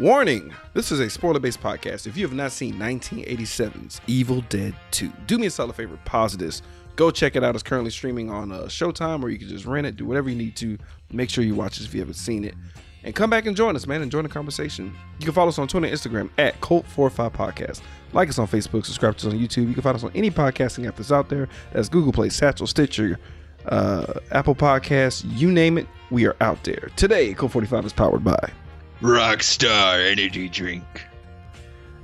Warning 0.00 0.54
this 0.74 0.92
is 0.92 1.00
a 1.00 1.10
spoiler 1.10 1.40
based 1.40 1.60
podcast. 1.60 2.06
If 2.06 2.16
you 2.16 2.24
have 2.24 2.32
not 2.32 2.52
seen 2.52 2.74
1987's 2.74 4.00
Evil 4.06 4.42
Dead 4.42 4.72
2, 4.92 5.10
do 5.26 5.38
me 5.38 5.48
a 5.48 5.50
solid 5.50 5.74
favor, 5.74 5.98
pause 6.04 6.36
this. 6.36 6.62
Go 6.94 7.10
check 7.10 7.34
it 7.34 7.42
out. 7.42 7.56
It's 7.56 7.64
currently 7.64 7.90
streaming 7.90 8.30
on 8.30 8.52
uh, 8.52 8.60
Showtime, 8.66 9.24
or 9.24 9.28
you 9.28 9.38
can 9.38 9.48
just 9.48 9.64
rent 9.66 9.88
it, 9.88 9.96
do 9.96 10.06
whatever 10.06 10.30
you 10.30 10.36
need 10.36 10.54
to. 10.56 10.78
Make 11.10 11.30
sure 11.30 11.42
you 11.42 11.56
watch 11.56 11.78
this 11.78 11.88
if 11.88 11.94
you 11.94 12.00
haven't 12.00 12.14
seen 12.14 12.44
it. 12.44 12.54
And 13.02 13.12
come 13.12 13.28
back 13.28 13.46
and 13.46 13.56
join 13.56 13.74
us, 13.74 13.88
man, 13.88 14.00
and 14.02 14.08
join 14.08 14.22
the 14.22 14.28
conversation. 14.28 14.94
You 15.18 15.24
can 15.24 15.34
follow 15.34 15.48
us 15.48 15.58
on 15.58 15.66
Twitter 15.66 15.88
and 15.88 15.96
Instagram 15.96 16.30
at 16.38 16.60
Cult45 16.60 17.32
Podcast. 17.32 17.80
Like 18.12 18.28
us 18.28 18.38
on 18.38 18.46
Facebook, 18.46 18.84
subscribe 18.84 19.16
to 19.16 19.26
us 19.26 19.32
on 19.32 19.40
YouTube. 19.40 19.66
You 19.66 19.74
can 19.74 19.82
find 19.82 19.96
us 19.96 20.04
on 20.04 20.12
any 20.14 20.30
podcasting 20.30 20.86
app 20.86 20.94
that's 20.94 21.10
out 21.10 21.28
there. 21.28 21.48
That's 21.72 21.88
Google 21.88 22.12
Play, 22.12 22.28
Satchel, 22.28 22.68
Stitcher, 22.68 23.18
uh, 23.66 24.20
Apple 24.30 24.54
Podcasts, 24.54 25.24
you 25.36 25.50
name 25.50 25.76
it, 25.76 25.88
we 26.12 26.24
are 26.24 26.36
out 26.40 26.62
there. 26.62 26.88
Today, 26.94 27.34
Cult45 27.34 27.86
is 27.86 27.92
powered 27.92 28.22
by 28.22 28.52
Rockstar 29.00 30.10
Energy 30.10 30.48
Drink. 30.48 30.84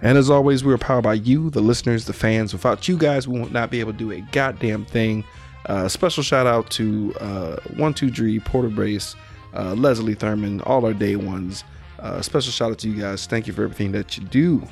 And 0.03 0.19
as 0.19 0.29
always, 0.31 0.63
we 0.63 0.73
are 0.73 0.79
powered 0.79 1.05
by 1.05 1.15
you, 1.15 1.51
the 1.51 1.61
listeners, 1.61 2.05
the 2.05 2.13
fans. 2.13 2.53
Without 2.53 2.87
you 2.87 2.97
guys, 2.97 3.27
we 3.27 3.41
would 3.41 3.53
not 3.53 3.71
be 3.71 3.81
able 3.81 3.93
to 3.93 3.99
do 3.99 4.13
a 4.13 4.21
goddamn 4.33 4.85
thing. 4.85 5.25
Uh, 5.67 5.89
special 5.89 6.23
shout 6.23 6.47
out 6.47 6.71
to 6.71 7.15
uh, 7.21 7.57
One 7.77 7.95
Two 7.95 8.11
Three 8.11 8.39
Porter 8.39 8.69
Brace, 8.69 9.17
uh, 9.55 9.75
Leslie 9.75 10.15
Thurman, 10.15 10.61
all 10.63 10.85
our 10.85 10.93
day 10.93 11.17
ones. 11.17 11.65
Uh, 11.99 12.21
special 12.21 12.53
shout 12.53 12.71
out 12.71 12.79
to 12.79 12.89
you 12.91 13.01
guys. 13.01 13.27
Thank 13.27 13.47
you 13.47 13.55
for 13.55 13.65
everything 13.65 13.93
that 13.93 14.19
you 14.19 14.25
do. 14.25 14.67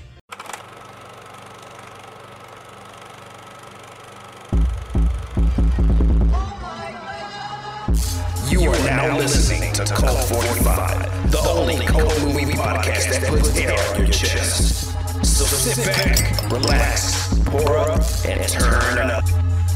To 9.82 9.94
Cult 9.94 10.28
45, 10.28 11.32
the 11.32 11.40
only 11.40 11.84
cult 11.84 12.16
movie 12.22 12.52
podcast 12.52 13.18
that 13.18 13.28
puts 13.28 13.56
air 13.56 13.76
on 13.94 14.02
your 14.02 14.06
chest. 14.10 14.94
So 15.26 15.44
sit 15.44 15.84
back, 15.84 16.48
relax, 16.52 17.36
pour 17.46 17.78
up, 17.78 18.00
and 18.24 18.48
turn 18.48 19.10
up. 19.10 19.24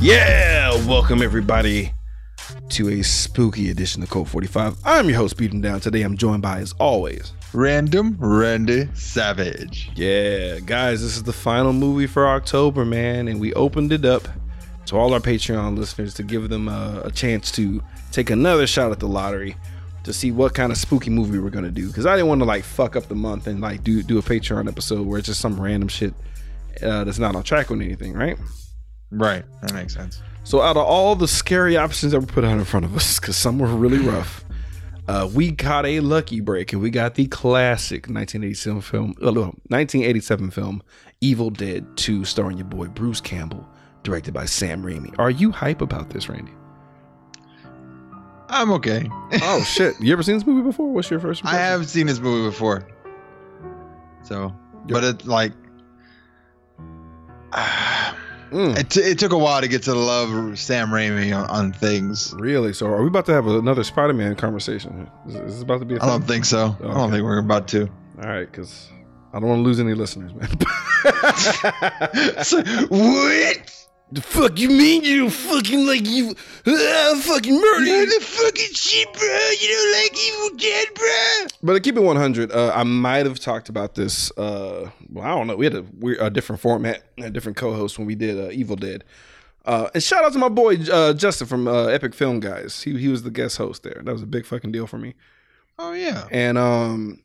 Yeah, 0.01 0.75
welcome 0.87 1.23
everybody 1.23 1.93
to 2.69 2.89
a 2.91 3.03
spooky 3.03 3.69
edition 3.69 4.01
of 4.05 4.11
Cult 4.11 4.29
45. 4.29 4.77
I'm 4.84 5.09
your 5.09 5.19
host, 5.19 5.37
Beating 5.37 5.61
Down. 5.61 5.81
Today 5.81 6.03
I'm 6.03 6.17
joined 6.17 6.43
by, 6.43 6.61
as 6.61 6.73
always, 6.79 7.33
Random 7.53 8.17
Randy 8.21 8.89
Savage. 8.95 9.91
Yeah, 9.97 10.61
guys, 10.61 11.03
this 11.03 11.17
is 11.17 11.25
the 11.25 11.33
final 11.33 11.73
movie 11.73 12.07
for 12.07 12.29
October, 12.29 12.84
man, 12.84 13.27
and 13.27 13.41
we 13.41 13.53
opened 13.55 13.91
it 13.91 14.05
up 14.05 14.29
to 14.84 14.97
all 14.97 15.12
our 15.15 15.21
Patreon 15.21 15.77
listeners 15.77 16.15
to 16.15 16.23
give 16.23 16.49
them 16.49 16.69
a, 16.69 17.03
a 17.07 17.11
chance 17.11 17.51
to 17.51 17.83
take 18.12 18.31
another 18.31 18.69
shot 18.69 18.93
at 18.93 19.01
the 19.01 19.09
lottery 19.09 19.57
to 20.07 20.12
see 20.12 20.33
what 20.33 20.55
kind 20.55 20.73
of 20.73 20.79
spooky 20.79 21.11
movie 21.11 21.39
we're 21.39 21.51
gonna 21.51 21.71
do. 21.71 21.89
Because 21.89 22.07
I 22.07 22.17
didn't 22.17 22.29
want 22.29 22.41
to 22.41 22.47
like 22.47 22.65
fuck 22.65 22.97
up 22.97 23.09
the 23.09 23.15
month 23.15 23.47
and 23.47 23.61
like 23.61 23.85
do 23.85 24.03
do 24.03 24.19
a 24.19 24.23
Patreon 24.23 24.69
episode 24.69 25.07
where 25.07 25.19
it's 25.19 25.27
just 25.27 25.41
some 25.41 25.61
random 25.61 25.89
shit 25.89 26.15
uh, 26.83 27.05
that's 27.05 27.19
not 27.19 27.37
on 27.37 27.43
track 27.43 27.71
with 27.71 27.81
anything, 27.81 28.15
right? 28.15 28.39
Right, 29.11 29.45
that 29.62 29.73
makes 29.73 29.95
sense. 29.95 30.21
So 30.45 30.61
out 30.61 30.77
of 30.77 30.84
all 30.84 31.15
the 31.17 31.29
scary 31.29 31.77
options 31.77 32.12
that 32.12 32.21
were 32.21 32.27
put 32.27 32.45
out 32.45 32.59
in 32.59 32.65
front 32.65 32.87
of 32.87 32.95
us, 32.97 33.19
because 33.19 33.37
some 33.37 33.59
were 33.59 33.69
really 33.69 33.99
rough, 33.99 34.45
uh, 35.09 35.29
we 35.33 35.51
got 35.51 35.87
a 35.87 36.01
lucky 36.01 36.41
break 36.41 36.73
and 36.73 36.83
we 36.83 36.91
got 36.91 37.15
the 37.15 37.27
classic 37.27 38.09
1987 38.09 38.81
film, 38.81 39.15
uh, 39.23 39.31
no, 39.31 39.43
1987 39.69 40.51
film, 40.51 40.83
Evil 41.21 41.51
Dead 41.51 41.84
2, 41.97 42.25
starring 42.25 42.59
your 42.59 42.67
boy 42.67 42.87
Bruce 42.89 43.21
Campbell, 43.21 43.67
directed 44.03 44.34
by 44.34 44.45
Sam 44.45 44.83
Raimi. 44.83 45.15
Are 45.19 45.31
you 45.31 45.51
hype 45.51 45.81
about 45.81 46.11
this, 46.11 46.29
Randy? 46.29 46.53
I'm 48.49 48.71
okay. 48.73 49.09
Oh 49.43 49.63
shit! 49.67 50.01
You 50.01 50.13
ever 50.13 50.23
seen 50.23 50.37
this 50.37 50.47
movie 50.47 50.63
before? 50.63 50.89
What's 50.93 51.11
your 51.11 51.21
first? 51.21 51.45
I 51.45 51.55
have 51.57 51.89
seen 51.89 52.07
this 52.07 52.19
movie 52.21 52.49
before. 52.49 52.87
So, 54.23 54.55
but 54.89 55.05
it 55.05 55.27
like 55.27 55.53
Mm, 58.53 58.79
it, 58.79 58.91
t- 58.91 59.01
it 59.01 59.19
took 59.19 59.33
a 59.33 59.39
while 59.39 59.61
to 59.61 59.67
get 59.67 59.83
to 59.83 59.95
love 59.95 60.57
Sam 60.57 60.91
Raimi 60.91 61.37
on, 61.37 61.51
on 61.51 61.73
things. 61.73 62.33
really? 62.39 62.73
So 62.73 62.87
are 62.87 63.03
we 63.03 63.09
about 63.09 63.27
to 63.27 63.33
have 63.33 63.49
another 63.49 63.83
Spider-Man 63.83 64.37
conversation? 64.37 65.11
Is, 65.27 65.35
is 65.35 65.41
this 65.55 65.62
about 65.62 65.81
to 65.81 65.85
be? 65.85 65.99
I 65.99 66.06
don't 66.06 66.23
think 66.23 66.45
so. 66.45 66.77
I 66.81 66.95
don't 66.95 67.11
think 67.11 67.25
we're 67.25 67.39
about 67.39 67.67
to. 67.69 67.89
All 68.23 68.29
right, 68.29 68.49
because 68.51 68.89
I 69.33 69.41
don't 69.41 69.49
want 69.49 69.59
to 69.59 69.62
lose 69.65 69.81
any 69.81 69.95
listeners, 69.95 70.33
man. 70.33 70.49
So, 72.45 72.62
what? 72.89 73.75
The 74.12 74.21
fuck 74.21 74.59
you 74.61 74.69
mean 74.69 75.03
you 75.03 75.31
fucking 75.31 75.84
like 75.84 76.06
you 76.06 76.31
uh, 76.65 77.17
fucking 77.17 77.61
murder? 77.61 78.06
the 78.06 78.21
fucking 78.21 78.72
shit, 78.72 79.12
bro. 79.12 79.50
You 79.61 79.69
don't 79.69 79.93
like 80.03 80.17
Evil 80.17 80.59
Dead, 80.59 80.87
bro. 80.94 81.47
But 81.62 81.72
to 81.72 81.81
keep 81.81 81.97
it 81.97 82.00
100, 82.00 82.53
uh, 82.53 82.72
I 82.72 82.84
might 82.84 83.27
have 83.27 83.41
talked 83.41 83.69
about 83.69 83.97
this. 83.97 84.31
Uh, 84.39 84.91
well, 85.11 85.25
I 85.25 85.31
don't 85.31 85.49
know. 85.49 85.56
We 85.56 85.67
had 85.67 85.75
a, 85.75 85.84
weird, 85.99 86.21
a 86.21 86.31
different 86.31 86.61
format, 86.61 87.03
a 87.19 87.31
different 87.31 87.56
co-host 87.56 87.99
when 87.99 88.06
we 88.06 88.15
did 88.15 88.39
uh, 88.39 88.50
Evil 88.53 88.77
Dead. 88.77 89.03
Uh, 89.65 89.89
and 89.93 90.00
shout 90.00 90.25
out 90.25 90.33
to 90.33 90.38
my 90.38 90.49
boy 90.49 90.77
uh, 90.93 91.12
Justin 91.12 91.49
from 91.49 91.67
uh, 91.67 91.87
Epic 91.87 92.15
Film 92.15 92.38
Guys. 92.38 92.83
He 92.83 92.97
he 92.97 93.09
was 93.09 93.25
the 93.25 93.33
guest 93.33 93.56
host 93.56 93.83
there. 93.83 94.00
That 94.05 94.12
was 94.12 94.23
a 94.23 94.27
big 94.27 94.47
fucking 94.47 94.71
deal 94.71 94.87
for 94.87 94.99
me. 94.99 95.15
Oh 95.81 95.93
yeah. 95.93 96.28
And 96.31 96.56
um, 96.56 97.25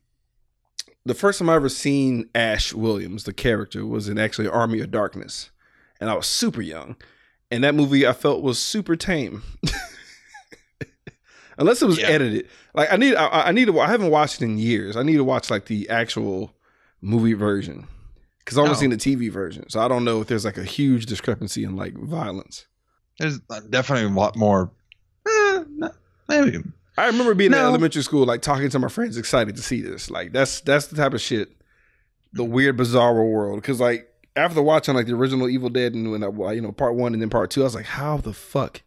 the 1.06 1.14
first 1.14 1.38
time 1.38 1.48
I 1.48 1.54
ever 1.54 1.68
seen 1.68 2.28
Ash 2.34 2.74
Williams, 2.74 3.22
the 3.22 3.32
character, 3.32 3.86
was 3.86 4.08
in 4.08 4.18
actually 4.18 4.48
Army 4.48 4.80
of 4.80 4.90
Darkness, 4.90 5.52
and 6.02 6.10
I 6.10 6.14
was 6.14 6.26
super 6.26 6.60
young. 6.60 6.96
And 7.50 7.64
that 7.64 7.74
movie 7.74 8.06
I 8.06 8.12
felt 8.12 8.42
was 8.42 8.58
super 8.58 8.96
tame, 8.96 9.42
unless 11.58 11.82
it 11.82 11.86
was 11.86 11.98
Yeah. 11.98 12.08
edited. 12.08 12.48
Like 12.74 12.92
I 12.92 12.96
need, 12.96 13.14
I, 13.14 13.48
I 13.48 13.52
need 13.52 13.66
to. 13.66 13.78
I 13.80 13.86
haven't 13.88 14.10
watched 14.10 14.40
it 14.40 14.44
in 14.46 14.58
years. 14.58 14.96
I 14.96 15.02
need 15.02 15.16
to 15.16 15.24
watch 15.24 15.50
like 15.50 15.66
the 15.66 15.88
actual 15.90 16.54
movie 17.00 17.34
version 17.34 17.86
because 18.38 18.56
I've 18.58 18.62
only 18.64 18.76
Oh. 18.76 18.80
seen 18.80 18.90
the 18.90 18.96
TV 18.96 19.30
version, 19.30 19.68
so 19.68 19.80
I 19.80 19.88
don't 19.88 20.04
know 20.04 20.20
if 20.22 20.28
there's 20.28 20.44
like 20.44 20.56
a 20.58 20.64
huge 20.64 21.06
discrepancy 21.06 21.64
in 21.64 21.76
like 21.76 21.94
violence. 21.94 22.66
There's 23.18 23.38
definitely 23.70 24.06
a 24.06 24.08
lot 24.18 24.36
more. 24.36 24.70
Eh, 25.26 25.64
no, 25.68 25.90
maybe. 26.28 26.58
I 26.96 27.06
remember 27.06 27.34
being 27.34 27.52
in 27.52 27.58
elementary 27.58 28.02
school, 28.02 28.24
like 28.24 28.40
talking 28.42 28.68
to 28.70 28.78
my 28.78 28.88
friends, 28.88 29.16
excited 29.18 29.56
to 29.56 29.62
see 29.62 29.82
this. 29.82 30.10
Like 30.10 30.32
that's 30.32 30.60
that's 30.62 30.86
the 30.86 30.96
type 30.96 31.12
of 31.12 31.20
shit, 31.20 31.50
the 32.32 32.44
weird, 32.44 32.76
bizarre 32.78 33.14
world. 33.14 33.60
Because 33.60 33.78
like 33.80 34.08
after 34.36 34.62
watching 34.62 34.94
like 34.94 35.06
the 35.06 35.14
original 35.14 35.48
Evil 35.48 35.68
Dead 35.68 35.94
and 35.94 36.10
when 36.10 36.22
I, 36.24 36.52
you 36.52 36.60
know 36.60 36.72
part 36.72 36.94
one 36.94 37.12
and 37.12 37.20
then 37.22 37.30
part 37.30 37.50
two, 37.50 37.60
I 37.62 37.64
was 37.64 37.74
like, 37.74 37.84
how 37.86 38.16
the 38.16 38.32
fuck 38.32 38.82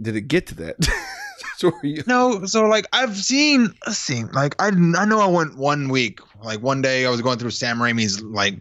did 0.00 0.16
it 0.16 0.22
get 0.22 0.46
to 0.48 0.54
that? 0.56 0.76
so 1.56 1.70
were 1.70 1.86
you- 1.86 2.02
No, 2.06 2.44
so 2.46 2.66
like 2.66 2.86
I've 2.92 3.16
seen, 3.16 3.72
let's 3.86 3.98
see, 3.98 4.24
like 4.24 4.54
I 4.60 4.68
I 4.68 5.04
know 5.04 5.20
I 5.20 5.26
went 5.26 5.56
one 5.56 5.88
week, 5.88 6.20
like 6.42 6.60
one 6.62 6.82
day 6.82 7.06
I 7.06 7.10
was 7.10 7.20
going 7.20 7.38
through 7.38 7.50
Sam 7.50 7.78
Raimi's 7.78 8.20
like 8.22 8.54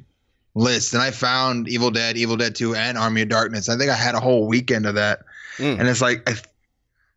list 0.55 0.93
and 0.93 1.01
I 1.01 1.11
found 1.11 1.69
Evil 1.69 1.91
Dead, 1.91 2.17
Evil 2.17 2.35
Dead 2.35 2.55
2, 2.55 2.75
and 2.75 2.97
Army 2.97 3.21
of 3.21 3.29
Darkness. 3.29 3.69
I 3.69 3.77
think 3.77 3.91
I 3.91 3.95
had 3.95 4.15
a 4.15 4.19
whole 4.19 4.47
weekend 4.47 4.85
of 4.85 4.95
that, 4.95 5.19
Mm. 5.57 5.79
and 5.79 5.87
it's 5.87 6.01
like, 6.01 6.27
I, 6.29 6.35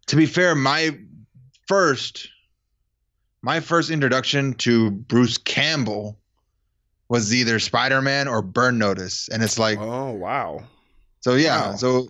to 0.06 0.17
be 0.17 0.27
fair, 0.27 0.55
my 0.55 0.97
first, 1.69 2.29
my 3.41 3.61
first 3.61 3.89
introduction 3.91 4.53
to 4.55 4.91
Bruce 4.91 5.39
Campbell 5.39 6.19
was 7.12 7.34
either 7.34 7.59
Spider 7.59 8.00
Man 8.00 8.27
or 8.27 8.41
Burn 8.41 8.78
Notice, 8.78 9.28
and 9.28 9.43
it's 9.43 9.59
like, 9.59 9.78
oh 9.78 10.12
wow, 10.12 10.62
so 11.21 11.34
yeah, 11.34 11.71
Wow. 11.71 11.77
so 11.77 12.09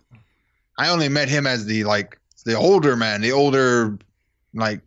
I 0.79 0.91
only 0.91 1.09
met 1.09 1.29
him 1.29 1.45
as 1.45 1.67
the 1.67 1.83
like 1.83 2.21
the 2.45 2.55
older 2.57 2.95
man, 2.95 3.21
the 3.21 3.33
older 3.33 3.99
like 4.55 4.81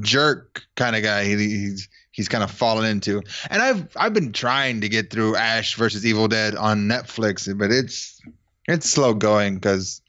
jerk 0.00 0.62
kind 0.76 0.94
of 0.94 1.02
guy. 1.02 1.24
He, 1.24 1.34
he's 1.36 1.88
he's 2.12 2.28
kind 2.28 2.44
of 2.44 2.50
fallen 2.50 2.84
into. 2.84 3.22
And 3.50 3.62
I've 3.62 3.88
I've 3.96 4.12
been 4.12 4.32
trying 4.32 4.82
to 4.82 4.88
get 4.90 5.10
through 5.10 5.36
Ash 5.36 5.76
versus 5.76 6.04
Evil 6.04 6.28
Dead 6.28 6.54
on 6.54 6.80
Netflix, 6.86 7.48
but 7.58 7.70
it's 7.72 8.20
it's 8.66 8.90
slow 8.90 9.14
going 9.14 9.54
because 9.54 10.02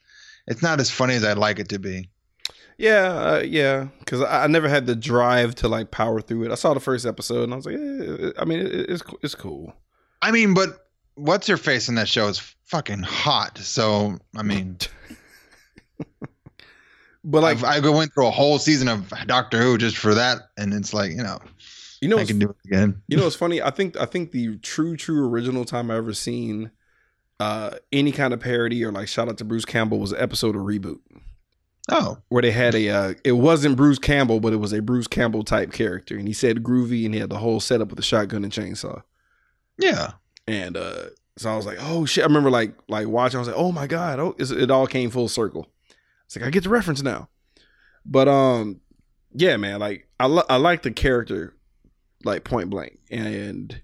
it's 0.48 0.62
not 0.62 0.82
as 0.82 0.92
funny 0.92 1.14
as 1.16 1.24
I'd 1.24 1.38
like 1.38 1.60
it 1.60 1.70
to 1.70 1.80
be. 1.80 2.10
Yeah, 2.80 3.08
uh, 3.08 3.44
yeah. 3.46 3.88
Because 4.00 4.22
I, 4.22 4.46
I 4.46 4.48
never 4.48 4.70
had 4.70 4.86
the 4.86 4.96
drive 4.96 5.54
to 5.56 5.68
like 5.68 5.92
power 5.92 6.22
through 6.22 6.46
it. 6.46 6.52
I 6.52 6.56
saw 6.56 6.74
the 6.74 6.80
first 6.80 7.06
episode 7.06 7.44
and 7.44 7.54
I 7.54 7.58
was 7.58 7.66
like, 7.66 7.76
eh, 7.76 8.32
I 8.40 8.46
mean, 8.46 8.60
it, 8.60 8.90
it's 8.90 9.04
it's 9.22 9.36
cool. 9.36 9.74
I 10.22 10.32
mean, 10.32 10.54
but 10.54 10.88
what's 11.16 11.48
her 11.48 11.58
face 11.58 11.90
in 11.90 11.96
that 11.96 12.08
show 12.08 12.28
is 12.28 12.40
fucking 12.64 13.04
hot. 13.04 13.58
So 13.58 14.18
I 14.36 14.44
mean, 14.44 14.78
But 17.24 17.44
like, 17.44 17.62
like 17.62 17.84
I 17.84 17.90
went 17.90 18.14
through 18.14 18.28
a 18.28 18.32
whole 18.32 18.60
season 18.60 18.88
of 18.88 19.14
Doctor 19.28 19.62
Who 19.62 19.78
just 19.78 19.98
for 19.98 20.16
that, 20.16 20.40
and 20.58 20.74
it's 20.74 20.94
like 20.94 21.12
you 21.12 21.24
know 21.24 21.40
you 22.02 22.08
know, 22.08 22.18
I 22.18 22.26
can 22.26 22.40
do 22.40 22.50
it 22.50 22.56
again. 22.66 23.02
You 23.08 23.18
know 23.18 23.26
what's 23.26 23.36
funny? 23.36 23.62
I 23.62 23.72
think 23.72 23.98
I 23.98 24.06
think 24.06 24.32
the 24.32 24.58
true 24.58 24.96
true 24.96 25.28
original 25.28 25.66
time 25.66 25.92
I 25.92 25.98
ever 25.98 26.14
seen 26.14 26.72
uh 27.40 27.72
any 27.92 28.12
kind 28.12 28.34
of 28.34 28.40
parody 28.40 28.84
or 28.84 28.92
like 28.92 29.08
shout 29.08 29.30
out 29.30 29.38
to 29.38 29.46
Bruce 29.46 29.66
Campbell 29.66 30.00
was 30.00 30.12
an 30.12 30.20
episode 30.22 30.56
of 30.56 30.62
Reboot 30.62 31.00
Oh, 31.92 32.18
where 32.30 32.42
they 32.42 32.52
had 32.52 32.76
a 32.76 32.90
uh 32.90 33.14
it 33.24 33.34
wasn't 33.34 33.76
Bruce 33.78 34.00
Campbell 34.00 34.40
but 34.40 34.54
it 34.54 34.58
was 34.58 34.74
a 34.74 34.82
Bruce 34.82 35.08
Campbell 35.08 35.44
type 35.44 35.72
character. 35.72 36.18
And 36.18 36.28
he 36.28 36.34
said 36.34 36.64
groovy 36.64 37.06
and 37.06 37.14
he 37.14 37.20
had 37.20 37.30
the 37.30 37.38
whole 37.40 37.60
setup 37.60 37.90
with 37.90 38.00
a 38.00 38.04
shotgun 38.04 38.44
and 38.44 38.54
chainsaw. 38.54 39.04
Yeah. 39.78 40.14
and 40.48 40.78
uh 40.78 41.06
so 41.38 41.50
I 41.52 41.56
was 41.56 41.66
like 41.66 41.78
oh 41.80 42.06
shit. 42.06 42.24
I 42.24 42.28
remember 42.28 42.50
like 42.52 42.74
like 42.88 43.08
watching 43.08 43.38
I 43.38 43.40
was 43.40 43.48
like 43.48 43.58
oh 43.58 43.72
my 43.72 43.88
god. 43.88 44.20
Oh 44.20 44.36
it 44.40 44.72
all 44.72 44.88
came 44.88 45.10
full 45.10 45.28
circle. 45.30 45.68
It's 46.26 46.36
like 46.36 46.46
I 46.46 46.50
get 46.50 46.64
the 46.64 46.70
reference 46.70 47.02
now. 47.02 47.30
But 48.06 48.28
um 48.28 48.82
yeah 49.34 49.58
man 49.58 49.80
like 49.80 50.08
I 50.20 50.28
li- 50.28 50.44
I 50.50 50.58
like 50.58 50.84
the 50.84 50.92
character 50.92 51.56
like 52.24 52.44
point 52.44 52.70
blank. 52.70 53.00
And 53.10 53.82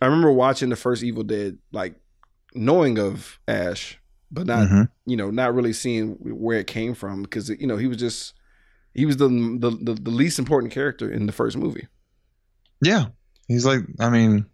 I 0.00 0.06
remember 0.06 0.32
watching 0.32 0.68
the 0.68 0.76
first 0.76 1.02
Evil 1.02 1.22
Dead, 1.22 1.58
like 1.72 1.94
knowing 2.54 2.98
of 2.98 3.38
Ash, 3.48 3.97
but 4.30 4.46
not 4.46 4.68
Mhm. 4.68 4.88
you 5.06 5.16
know 5.16 5.30
not 5.30 5.54
really 5.54 5.72
seeing 5.72 6.12
where 6.20 6.58
it 6.58 6.66
came 6.66 6.94
from 6.94 7.22
because 7.22 7.48
you 7.48 7.66
know 7.66 7.76
he 7.76 7.86
was 7.86 7.96
just 7.96 8.34
he 8.94 9.06
was 9.06 9.16
the 9.16 9.28
the, 9.28 9.70
the 9.70 9.94
the 9.94 10.10
least 10.10 10.38
important 10.38 10.72
character 10.72 11.10
in 11.10 11.26
the 11.26 11.32
first 11.32 11.56
movie. 11.56 11.86
Yeah, 12.82 13.06
he's 13.48 13.64
like, 13.66 13.80
I 14.00 14.08
mean, 14.10 14.46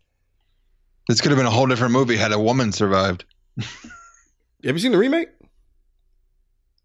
this 1.08 1.20
could 1.20 1.30
have 1.30 1.38
been 1.38 1.46
a 1.46 1.50
whole 1.50 1.66
different 1.66 1.92
movie 1.92 2.16
had 2.16 2.32
a 2.32 2.38
woman 2.40 2.72
survived. 2.72 3.24
Have 3.58 4.74
you 4.74 4.78
seen 4.78 4.92
the 4.92 4.98
remake? 4.98 5.28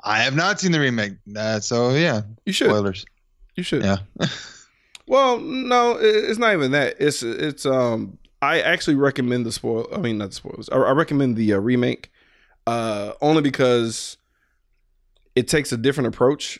I 0.03 0.19
have 0.19 0.35
not 0.35 0.59
seen 0.59 0.71
the 0.71 0.79
remake, 0.79 1.13
uh, 1.35 1.59
so 1.59 1.91
yeah, 1.91 2.21
You 2.45 2.53
should. 2.53 2.67
spoilers. 2.69 3.05
You 3.55 3.63
should. 3.63 3.83
Yeah. 3.83 3.97
Well, 5.07 5.39
no, 5.39 5.97
it's 5.99 6.37
not 6.37 6.53
even 6.53 6.69
that. 6.73 6.97
It's 6.99 7.23
it's 7.23 7.65
um. 7.65 8.19
I 8.43 8.61
actually 8.61 8.93
recommend 8.95 9.43
the 9.43 9.51
spoil. 9.51 9.87
I 9.91 9.97
mean, 9.97 10.19
not 10.19 10.29
the 10.29 10.35
spoilers. 10.35 10.69
I, 10.69 10.75
I 10.77 10.91
recommend 10.91 11.35
the 11.35 11.53
uh, 11.53 11.57
remake, 11.57 12.11
uh, 12.69 13.13
only 13.21 13.41
because 13.41 14.17
it 15.35 15.47
takes 15.47 15.71
a 15.71 15.77
different 15.77 16.07
approach, 16.13 16.59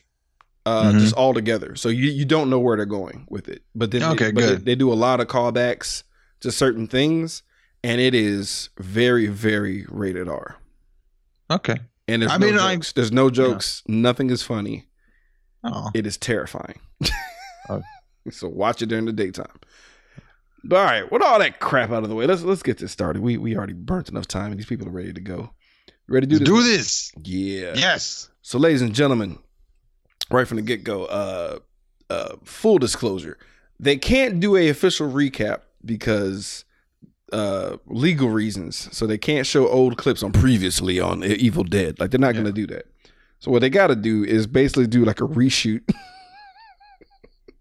uh, 0.66 0.92
Mhm. 0.92 1.00
just 1.00 1.16
altogether. 1.16 1.76
So 1.76 1.90
you 1.90 2.10
you 2.10 2.26
don't 2.26 2.50
know 2.50 2.60
where 2.60 2.78
they're 2.78 2.86
going 3.00 3.26
with 3.30 3.48
it. 3.50 3.64
But 3.76 3.92
then, 3.92 4.04
Okay, 4.04 4.32
but 4.32 4.42
good. 4.42 4.60
They, 4.60 4.72
they 4.72 4.76
do 4.76 4.92
a 4.92 4.96
lot 5.06 5.20
of 5.20 5.28
callbacks 5.28 6.04
to 6.42 6.52
certain 6.52 6.88
things, 6.88 7.44
and 7.84 8.00
it 8.02 8.14
is 8.16 8.70
very 8.80 9.28
very 9.28 9.86
rated 9.90 10.28
R. 10.28 10.58
Okay. 11.52 11.78
And 12.08 12.22
there's 12.22 12.32
I 12.32 12.38
no 12.38 12.46
mean, 12.48 12.58
I- 12.60 12.76
jokes. 12.76 12.92
there's 12.94 13.12
no 13.12 13.30
jokes. 13.30 13.84
Nothing 13.88 14.30
is 14.32 14.42
funny. 14.44 14.88
Oh, 15.64 15.90
It 15.94 16.06
is 16.08 16.18
terrifying. 16.18 16.80
Oh. 17.70 17.82
So 18.32 18.48
watch 18.48 18.82
it 18.82 18.88
during 18.88 19.06
the 19.06 19.14
daytime. 19.14 19.58
But 20.64 20.76
all 20.78 20.86
right, 20.86 21.12
with 21.12 21.22
all 21.24 21.40
that 21.40 21.60
crap 21.60 21.90
out 21.90 22.04
of 22.04 22.10
the 22.10 22.16
way, 22.16 22.28
let's 22.28 22.44
let's 22.44 22.62
get 22.62 22.78
this 22.78 22.92
started. 22.92 23.22
We 23.24 23.38
we 23.38 23.56
already 23.58 23.74
burnt 23.74 24.10
enough 24.10 24.28
time, 24.28 24.52
and 24.52 24.60
these 24.60 24.68
people 24.68 24.88
are 24.88 24.92
ready 24.92 25.14
to 25.14 25.22
go. 25.22 25.52
Ready 26.10 26.28
to 26.28 26.40
do 26.40 26.40
this? 26.40 26.48
do 26.48 26.64
this. 26.64 27.12
Yeah. 27.24 27.74
Yes. 27.76 28.30
So, 28.42 28.58
ladies 28.58 28.82
and 28.82 28.94
gentlemen, 28.94 29.38
right 30.32 30.48
from 30.48 30.58
the 30.58 30.64
get 30.64 30.84
go, 30.84 31.06
uh, 31.06 31.60
uh, 32.10 32.36
full 32.44 32.80
disclosure, 32.80 33.38
they 33.80 33.98
can't 33.98 34.40
do 34.40 34.56
a 34.56 34.70
official 34.70 35.10
recap 35.12 35.62
because 35.86 36.66
uh 37.32 37.78
legal 37.86 38.30
reasons. 38.30 38.90
So 38.92 39.06
they 39.06 39.18
can't 39.20 39.46
show 39.46 39.68
old 39.68 39.98
clips 39.98 40.24
on 40.24 40.32
previously 40.32 41.00
on 41.00 41.24
Evil 41.24 41.64
Dead. 41.64 42.00
Like 42.00 42.10
they're 42.12 42.20
not 42.20 42.34
gonna 42.34 42.52
do 42.52 42.66
that. 42.68 42.88
So 43.38 43.52
what 43.52 43.62
they 43.62 43.70
got 43.70 43.88
to 43.88 43.96
do 43.96 44.24
is 44.26 44.48
basically 44.48 44.88
do 44.88 45.06
like 45.06 45.22
a 45.22 45.28
reshoot. 45.28 45.82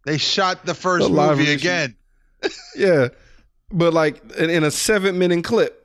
They 0.06 0.17
shot 0.17 0.65
the 0.65 0.73
first 0.73 1.06
The 1.06 1.12
movie 1.12 1.45
reshoot. 1.45 1.55
again. 1.55 1.97
yeah, 2.77 3.09
but 3.71 3.93
like 3.93 4.23
in, 4.39 4.49
in 4.49 4.65
a 4.65 4.71
seven 4.71 5.19
minute 5.19 5.45
clip. 5.45 5.78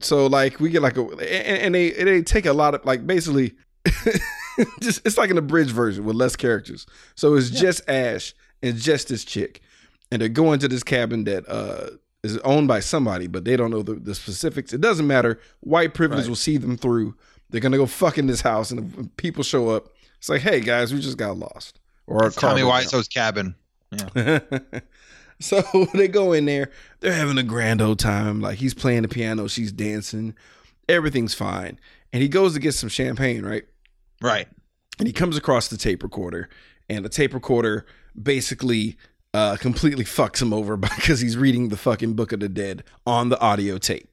So 0.00 0.26
like 0.26 0.60
we 0.60 0.70
get 0.70 0.82
like 0.82 0.96
a 0.96 1.02
and, 1.02 1.22
and 1.22 1.74
they 1.74 1.94
and 1.94 2.06
they 2.06 2.22
take 2.22 2.46
a 2.46 2.52
lot 2.52 2.74
of 2.74 2.84
like 2.84 3.06
basically 3.06 3.54
just 4.80 5.04
it's 5.04 5.18
like 5.18 5.30
an 5.30 5.38
abridged 5.38 5.70
version 5.70 6.04
with 6.04 6.16
less 6.16 6.36
characters. 6.36 6.86
So 7.14 7.34
it's 7.34 7.50
just 7.50 7.88
Ash 7.88 8.34
and 8.62 8.76
just 8.76 9.08
this 9.08 9.24
chick, 9.24 9.60
and 10.10 10.20
they're 10.22 10.28
going 10.28 10.60
to 10.60 10.68
this 10.68 10.82
cabin 10.82 11.24
that 11.24 11.48
uh 11.48 11.90
is 12.24 12.36
owned 12.38 12.66
by 12.68 12.80
somebody, 12.80 13.28
but 13.28 13.44
they 13.44 13.56
don't 13.56 13.70
know 13.70 13.82
the, 13.82 13.94
the 13.94 14.14
specifics. 14.14 14.72
It 14.72 14.80
doesn't 14.80 15.06
matter. 15.06 15.40
White 15.60 15.94
privilege 15.94 16.22
Right. 16.22 16.28
will 16.28 16.36
see 16.36 16.56
them 16.56 16.76
through. 16.76 17.14
They're 17.50 17.60
gonna 17.60 17.76
go 17.76 17.86
fuck 17.86 18.18
in 18.18 18.26
this 18.26 18.40
house, 18.40 18.70
and 18.70 18.92
if 18.98 19.16
people 19.16 19.42
show 19.42 19.68
up. 19.70 19.88
It's 20.18 20.28
like, 20.28 20.40
hey 20.42 20.60
guys, 20.60 20.92
we 20.92 21.00
just 21.00 21.16
got 21.16 21.36
lost, 21.38 21.78
or 22.08 22.22
our 22.22 22.26
It's 22.26 22.36
car 22.36 22.50
Tommy 22.50 22.62
broke 22.62 22.72
down. 22.72 22.80
Wiseau's 22.82 23.08
cabin. 23.08 23.54
so 25.40 25.62
they 25.94 26.08
go 26.08 26.32
in 26.32 26.44
there. 26.44 26.70
They're 27.00 27.12
having 27.12 27.38
a 27.38 27.42
grand 27.42 27.80
old 27.80 27.98
time. 27.98 28.40
Like 28.40 28.58
he's 28.58 28.74
playing 28.74 29.02
the 29.02 29.08
piano, 29.08 29.48
she's 29.48 29.72
dancing. 29.72 30.34
Everything's 30.88 31.34
fine. 31.34 31.78
And 32.12 32.22
he 32.22 32.28
goes 32.28 32.54
to 32.54 32.60
get 32.60 32.72
some 32.72 32.88
champagne, 32.88 33.44
right? 33.44 33.64
Right. 34.22 34.48
And 34.98 35.06
he 35.06 35.12
comes 35.12 35.36
across 35.36 35.68
the 35.68 35.76
tape 35.76 36.02
recorder, 36.02 36.48
and 36.88 37.04
the 37.04 37.08
tape 37.08 37.34
recorder 37.34 37.86
basically 38.20 38.96
uh, 39.34 39.56
completely 39.56 40.04
fucks 40.04 40.42
him 40.42 40.52
over 40.52 40.76
because 40.76 41.20
he's 41.20 41.36
reading 41.36 41.68
the 41.68 41.76
fucking 41.76 42.14
Book 42.14 42.32
of 42.32 42.40
the 42.40 42.48
Dead 42.48 42.82
on 43.06 43.28
the 43.28 43.38
audio 43.40 43.78
tape. 43.78 44.08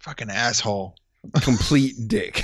Fucking 0.00 0.30
asshole. 0.30 0.96
Complete 1.42 1.94
dick. 2.08 2.42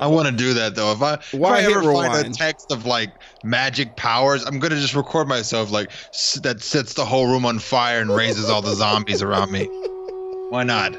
I 0.00 0.06
want 0.08 0.26
to 0.26 0.32
do 0.32 0.54
that 0.54 0.74
though. 0.74 0.92
If 0.92 1.02
I, 1.02 1.18
Why 1.32 1.60
if 1.60 1.68
I 1.68 1.72
ever 1.72 1.92
find 1.92 2.26
a 2.26 2.30
text 2.30 2.72
of 2.72 2.84
like 2.86 3.12
magic 3.44 3.96
powers, 3.96 4.44
I'm 4.44 4.58
gonna 4.58 4.76
just 4.80 4.94
record 4.94 5.28
myself 5.28 5.70
like 5.70 5.90
s- 6.08 6.40
that 6.42 6.62
sets 6.62 6.94
the 6.94 7.04
whole 7.04 7.26
room 7.28 7.46
on 7.46 7.58
fire 7.58 8.00
and 8.00 8.14
raises 8.14 8.50
all 8.50 8.60
the 8.62 8.74
zombies 8.74 9.22
around 9.22 9.50
me. 9.52 9.66
Why 10.50 10.64
not? 10.64 10.94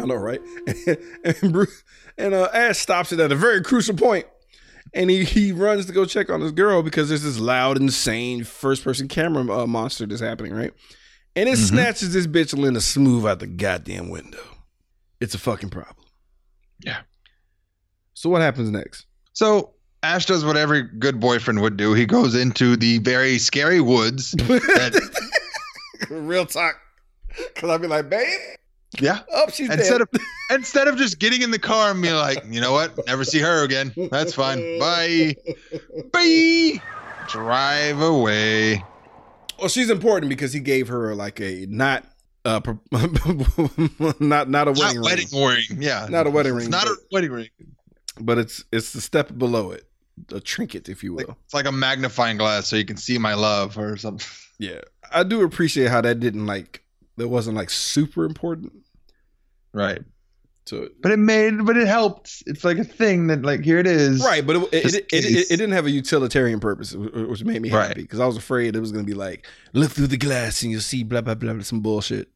I 0.00 0.04
know, 0.06 0.14
right? 0.14 0.40
and 1.24 1.52
Bruce, 1.52 1.82
and 2.16 2.34
uh, 2.34 2.48
Ash 2.52 2.78
stops 2.78 3.10
it 3.12 3.20
at 3.20 3.32
a 3.32 3.36
very 3.36 3.62
crucial 3.62 3.96
point, 3.96 4.26
and 4.94 5.10
he 5.10 5.24
he 5.24 5.50
runs 5.52 5.86
to 5.86 5.92
go 5.92 6.04
check 6.04 6.30
on 6.30 6.40
his 6.40 6.52
girl 6.52 6.82
because 6.82 7.08
there's 7.08 7.22
this 7.22 7.38
loud, 7.40 7.78
insane 7.78 8.44
first 8.44 8.84
person 8.84 9.08
camera 9.08 9.50
uh, 9.62 9.66
monster 9.66 10.06
that's 10.06 10.20
happening, 10.20 10.52
right? 10.52 10.72
And 11.34 11.48
it 11.48 11.52
Mhm. 11.58 11.68
snatches 11.68 12.12
this 12.12 12.26
bitch 12.26 12.56
Linda 12.56 12.80
smooth 12.80 13.24
out 13.26 13.38
the 13.40 13.46
goddamn 13.46 14.08
window. 14.08 14.42
It's 15.20 15.34
a 15.34 15.38
fucking 15.38 15.70
problem. 15.70 16.06
Yeah. 16.84 16.98
So 18.18 18.28
what 18.28 18.40
happens 18.42 18.68
next? 18.70 19.06
So 19.32 19.74
Ash 20.02 20.26
does 20.26 20.44
what 20.44 20.56
every 20.56 20.82
good 20.82 21.20
boyfriend 21.20 21.60
would 21.60 21.76
do. 21.76 21.94
He 21.94 22.04
goes 22.04 22.34
into 22.34 22.76
the 22.76 22.98
very 22.98 23.38
scary 23.38 23.80
woods. 23.80 24.34
That, 24.48 25.28
Real 26.10 26.44
talk. 26.46 26.74
Cause 27.54 27.70
I'd 27.70 27.80
be 27.80 27.86
like, 27.86 28.08
babe, 28.10 28.26
yeah. 29.00 29.20
up 29.34 29.50
she's 29.52 29.70
Instead 29.70 29.98
dead. 29.98 30.00
of 30.00 30.08
instead 30.50 30.88
of 30.88 30.96
just 30.96 31.20
getting 31.20 31.42
in 31.42 31.52
the 31.52 31.58
car 31.60 31.92
and 31.92 32.02
being 32.02 32.14
like, 32.14 32.42
you 32.48 32.60
know 32.60 32.72
what, 32.72 32.98
never 33.06 33.22
see 33.24 33.38
her 33.38 33.62
again. 33.64 33.92
That's 34.10 34.34
fine. 34.34 34.78
Bye. 34.80 35.36
Bye. 36.12 36.80
Drive 37.28 38.00
away. 38.00 38.82
Well, 39.60 39.68
she's 39.68 39.90
important 39.90 40.28
because 40.30 40.52
he 40.52 40.58
gave 40.60 40.88
her 40.88 41.14
like 41.14 41.40
a 41.40 41.66
not 41.68 42.04
uh 42.44 42.60
pro- 42.60 42.80
not 44.20 44.48
not 44.48 44.66
a 44.68 44.72
wedding 44.72 45.00
Not 45.00 45.04
wedding, 45.04 45.04
wedding 45.04 45.28
ring, 45.32 45.64
ring. 45.70 45.82
Yeah. 45.82 46.06
Not 46.10 46.26
a 46.26 46.30
wedding 46.30 46.54
It's 46.56 46.64
ring, 46.64 46.70
Not 46.70 46.86
a 46.88 46.96
wedding 47.12 47.30
ring. 47.30 47.48
But 48.20 48.38
it's 48.38 48.64
it's 48.72 48.92
the 48.92 49.00
step 49.00 49.36
below 49.36 49.70
it, 49.70 49.84
a 50.32 50.40
trinket, 50.40 50.88
if 50.88 51.02
you 51.02 51.14
will. 51.14 51.36
It's 51.44 51.54
like 51.54 51.66
a 51.66 51.72
magnifying 51.72 52.36
glass 52.36 52.68
so 52.68 52.76
you 52.76 52.84
can 52.84 52.96
see 52.96 53.18
my 53.18 53.34
love 53.34 53.78
or 53.78 53.96
something. 53.96 54.26
yeah, 54.58 54.80
I 55.12 55.22
do 55.22 55.42
appreciate 55.42 55.88
how 55.90 56.00
that 56.00 56.20
didn't 56.20 56.46
like 56.46 56.82
that 57.16 57.28
wasn't 57.28 57.56
like 57.56 57.70
super 57.70 58.24
important 58.24 58.72
Right. 59.72 60.02
it. 60.70 61.00
But 61.00 61.12
it 61.12 61.18
made 61.18 61.64
but 61.64 61.76
it 61.76 61.86
helped. 61.86 62.42
It's 62.46 62.64
like 62.64 62.78
a 62.78 62.84
thing 62.84 63.28
that 63.28 63.42
like 63.42 63.64
here 63.64 63.78
it 63.78 63.86
is. 63.86 64.22
Right, 64.22 64.46
but 64.46 64.56
it 64.56 64.74
it, 64.74 64.94
it, 64.94 65.06
it, 65.12 65.50
it, 65.50 65.56
didn't 65.56 65.72
have 65.72 65.86
a 65.86 65.90
utilitarian 65.90 66.60
purpose, 66.60 66.94
which 66.94 67.42
made 67.42 67.62
me 67.62 67.70
happy 67.70 68.02
because 68.02 68.20
I 68.20 68.26
was 68.26 68.36
afraid 68.36 68.76
it 68.76 68.80
was 68.80 68.92
going 68.92 69.04
to 69.04 69.10
be 69.10 69.16
like 69.16 69.46
look 69.72 69.90
through 69.92 70.08
the 70.08 70.18
glass 70.18 70.62
and 70.62 70.70
you'll 70.70 70.82
see 70.82 71.04
blah 71.04 71.22
blah 71.22 71.34
blah 71.34 71.58
some 71.62 71.80
bullshit. 71.80 72.28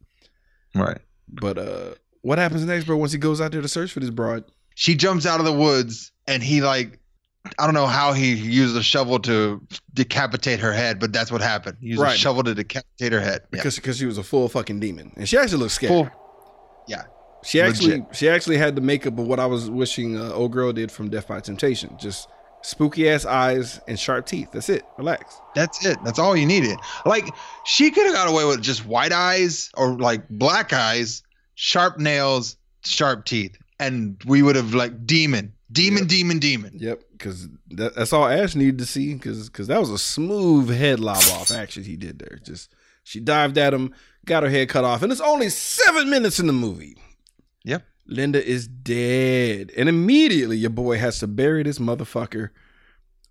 Right. 0.74 0.98
But 1.28 1.58
uh, 1.58 1.94
what 2.22 2.38
happens 2.38 2.64
next, 2.64 2.86
bro? 2.86 2.96
Once 2.96 3.12
he 3.12 3.18
goes 3.18 3.40
out 3.40 3.52
there 3.52 3.60
to 3.60 3.68
search 3.68 3.92
for 3.92 4.00
this 4.00 4.10
broad, 4.10 4.44
She 4.74 4.94
jumps 4.94 5.26
out 5.26 5.38
of 5.40 5.46
the 5.46 5.52
woods 5.52 6.12
and 6.26 6.42
he 6.42 6.60
like 6.62 6.98
I 7.58 7.64
don't 7.66 7.74
know 7.74 7.86
how 7.88 8.12
he 8.12 8.34
used 8.34 8.76
a 8.76 8.82
shovel 8.82 9.18
to 9.20 9.60
decapitate 9.94 10.60
her 10.60 10.72
head, 10.72 11.00
but 11.00 11.12
that's 11.12 11.32
what 11.32 11.40
happened. 11.40 11.76
He 11.80 11.88
used 11.88 12.00
Right. 12.00 12.14
a 12.14 12.18
shovel 12.18 12.44
to 12.44 12.54
decapitate 12.54 13.12
her 13.12 13.20
head. 13.20 13.40
Yeah. 13.42 13.48
because 13.50 13.76
because 13.76 13.98
she 13.98 14.06
was 14.06 14.16
a 14.18 14.22
full 14.22 14.48
fucking 14.48 14.78
demon, 14.80 15.12
and 15.16 15.28
she 15.28 15.36
actually 15.36 15.58
looked 15.58 15.72
scary. 15.72 15.92
Full- 15.92 16.10
She 17.44 17.60
actually 17.60 17.98
Legit. 17.98 18.14
she 18.16 18.28
actually 18.28 18.56
had 18.56 18.76
the 18.76 18.80
makeup 18.80 19.18
of 19.18 19.26
what 19.26 19.40
I 19.40 19.46
was 19.46 19.68
wishing 19.68 20.16
uh, 20.16 20.30
old 20.32 20.52
girl 20.52 20.72
did 20.72 20.92
from 20.92 21.10
Death 21.10 21.26
by 21.26 21.40
Temptation. 21.40 21.96
Just 21.98 22.28
spooky 22.62 23.08
ass 23.10 23.24
eyes 23.24 23.80
and 23.88 23.98
sharp 23.98 24.26
teeth. 24.26 24.50
That's 24.52 24.68
it. 24.68 24.84
Relax. 24.96 25.34
That's 25.56 25.84
it. 25.84 25.98
That's 26.04 26.20
all 26.20 26.36
you 26.36 26.46
needed. 26.46 26.78
Like 27.04 27.26
she 27.64 27.90
could 27.90 28.06
have 28.06 28.14
got 28.14 28.28
away 28.28 28.44
with 28.44 28.62
just 28.62 28.86
white 28.86 29.10
eyes 29.12 29.70
or 29.76 29.98
like 29.98 30.28
black 30.28 30.72
eyes, 30.72 31.24
sharp 31.56 31.98
nails, 31.98 32.56
sharp 32.84 33.24
teeth, 33.24 33.58
and 33.80 34.22
we 34.26 34.42
would 34.42 34.56
have 34.56 34.74
like 34.74 35.06
demon, 35.06 35.52
demon, 35.70 36.00
Yep. 36.04 36.08
demon, 36.08 36.38
demon. 36.38 36.72
Yep. 36.74 37.02
Because 37.12 37.48
that, 37.70 37.94
that's 37.94 38.12
all 38.12 38.26
Ash 38.26 38.54
needed 38.54 38.78
to 38.78 38.86
see. 38.86 39.14
Because 39.14 39.48
because 39.48 39.66
that 39.68 39.80
was 39.80 39.90
a 39.90 39.98
smooth 39.98 40.70
head 40.70 41.00
lob 41.00 41.22
off 41.32 41.50
action 41.50 41.84
he 41.84 41.96
did 41.96 42.18
there. 42.18 42.38
Just 42.44 42.74
she 43.04 43.20
dived 43.20 43.58
at 43.58 43.74
him, 43.74 43.94
got 44.24 44.42
her 44.42 44.48
head 44.50 44.68
cut 44.68 44.84
off, 44.84 45.02
and 45.02 45.10
it's 45.12 45.20
only 45.20 45.48
seven 45.48 46.10
minutes 46.10 46.38
in 46.38 46.46
the 46.46 46.52
movie. 46.52 46.96
Yep. 47.64 47.84
Linda 48.06 48.44
is 48.44 48.66
dead, 48.66 49.70
and 49.76 49.88
immediately 49.88 50.56
your 50.56 50.70
boy 50.70 50.98
has 50.98 51.20
to 51.20 51.26
bury 51.28 51.62
this 51.62 51.78
motherfucker, 51.78 52.50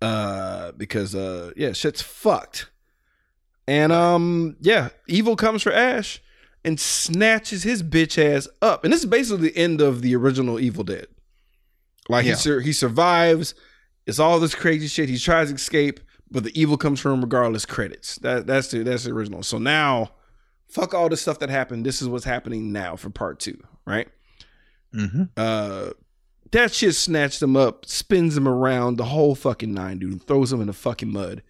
uh, 0.00 0.72
because 0.72 1.14
uh, 1.14 1.52
yeah, 1.56 1.72
shit's 1.72 2.00
fucked. 2.02 2.70
And 3.68 3.92
um, 3.92 4.56
yeah, 4.60 4.88
evil 5.06 5.36
comes 5.36 5.62
for 5.62 5.72
Ash 5.72 6.20
and 6.64 6.78
snatches 6.78 7.62
his 7.62 7.82
bitch 7.82 8.22
ass 8.22 8.48
up, 8.60 8.84
and 8.84 8.92
this 8.92 9.00
is 9.00 9.06
basically 9.10 9.48
the 9.50 9.56
end 9.56 9.80
of 9.80 10.02
the 10.02 10.14
original 10.16 10.60
Evil 10.60 10.84
Dead. 10.84 11.06
Like 12.08 12.24
Yeah. 12.24 12.32
he 12.32 12.36
sur- 12.38 12.60
he 12.60 12.72
survives. 12.72 13.54
It's 14.06 14.18
all 14.18 14.40
this 14.40 14.54
crazy 14.54 14.88
shit. 14.88 15.08
He 15.08 15.18
tries 15.18 15.48
to 15.50 15.54
escape, 15.54 16.00
but 16.30 16.44
the 16.44 16.60
evil 16.60 16.76
comes 16.76 16.98
from 17.00 17.12
him 17.14 17.20
regardless. 17.20 17.64
Credits. 17.66 18.16
That 18.16 18.46
that's 18.46 18.68
the 18.68 18.82
that's 18.82 19.04
the 19.04 19.10
original. 19.12 19.42
So 19.42 19.58
now, 19.58 20.12
fuck 20.68 20.94
all 20.94 21.08
the 21.08 21.16
stuff 21.16 21.38
that 21.40 21.50
happened. 21.50 21.86
This 21.86 22.02
is 22.02 22.08
what's 22.08 22.24
happening 22.24 22.72
now 22.72 22.96
for 22.96 23.10
part 23.10 23.38
two, 23.38 23.58
right? 23.86 24.08
Mm-hmm. 24.94 25.22
Uh, 25.36 25.90
that 26.50 26.74
shit 26.74 26.94
snatched 26.94 27.40
him 27.42 27.56
up, 27.56 27.86
spins 27.86 28.36
him 28.36 28.46
around 28.46 28.96
the 28.98 29.04
whole 29.06 29.34
fucking 29.34 29.72
nine, 29.72 29.98
dude, 29.98 30.12
and 30.12 30.22
throws 30.26 30.52
him 30.52 30.60
in 30.60 30.66
the 30.66 30.72
fucking 30.72 31.10
mud. 31.12 31.42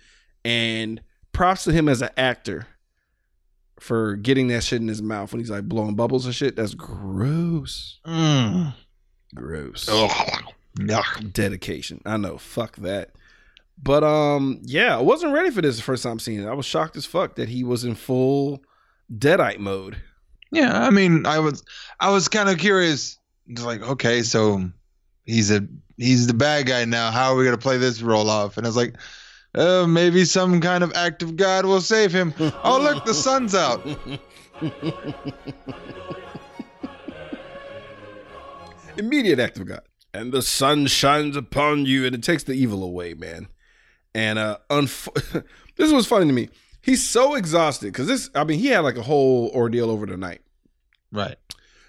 And 0.44 1.00
props 1.32 1.64
to 1.64 1.72
him 1.72 1.88
as 1.88 2.02
an 2.02 2.10
actor 2.16 2.66
for 3.82 4.16
getting 4.16 4.48
that 4.48 4.62
shit 4.62 4.80
in 4.80 4.88
his 4.88 5.02
mouth 5.02 5.32
when 5.32 5.40
he's 5.40 5.50
like 5.50 5.64
blowing 5.64 5.94
bubbles 5.94 6.24
and 6.24 6.34
shit. 6.34 6.56
That's 6.56 6.74
gross. 6.74 7.98
Mm. 8.06 8.74
Gross. 9.34 9.88
Ugh. 9.90 10.44
Yuck. 10.78 11.32
Dedication. 11.32 12.00
I 12.06 12.16
know. 12.16 12.38
Fuck 12.38 12.76
that. 12.76 13.10
But 13.82 14.04
um, 14.04 14.60
yeah, 14.62 14.96
I 14.96 15.00
wasn't 15.00 15.32
ready 15.32 15.50
for 15.50 15.60
this 15.60 15.76
the 15.76 15.82
first 15.82 16.02
time 16.02 16.18
seeing 16.18 16.40
it. 16.40 16.46
I 16.46 16.54
was 16.54 16.66
shocked 16.66 16.96
as 16.96 17.04
fuck 17.04 17.34
that 17.36 17.48
he 17.48 17.64
was 17.64 17.84
in 17.84 17.96
full 17.96 18.62
deadite 19.12 19.58
mode. 19.58 19.96
Yeah, 20.52 20.84
I 20.84 20.90
mean, 20.90 21.26
I 21.26 21.40
was 21.40 21.64
I 21.98 22.10
was 22.10 22.28
kind 22.28 22.48
of 22.48 22.58
curious. 22.58 23.18
It's 23.48 23.64
like, 23.64 23.82
okay, 23.82 24.22
so 24.22 24.70
he's 25.24 25.50
a 25.50 25.66
he's 25.96 26.26
the 26.26 26.34
bad 26.34 26.66
guy 26.66 26.84
now. 26.84 27.10
How 27.10 27.32
are 27.32 27.36
we 27.36 27.44
gonna 27.44 27.58
play 27.58 27.78
this 27.78 28.02
roll 28.02 28.30
off? 28.30 28.56
And 28.56 28.66
I 28.66 28.68
was 28.68 28.76
like, 28.76 28.94
uh, 29.54 29.86
maybe 29.86 30.24
some 30.24 30.60
kind 30.60 30.82
of 30.82 30.92
act 30.94 31.22
of 31.22 31.36
God 31.36 31.66
will 31.66 31.80
save 31.80 32.12
him. 32.12 32.34
oh, 32.64 32.80
look, 32.80 33.04
the 33.04 33.14
sun's 33.14 33.54
out. 33.54 33.86
Immediate 38.96 39.38
act 39.38 39.58
of 39.58 39.66
God. 39.66 39.82
And 40.14 40.32
the 40.32 40.42
sun 40.42 40.86
shines 40.86 41.36
upon 41.36 41.86
you, 41.86 42.04
and 42.04 42.14
it 42.14 42.22
takes 42.22 42.44
the 42.44 42.52
evil 42.52 42.84
away, 42.84 43.14
man. 43.14 43.48
And 44.14 44.38
uh, 44.38 44.58
unf- 44.68 45.44
this 45.76 45.92
was 45.92 46.06
funny 46.06 46.26
to 46.26 46.32
me. 46.32 46.50
He's 46.82 47.06
so 47.06 47.34
exhausted 47.34 47.86
because 47.86 48.08
this. 48.08 48.28
I 48.34 48.44
mean, 48.44 48.58
he 48.58 48.68
had 48.68 48.80
like 48.80 48.96
a 48.96 49.02
whole 49.02 49.50
ordeal 49.54 49.90
over 49.90 50.04
the 50.04 50.16
night. 50.16 50.42
Right. 51.10 51.36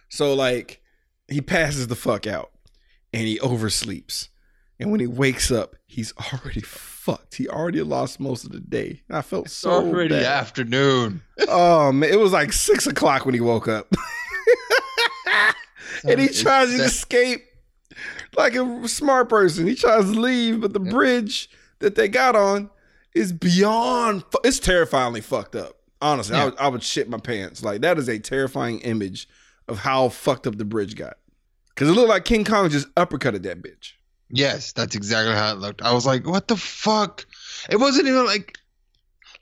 So 0.09 0.33
like, 0.33 0.81
he 1.27 1.41
passes 1.41 1.87
the 1.87 1.95
fuck 1.95 2.27
out, 2.27 2.51
and 3.11 3.23
he 3.23 3.39
oversleeps. 3.39 4.29
And 4.83 4.91
when 4.91 4.99
he 4.99 5.07
wakes 5.07 5.51
up, 5.51 5.75
he's 5.87 6.13
already 6.33 6.61
fucked. 6.61 7.35
He 7.35 7.47
already 7.49 7.81
lost 7.81 8.19
most 8.19 8.43
of 8.45 8.51
the 8.51 8.59
day. 8.59 9.01
I 9.09 9.21
felt 9.21 9.49
so 9.49 9.71
already 9.71 10.09
bad. 10.15 10.23
afternoon. 10.25 11.21
Oh 11.47 11.91
man, 11.91 12.09
it 12.11 12.19
was 12.19 12.31
like 12.31 12.53
six 12.53 12.85
o'clock 12.87 13.25
when 13.25 13.33
he 13.33 13.41
woke 13.41 13.67
up. 13.67 13.91
and 16.07 16.19
he 16.19 16.27
tries 16.29 16.69
to 16.75 16.83
escape 16.83 17.43
like 18.37 18.55
a 18.55 18.87
smart 18.87 19.29
person. 19.29 19.67
He 19.67 19.75
tries 19.75 20.05
to 20.11 20.19
leave, 20.19 20.61
but 20.61 20.73
the 20.73 20.79
bridge 20.79 21.49
that 21.79 21.95
they 21.95 22.07
got 22.07 22.35
on 22.35 22.69
is 23.15 23.31
beyond. 23.33 24.23
fu- 24.31 24.39
It's 24.43 24.59
terrifyingly 24.59 25.21
fucked 25.21 25.55
up. 25.55 25.77
Honestly, 26.01 26.35
I, 26.35 26.39
Yeah. 26.39 26.45
would, 26.45 26.57
I 26.59 26.67
would 26.67 26.83
shit 26.83 27.09
my 27.09 27.17
pants. 27.19 27.63
Like 27.63 27.81
that 27.81 27.97
is 27.97 28.09
a 28.09 28.19
terrifying 28.19 28.79
image 28.81 29.27
of 29.67 29.79
how 29.79 30.09
fucked 30.09 30.47
up 30.47 30.57
the 30.57 30.65
bridge 30.65 30.95
got. 30.95 31.17
Because 31.69 31.89
it 31.89 31.93
looked 31.93 32.09
like 32.09 32.25
King 32.25 32.43
Kong 32.45 32.69
just 32.69 32.93
uppercutted 32.95 33.43
that 33.43 33.61
bitch. 33.61 33.93
Yes, 34.35 34.71
that's 34.73 34.95
exactly 34.95 35.33
how 35.35 35.51
it 35.53 35.59
looked. 35.59 35.83
I 35.83 35.93
was 35.93 36.07
like, 36.07 36.25
what 36.25 36.47
the 36.47 36.57
fuck? 36.57 37.25
It 37.69 37.77
wasn't 37.79 38.07
even 38.07 38.25
like 38.25 38.57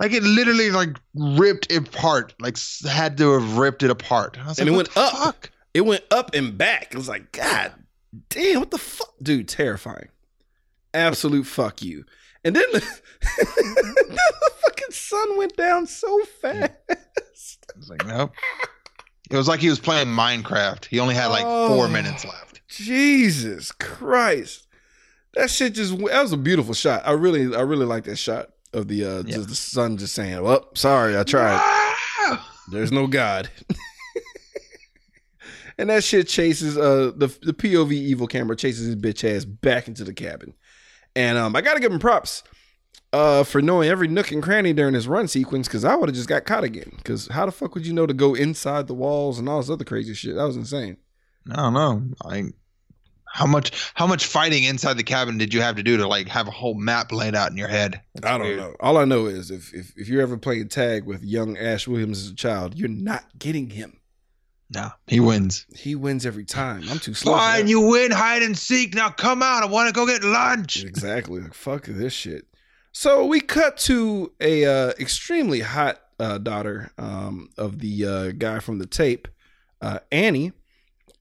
like 0.01 0.12
it 0.12 0.21
literally 0.24 0.69
like 0.71 0.98
ripped 1.15 1.71
it 1.71 1.88
apart. 1.88 2.33
Like 2.41 2.57
had 2.88 3.17
to 3.19 3.31
have 3.39 3.57
ripped 3.57 3.83
it 3.83 3.89
apart. 3.89 4.36
And 4.38 4.48
like, 4.48 4.60
it 4.67 4.71
went 4.71 4.98
up. 4.98 5.13
Fuck? 5.13 5.51
It 5.74 5.81
went 5.81 6.03
up 6.12 6.36
and 6.36 6.57
back. 6.57 6.89
It 6.91 6.98
was 6.98 7.07
like, 7.07 7.31
God 7.31 7.74
damn, 8.29 8.60
what 8.60 8.71
the 8.71 8.77
fuck? 8.77 9.13
Dude, 9.24 9.48
terrifying. 9.48 10.10
Absolute 10.93 11.45
fuck 11.45 11.81
you. 11.81 12.03
And 12.43 12.53
then 12.53 12.65
the, 12.74 12.79
the 13.38 14.21
fucking 14.65 14.91
sun 14.91 15.38
went 15.38 15.55
down 15.55 15.88
so 15.88 16.19
fast. 16.41 16.74
I 16.89 17.77
was 17.77 17.89
like, 17.89 18.05
nope. 18.05 18.33
It 19.29 19.38
was 19.38 19.48
like 19.48 19.62
he 19.62 19.69
was 19.69 19.79
playing 19.79 20.07
Minecraft. 20.10 20.86
He 20.86 21.00
only 21.00 21.15
had 21.15 21.27
like 21.27 21.43
four 21.43 21.86
Oh. 21.86 21.88
minutes 21.88 22.25
left. 22.25 22.62
Jesus 22.67 23.71
Christ. 23.71 24.67
That 25.36 25.50
shit 25.50 25.74
just 25.76 25.98
that 25.98 26.22
was 26.22 26.34
a 26.34 26.38
beautiful 26.38 26.74
shot. 26.74 27.04
I 27.06 27.12
really 27.12 27.56
I 27.56 27.62
really 27.62 27.86
like 27.86 28.04
that 28.06 28.18
shot 28.18 28.50
of 28.74 28.88
the 28.88 29.06
uh 29.06 29.24
Yeah. 29.26 29.36
just 29.38 29.50
the 29.50 29.56
sun 29.56 29.98
just 29.98 30.14
saying, 30.14 30.42
Well, 30.42 30.68
sorry, 30.76 31.18
I 31.18 31.24
tried. 31.24 31.58
Ah! 31.60 32.58
There's 32.72 32.92
no 32.92 33.08
God. 33.08 33.50
and 35.78 35.90
that 35.90 36.04
shit 36.04 36.28
chases 36.28 36.78
uh 36.78 37.12
the 37.16 37.28
the 37.42 37.54
POV 37.54 37.92
evil 37.92 38.28
camera 38.28 38.56
chases 38.56 38.88
his 38.88 38.96
bitch 38.96 39.24
ass 39.24 39.46
back 39.46 39.88
into 39.88 40.04
the 40.04 40.14
cabin. 40.14 40.54
And 41.16 41.38
um 41.38 41.56
I 41.56 41.62
gotta 41.62 41.80
give 41.80 41.92
him 41.92 42.00
props 42.00 42.44
uh 43.14 43.44
for 43.44 43.62
knowing 43.62 43.90
every 43.90 44.08
nook 44.08 44.32
and 44.32 44.44
cranny 44.44 44.74
during 44.74 44.94
this 44.94 45.08
run 45.08 45.28
sequence 45.28 45.68
because 45.68 45.86
I 45.86 45.96
would 45.96 46.10
have 46.10 46.16
just 46.16 46.30
got 46.30 46.46
caught 46.46 46.64
again. 46.64 46.92
Cause 47.04 47.28
how 47.32 47.46
the 47.46 47.52
fuck 47.52 47.74
would 47.76 47.86
you 47.88 47.94
know 47.94 48.06
to 48.06 48.14
go 48.14 48.34
inside 48.36 48.88
the 48.88 48.94
walls 48.94 49.40
and 49.40 49.48
all 49.50 49.60
this 49.62 49.70
other 49.70 49.86
crazy 49.86 50.14
shit? 50.14 50.36
That 50.36 50.44
was 50.46 50.58
insane. 50.58 50.98
I 51.52 51.56
don't 51.56 51.74
know. 51.74 52.04
I 52.24 52.44
how 53.32 53.46
much 53.46 53.92
how 53.94 54.08
much 54.08 54.26
fighting 54.26 54.64
inside 54.64 54.98
the 54.98 55.04
cabin 55.04 55.38
did 55.38 55.54
you 55.54 55.62
have 55.62 55.76
to 55.78 55.84
do 55.84 55.98
to 55.98 56.08
like 56.08 56.28
have 56.28 56.48
a 56.48 56.52
whole 56.52 56.74
map 56.74 57.12
laid 57.12 57.36
out 57.36 57.52
in 57.52 57.58
your 57.58 57.68
head? 57.68 58.02
That's 58.14 58.28
I 58.28 58.38
don't 58.38 58.48
weird. 58.48 58.60
know. 58.60 58.76
All 58.80 58.98
I 58.98 59.06
know 59.06 59.26
is 59.26 59.52
if, 59.52 59.74
if 59.74 59.94
if 59.96 60.08
you're 60.08 60.22
ever 60.22 60.38
playing 60.38 60.68
tag 60.70 61.06
with 61.06 61.24
young 61.24 61.58
Ash 61.58 61.88
Williams 61.88 62.20
as 62.24 62.32
a 62.32 62.36
child, 62.36 62.78
you're 62.78 62.90
not 62.90 63.26
getting 63.40 63.70
him. 63.70 63.98
No, 64.74 64.90
he 65.08 65.20
wins. 65.20 65.66
He 65.76 65.96
wins 65.96 66.26
every 66.26 66.46
time. 66.46 66.84
I'm 66.90 67.00
too 67.00 67.14
slow. 67.14 67.34
Fine, 67.34 67.68
you 67.68 67.82
win 67.82 68.12
hide 68.12 68.42
and 68.42 68.58
seek. 68.58 68.94
Now 68.94 69.10
come 69.10 69.44
out. 69.44 69.64
I 69.64 69.66
want 69.66 69.90
to 69.90 69.94
go 69.94 70.06
get 70.06 70.24
lunch. 70.24 70.84
Exactly. 70.84 71.42
Like, 71.42 71.54
fuck 71.54 71.86
this 71.86 72.14
shit. 72.14 72.46
So 72.94 73.26
we 73.26 73.42
cut 73.42 73.78
to 73.80 74.32
a 74.40 74.66
uh, 74.66 74.90
extremely 75.00 75.60
hot 75.60 76.02
uh, 76.20 76.38
daughter 76.38 76.92
um, 76.98 77.50
of 77.58 77.80
the 77.80 78.06
uh, 78.06 78.32
guy 78.32 78.60
from 78.60 78.80
the 78.80 78.86
tape, 78.86 79.28
uh, 79.82 80.00
Annie, 80.12 80.54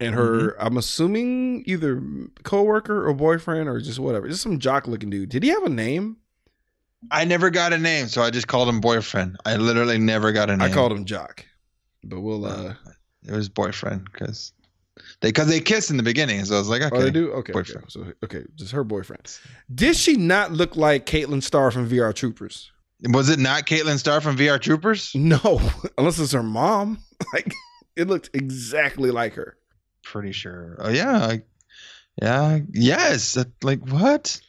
and 0.00 0.14
her. 0.14 0.60
I'm 0.60 0.76
assuming 0.76 1.62
either 1.66 2.02
coworker 2.42 3.06
or 3.06 3.14
boyfriend 3.14 3.68
or 3.68 3.80
just 3.80 3.98
whatever. 3.98 4.28
Just 4.28 4.42
some 4.42 4.58
jock 4.58 4.86
looking 4.88 5.10
dude. 5.10 5.28
Did 5.28 5.42
he 5.42 5.50
have 5.50 5.64
a 5.64 5.68
name? 5.70 6.16
I 7.10 7.24
never 7.24 7.50
got 7.50 7.72
a 7.72 7.78
name, 7.78 8.08
so 8.08 8.22
I 8.22 8.30
just 8.30 8.46
called 8.48 8.68
him 8.68 8.80
boyfriend. 8.80 9.38
I 9.46 9.56
literally 9.56 9.98
never 9.98 10.32
got 10.32 10.50
a 10.50 10.56
name. 10.56 10.70
I 10.70 10.72
called 10.72 10.92
him 10.92 11.04
Jock, 11.04 11.46
but 12.04 12.20
we'll. 12.20 12.44
uh 12.44 12.74
it 13.26 13.32
was 13.32 13.48
boyfriend 13.48 14.08
because 14.12 14.52
they 15.20 15.28
because 15.28 15.48
they 15.48 15.60
kissed 15.60 15.90
in 15.90 15.96
the 15.96 16.02
beginning. 16.02 16.44
So 16.44 16.56
I 16.56 16.58
was 16.58 16.68
like, 16.68 16.82
okay, 16.82 16.96
Oh, 16.96 17.02
they 17.02 17.10
do. 17.10 17.32
Okay, 17.32 17.52
okay. 17.54 17.72
So 17.88 18.12
okay, 18.24 18.44
just 18.54 18.72
her 18.72 18.84
boyfriend. 18.84 19.38
Did 19.74 19.96
she 19.96 20.16
not 20.16 20.52
look 20.52 20.76
like 20.76 21.06
Caitlin 21.06 21.42
Starr 21.42 21.70
from 21.70 21.88
VR 21.88 22.14
Troopers? 22.14 22.70
Was 23.08 23.30
it 23.30 23.38
not 23.38 23.64
Caitlyn 23.64 23.98
Starr 23.98 24.20
from 24.20 24.36
VR 24.36 24.60
Troopers? 24.60 25.12
No, 25.14 25.60
unless 25.98 26.18
it's 26.18 26.32
her 26.32 26.42
mom. 26.42 26.98
Like 27.34 27.52
it 27.96 28.08
looked 28.08 28.30
exactly 28.32 29.10
like 29.10 29.34
her. 29.34 29.56
Pretty 30.02 30.32
sure. 30.32 30.76
Oh 30.80 30.90
yeah, 30.90 31.18
I, 31.26 31.42
yeah, 32.20 32.58
yes. 32.72 33.34
That- 33.34 33.52
Like 33.62 33.80
what? 33.88 34.40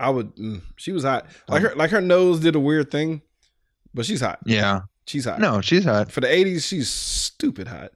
I 0.00 0.10
would. 0.10 0.34
Mm, 0.36 0.62
she 0.76 0.92
was 0.92 1.02
hot. 1.04 1.26
Like 1.48 1.62
her, 1.62 1.74
like 1.74 1.90
her 1.90 2.00
nose 2.00 2.38
did 2.40 2.54
a 2.54 2.60
weird 2.60 2.90
thing, 2.90 3.22
but 3.92 4.06
she's 4.06 4.20
hot. 4.20 4.38
Yeah. 4.46 4.82
She's 5.06 5.24
hot. 5.24 5.40
No, 5.40 5.60
she's 5.60 5.84
hot. 5.84 6.12
for 6.12 6.20
the 6.20 6.26
'80s, 6.28 6.62
she's 6.68 6.88
stupid 6.90 7.66
hot. 7.66 7.92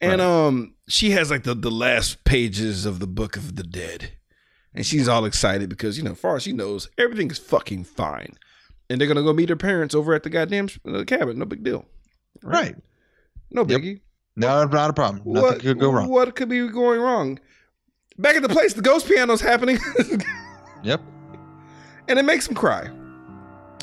And 0.00 0.20
um, 0.20 0.74
she 0.88 1.10
has 1.12 1.30
like 1.30 1.42
the 1.44 1.54
the 1.54 1.70
last 1.70 2.24
pages 2.24 2.84
of 2.86 3.00
the 3.00 3.06
Book 3.06 3.36
of 3.36 3.56
the 3.56 3.62
Dead, 3.62 4.12
and 4.74 4.84
she's 4.84 5.08
all 5.08 5.24
excited 5.24 5.68
because 5.70 5.96
you 5.96 6.04
know, 6.04 6.14
far 6.14 6.36
as 6.36 6.42
she 6.42 6.52
knows, 6.52 6.88
everything 6.98 7.30
is 7.30 7.38
fucking 7.38 7.84
fine, 7.84 8.34
and 8.90 9.00
they're 9.00 9.08
gonna 9.08 9.22
go 9.22 9.32
meet 9.32 9.48
her 9.48 9.56
parents 9.56 9.94
over 9.94 10.12
at 10.14 10.22
the 10.22 10.30
goddamn 10.30 10.68
uh, 10.86 11.02
cabin. 11.04 11.38
No 11.38 11.46
big 11.46 11.64
deal. 11.64 11.86
Right. 12.42 12.76
No 13.50 13.64
Yep. 13.66 13.80
Biggie. 14.36 14.40
No, 14.40 14.64
not 14.64 14.90
a 14.90 14.92
problem. 14.92 15.22
Nothing 15.24 15.42
What 15.42 15.60
could 15.60 15.78
go 15.78 15.90
wrong. 15.90 16.08
What 16.08 16.34
could 16.34 16.48
be 16.48 16.66
going 16.68 17.00
wrong? 17.00 17.38
Back 18.18 18.36
at 18.36 18.42
the 18.42 18.48
place, 18.48 18.74
the 18.74 18.82
ghost 18.82 19.08
piano's 19.08 19.40
happening. 19.40 19.78
Yep. 20.84 21.00
and 22.08 22.18
it 22.18 22.26
makes 22.26 22.46
him 22.46 22.54
cry. 22.54 22.90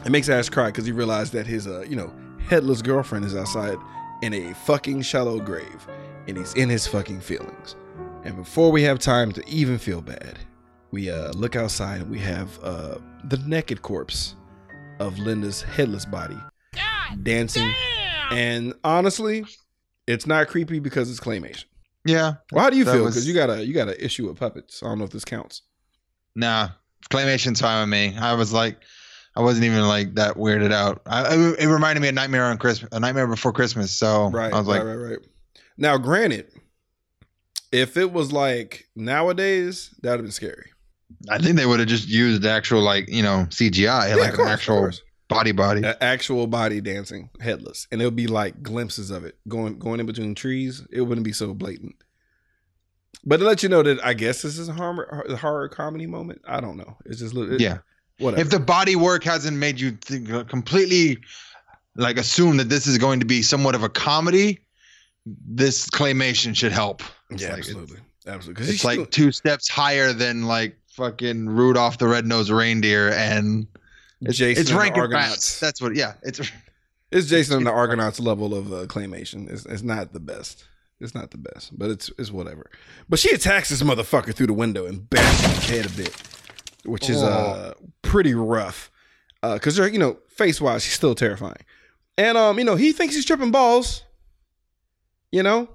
It 0.06 0.12
makes 0.12 0.30
Ash 0.30 0.50
cry 0.50 0.68
because 0.68 0.86
he 0.86 0.92
realized 0.92 1.34
that 1.34 1.48
his, 1.48 1.66
uh, 1.66 1.82
you 1.82 1.96
know, 1.96 2.14
headless 2.48 2.84
girlfriend 2.84 3.26
is 3.26 3.36
outside 3.36 3.78
in 4.22 4.36
a 4.36 4.54
fucking 4.54 5.02
shallow 5.02 5.40
grave, 5.40 5.88
and 6.28 6.38
he's 6.38 6.54
in 6.54 6.70
his 6.70 6.86
fucking 6.86 7.22
feelings. 7.22 7.76
And 8.24 8.36
before 8.36 8.72
we 8.72 8.84
have 8.84 9.00
time 9.00 9.32
to 9.32 9.50
even 9.50 9.80
feel 9.80 10.00
bad, 10.00 10.38
we 10.92 11.10
uh, 11.10 11.32
look 11.32 11.56
outside 11.56 12.02
and 12.02 12.12
we 12.12 12.20
have 12.20 12.60
uh, 12.64 13.00
the 13.24 13.38
naked 13.48 13.82
corpse 13.82 14.36
of 15.00 15.18
Linda's 15.18 15.64
headless 15.64 16.06
body 16.06 16.38
dancing. 17.24 17.74
And 18.32 18.74
honestly, 18.84 19.46
it's 20.08 20.26
not 20.28 20.48
creepy 20.48 20.80
because 20.80 21.10
it's 21.10 21.20
claymation. 21.20 21.66
Yeah. 22.06 22.34
Well, 22.52 22.64
how 22.64 22.70
do 22.70 22.78
you 22.78 22.84
That 22.86 22.94
feel? 22.94 23.04
was- 23.04 23.16
Because 23.16 23.28
you 23.28 23.34
got 23.34 23.50
a 23.50 23.66
you 23.66 23.74
got 23.74 23.88
an 23.88 23.96
issue 24.00 24.28
with 24.28 24.38
puppets. 24.40 24.82
I 24.82 24.88
don't 24.88 24.98
know 25.00 25.06
if 25.06 25.12
this 25.12 25.26
counts. 25.26 25.62
Nah. 26.36 26.70
Claymation's 27.10 27.60
fine 27.62 27.82
with 27.82 27.90
me. 27.90 28.16
I 28.18 28.34
was 28.34 28.54
like, 28.54 28.78
I 29.36 29.42
wasn't 29.42 29.66
even 29.66 29.88
like 29.88 30.16
that 30.16 30.36
weirded 30.36 30.72
out. 30.72 31.02
I, 31.06 31.24
I- 31.36 31.56
it 31.60 31.68
reminded 31.68 32.02
me 32.02 32.08
of 32.10 32.16
Nightmare 32.16 32.46
on 32.46 32.58
Christmas, 32.58 32.90
a 32.92 33.00
Nightmare 33.00 33.28
Before 33.28 33.54
Christmas. 33.54 33.92
So 33.92 34.30
Right, 34.30 34.52
I 34.54 34.58
was 34.58 34.68
like, 34.68 34.84
right, 34.84 34.96
right, 34.96 35.10
right. 35.12 35.20
Now, 35.78 35.98
granted, 35.98 36.48
if 37.72 37.98
it 37.98 38.12
was 38.12 38.32
like 38.32 38.88
nowadays, 38.96 39.94
that'd 40.02 40.20
have 40.20 40.26
been 40.26 40.32
scary. 40.32 40.70
I 41.30 41.38
think 41.38 41.56
they 41.58 41.66
would 41.66 41.80
have 41.80 41.90
just 41.90 42.08
used 42.08 42.46
actual 42.46 42.82
like 42.82 43.10
you 43.10 43.22
know 43.24 43.46
CGI, 43.50 44.10
Yeah, 44.10 44.16
like 44.16 44.34
course, 44.34 44.40
an 44.40 44.46
of 44.46 44.48
actual 44.54 44.78
course. 44.80 45.02
Body 45.32 45.52
body. 45.52 45.82
Actual 46.02 46.48
body 46.48 46.82
dancing 46.82 47.30
headless, 47.40 47.88
and 47.92 48.02
it'll 48.02 48.12
be 48.12 48.28
like 48.28 48.62
glimpses 48.62 49.12
of 49.12 49.26
it 49.26 49.38
going 49.48 49.80
going 49.80 50.00
in 50.00 50.06
between 50.06 50.36
trees. 50.36 50.86
It 50.92 51.02
wouldn't 51.02 51.26
be 51.26 51.34
so 51.34 51.54
blatant. 51.54 51.96
But 53.26 53.38
to 53.38 53.46
let 53.46 53.62
you 53.62 53.70
know 53.70 53.84
that 53.84 54.04
I 54.04 54.14
guess 54.14 54.42
this 54.42 54.58
is 54.58 54.68
a 54.68 54.74
horror, 54.74 55.26
horror 55.40 55.70
comedy 55.70 56.08
moment. 56.08 56.42
I 56.48 56.60
don't 56.60 56.78
know. 56.78 56.98
It's 57.06 57.20
just 57.20 57.36
it, 57.36 57.62
yeah. 57.62 57.80
whatever. 58.20 58.42
If 58.42 58.50
the 58.50 58.60
body 58.60 58.96
work 58.96 59.24
hasn't 59.24 59.58
made 59.58 59.80
you 59.80 59.92
think, 59.92 60.32
uh, 60.32 60.44
completely 60.46 61.20
like 61.96 62.18
assume 62.18 62.58
that 62.58 62.70
this 62.70 62.88
is 62.88 62.98
going 62.98 63.20
to 63.20 63.26
be 63.26 63.42
somewhat 63.42 63.76
of 63.76 63.84
a 63.84 63.90
comedy, 63.90 64.60
this 65.26 65.88
claymation 65.90 66.56
should 66.56 66.72
help. 66.72 67.04
It's 67.30 67.44
yeah, 67.44 67.50
like, 67.50 67.60
absolutely, 67.60 68.00
absolutely. 68.26 68.66
It's 68.70 68.84
like 68.84 69.12
two 69.12 69.32
steps 69.32 69.70
higher 69.70 70.14
than 70.14 70.48
like 70.48 70.78
fucking 70.88 71.48
Rudolph 71.48 71.98
the 72.00 72.08
Red-Nosed 72.08 72.50
Reindeer 72.50 73.12
and 73.14 73.68
it's, 74.22 74.38
Jason 74.38 74.62
it's 74.62 74.72
and 74.72 74.80
the 74.80 75.00
Argonauts. 75.00 75.30
rats. 75.30 75.60
That's 75.60 75.82
what 75.82 75.96
yeah, 75.96 76.14
it's 76.24 76.40
It's 77.12 77.28
Jason 77.28 77.58
and 77.58 77.66
the 77.68 77.72
Argonauts 77.72 78.20
level 78.20 78.54
of 78.56 78.72
uh, 78.72 78.86
claymation. 78.88 79.50
It's, 79.52 79.66
it's 79.66 79.84
not 79.84 80.14
the 80.14 80.20
best. 80.20 80.66
It's 81.00 81.16
not 81.16 81.32
the 81.32 81.38
best, 81.40 81.78
but 81.78 81.90
it's 81.90 82.12
it's 82.20 82.32
whatever. 82.32 82.70
But 83.10 83.18
she 83.20 83.32
attacks 83.32 83.70
this 83.70 83.82
motherfucker 83.82 84.36
through 84.36 84.48
the 84.48 84.54
window 84.54 84.86
and 84.86 85.10
bashes 85.10 85.46
his 85.68 85.70
head 85.70 85.86
a 85.88 85.90
bit, 85.90 86.16
which 86.86 87.10
is 87.10 87.22
uh 87.24 87.74
pretty 88.04 88.36
rough. 88.36 88.92
Uh, 89.44 89.58
cause 89.58 89.76
they're 89.76 89.88
you 89.88 89.98
know 89.98 90.20
face 90.28 90.62
wise, 90.62 90.84
she's 90.84 90.94
still 90.94 91.16
terrifying, 91.16 91.66
and 92.20 92.38
um 92.38 92.60
you 92.60 92.64
know 92.64 92.76
he 92.76 92.92
thinks 92.92 93.16
he's 93.16 93.26
tripping 93.26 93.50
balls, 93.50 94.04
you 95.32 95.42
know, 95.42 95.68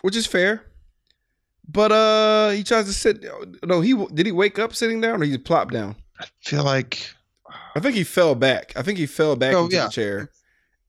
which 0.00 0.16
is 0.16 0.26
fair. 0.26 0.64
But 1.68 1.92
uh 1.92 2.50
he 2.50 2.64
tries 2.64 2.86
to 2.86 2.94
sit. 2.94 3.22
No, 3.62 3.82
he 3.82 3.92
did 4.14 4.24
he 4.24 4.32
wake 4.32 4.58
up 4.58 4.74
sitting 4.74 5.02
down 5.02 5.20
or 5.22 5.26
he 5.26 5.36
plopped 5.36 5.74
down? 5.74 5.94
I 6.18 6.24
feel 6.40 6.64
like 6.64 7.14
I 7.74 7.80
think 7.80 7.94
he 7.96 8.04
fell 8.04 8.34
back. 8.34 8.72
I 8.76 8.82
think 8.82 8.98
he 8.98 9.06
fell 9.06 9.36
back 9.36 9.54
Oh, 9.54 9.64
into 9.64 9.76
yeah. 9.76 9.84
the 9.86 9.90
chair 9.92 10.30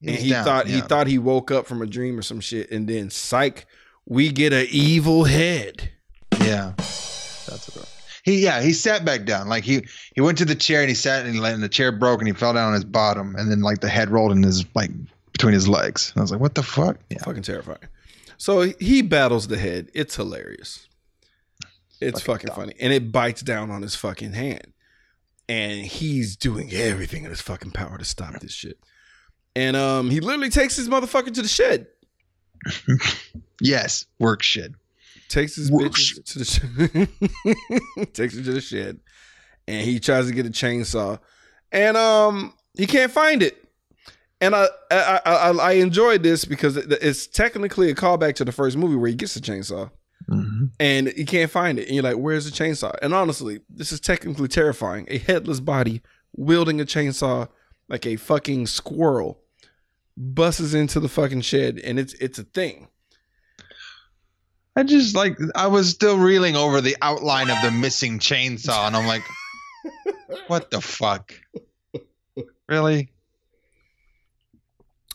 and 0.02 0.16
he 0.16 0.30
down, 0.30 0.44
thought 0.46 0.68
he 0.68 0.82
thought 0.82 1.08
he 1.08 1.18
woke 1.18 1.52
up 1.52 1.68
from 1.68 1.82
a 1.82 1.86
dream 1.86 2.18
or 2.18 2.22
some 2.22 2.40
shit, 2.40 2.72
and 2.72 2.88
then 2.88 3.10
psych, 3.10 3.66
we 4.08 4.32
get 4.32 4.52
a 4.54 4.68
evil 4.70 5.26
head. 5.26 5.92
Yeah, 6.40 6.74
that's 6.78 7.70
what. 7.76 7.88
He 8.24 8.44
yeah 8.44 8.62
he 8.62 8.72
sat 8.74 9.04
back 9.04 9.26
down 9.26 9.48
like 9.50 9.64
he 9.64 9.86
he 10.14 10.22
went 10.22 10.38
to 10.40 10.46
the 10.46 10.54
chair 10.56 10.82
and 10.82 10.90
he 10.90 10.96
sat 10.96 11.26
and, 11.26 11.34
he, 11.36 11.44
and 11.44 11.64
the 11.64 11.68
chair 11.70 11.92
broke 11.92 12.20
and 12.20 12.28
he 12.28 12.34
fell 12.34 12.54
down 12.54 12.68
on 12.68 12.74
his 12.74 12.84
bottom 12.86 13.36
and 13.36 13.50
then 13.50 13.62
like 13.62 13.82
the 13.82 13.90
head 13.90 14.10
rolled 14.12 14.32
in 14.32 14.44
his 14.44 14.64
like 14.76 14.92
between 15.32 15.54
his 15.54 15.68
legs. 15.68 16.12
And 16.14 16.22
I 16.22 16.24
was 16.24 16.32
like, 16.32 16.40
what 16.40 16.54
the 16.54 16.62
fuck? 16.62 16.98
Yeah, 17.10 17.18
Fucking 17.24 17.42
terrifying. 17.42 17.80
So 18.38 18.62
he 18.80 19.02
battles 19.02 19.48
the 19.48 19.58
head. 19.58 19.90
It's 19.96 20.16
hilarious. 20.16 20.88
It's 22.00 22.22
Fucking 22.22 22.50
fucking 22.50 22.56
funny, 22.56 22.74
and 22.80 22.92
it 22.94 23.12
bites 23.12 23.42
down 23.42 23.70
on 23.72 23.82
his 23.84 23.96
fucking 23.96 24.34
hand, 24.34 24.71
and 25.52 25.86
he's 25.86 26.38
doing 26.38 26.72
everything 26.72 27.24
in 27.26 27.30
his 27.30 27.42
fucking 27.42 27.72
power 27.72 27.98
to 27.98 28.06
stop 28.06 28.40
this 28.40 28.54
shit. 28.54 28.78
And 29.56 29.76
um, 29.76 30.10
he 30.10 30.22
literally 30.22 30.50
takes 30.50 30.78
his 30.78 30.88
motherfucker 30.88 31.34
to 31.34 31.42
the 31.42 31.48
shed. 31.48 31.88
yes, 33.62 34.06
work 34.20 34.44
shit. 34.44 34.72
takes 35.30 35.56
his 35.56 35.72
Work 35.72 35.92
bitches 35.94 36.24
to 36.26 36.40
the 36.40 36.46
shed. 36.46 38.14
takes 38.14 38.36
her 38.36 38.44
to 38.44 38.54
the 38.54 38.62
shed, 38.62 39.00
and 39.68 39.86
he 39.86 40.00
tries 40.00 40.28
to 40.28 40.34
get 40.34 40.46
a 40.46 40.50
chainsaw, 40.50 41.20
and 41.72 41.98
um, 41.98 42.54
he 42.78 42.86
can't 42.86 43.12
find 43.12 43.44
it. 43.44 43.58
And 44.40 44.56
I 44.56 44.68
I 44.90 45.20
I, 45.26 45.32
I- 45.52 45.70
I 45.70 45.72
enjoyed 45.74 46.24
this 46.24 46.46
because 46.46 46.78
it's 46.78 47.28
technically 47.28 47.90
a 47.90 47.96
callback 47.96 48.36
to 48.36 48.46
the 48.46 48.52
first 48.52 48.78
movie 48.78 48.96
where 48.96 49.10
he 49.10 49.16
gets 49.16 49.34
the 49.34 49.40
chainsaw 49.42 49.92
Mhm. 50.32 50.72
and 50.80 51.14
you 51.18 51.26
can't 51.26 51.52
find 51.52 51.78
it. 51.78 51.88
And 51.88 51.96
you're 51.96 52.04
like, 52.04 52.16
"Where's 52.16 52.46
the 52.46 52.52
chainsaw?" 52.52 52.94
And 53.02 53.14
honestly, 53.14 53.60
this 53.70 53.92
is 53.92 54.00
technically 54.00 54.48
terrifying. 54.48 55.06
A 55.10 55.18
headless 55.18 55.60
body 55.60 56.02
wielding 56.36 56.80
a 56.80 56.86
chainsaw 56.86 57.48
like 57.90 58.06
a 58.06 58.16
fucking 58.16 58.68
squirrel 58.68 59.42
busts 60.16 60.74
into 60.74 61.00
the 61.00 61.10
fucking 61.10 61.42
shed, 61.42 61.80
and 61.84 62.00
it's 62.00 62.14
it's 62.16 62.40
a 62.40 62.44
thing. 62.44 62.88
I 64.76 64.84
just 64.84 65.16
like 65.16 65.38
I 65.56 65.68
was 65.68 65.90
still 65.90 66.18
reeling 66.18 66.56
over 66.56 66.80
the 66.80 66.96
outline 67.02 67.50
of 67.50 67.58
the 67.62 67.72
missing 67.72 68.20
chainsaw, 68.20 68.88
and 68.88 68.96
I'm 68.96 69.06
like, 69.08 69.24
what 70.48 70.72
the 70.72 70.80
fuck? 70.80 71.34
Really? 72.70 73.12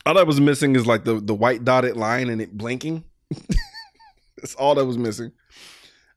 All 0.04 0.14
that 0.14 0.26
was 0.26 0.40
missing 0.40 0.76
is 0.76 0.86
like 0.86 1.04
the 1.04 1.20
the 1.20 1.34
white 1.34 1.64
dotted 1.64 1.96
line 1.96 2.28
and 2.28 2.42
it 2.42 2.56
blinking. 2.56 3.04
That's 4.42 4.54
all 4.54 4.74
that 4.74 4.84
was 4.84 4.98
missing. 4.98 5.32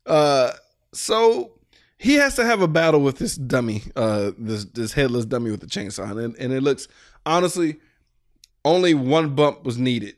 Uh, 0.05 0.51
so 0.93 1.51
he 1.97 2.15
has 2.15 2.35
to 2.35 2.45
have 2.45 2.61
a 2.61 2.67
battle 2.67 3.01
with 3.01 3.17
this 3.17 3.35
dummy, 3.35 3.83
uh, 3.95 4.31
this 4.37 4.65
this 4.65 4.93
headless 4.93 5.25
dummy 5.25 5.51
with 5.51 5.59
the 5.61 5.67
chainsaw, 5.67 6.11
and 6.11 6.35
it, 6.35 6.39
and 6.39 6.53
it 6.53 6.61
looks 6.63 6.87
honestly, 7.25 7.79
only 8.65 8.93
one 8.93 9.35
bump 9.35 9.63
was 9.63 9.77
needed. 9.77 10.15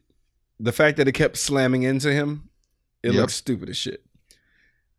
The 0.60 0.72
fact 0.72 0.98
that 0.98 1.08
it 1.08 1.14
kept 1.14 1.38
slamming 1.38 1.84
into 1.84 2.12
him, 2.14 2.50
it 3.04 3.14
Yep. 3.14 3.22
looks 3.22 3.34
stupid 3.34 3.70
as 3.70 3.78
shit. 3.78 4.06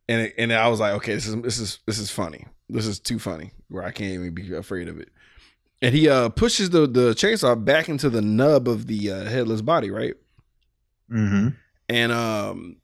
And 0.09 0.23
it, 0.23 0.35
and 0.37 0.53
I 0.53 0.69
was 0.69 0.81
like, 0.81 0.95
okay, 0.95 1.15
this 1.15 1.27
is 1.27 1.41
this 1.43 1.59
is 1.59 1.79
this 1.87 1.99
is 1.99 2.11
funny. 2.11 2.47
This 2.69 2.87
is 2.87 2.99
too 2.99 3.19
funny 3.19 3.53
where 3.69 3.85
I 3.85 3.93
can't 3.93 4.13
even 4.13 4.35
be 4.35 4.53
afraid 4.55 4.89
of 4.89 4.99
it. 4.99 5.09
And 5.81 5.95
he 5.95 6.09
uh 6.09 6.29
pushes 6.31 6.71
the 6.71 6.87
the 6.87 7.11
chainsaw 7.15 7.63
back 7.65 7.89
into 7.89 8.11
the 8.11 8.21
nub 8.23 8.69
of 8.69 8.87
the 8.89 9.11
uh, 9.13 9.25
headless 9.25 9.63
body, 9.63 9.91
right? 9.91 10.15
Mm-hmm. 11.11 11.49
And 11.89 12.13
um 12.13 12.77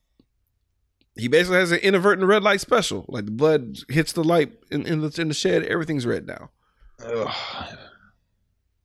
he 1.18 1.28
basically 1.28 1.58
has 1.58 1.72
an 1.72 1.78
inadvertent 1.80 2.26
red 2.26 2.42
light 2.42 2.60
special. 2.60 3.04
Like 3.08 3.24
the 3.26 3.30
blood 3.30 3.78
hits 3.88 4.12
the 4.12 4.24
light 4.24 4.52
in, 4.70 4.86
in 4.86 5.00
the 5.00 5.14
in 5.20 5.28
the 5.28 5.34
shed, 5.34 5.64
everything's 5.64 6.06
red 6.06 6.26
now. 6.26 6.50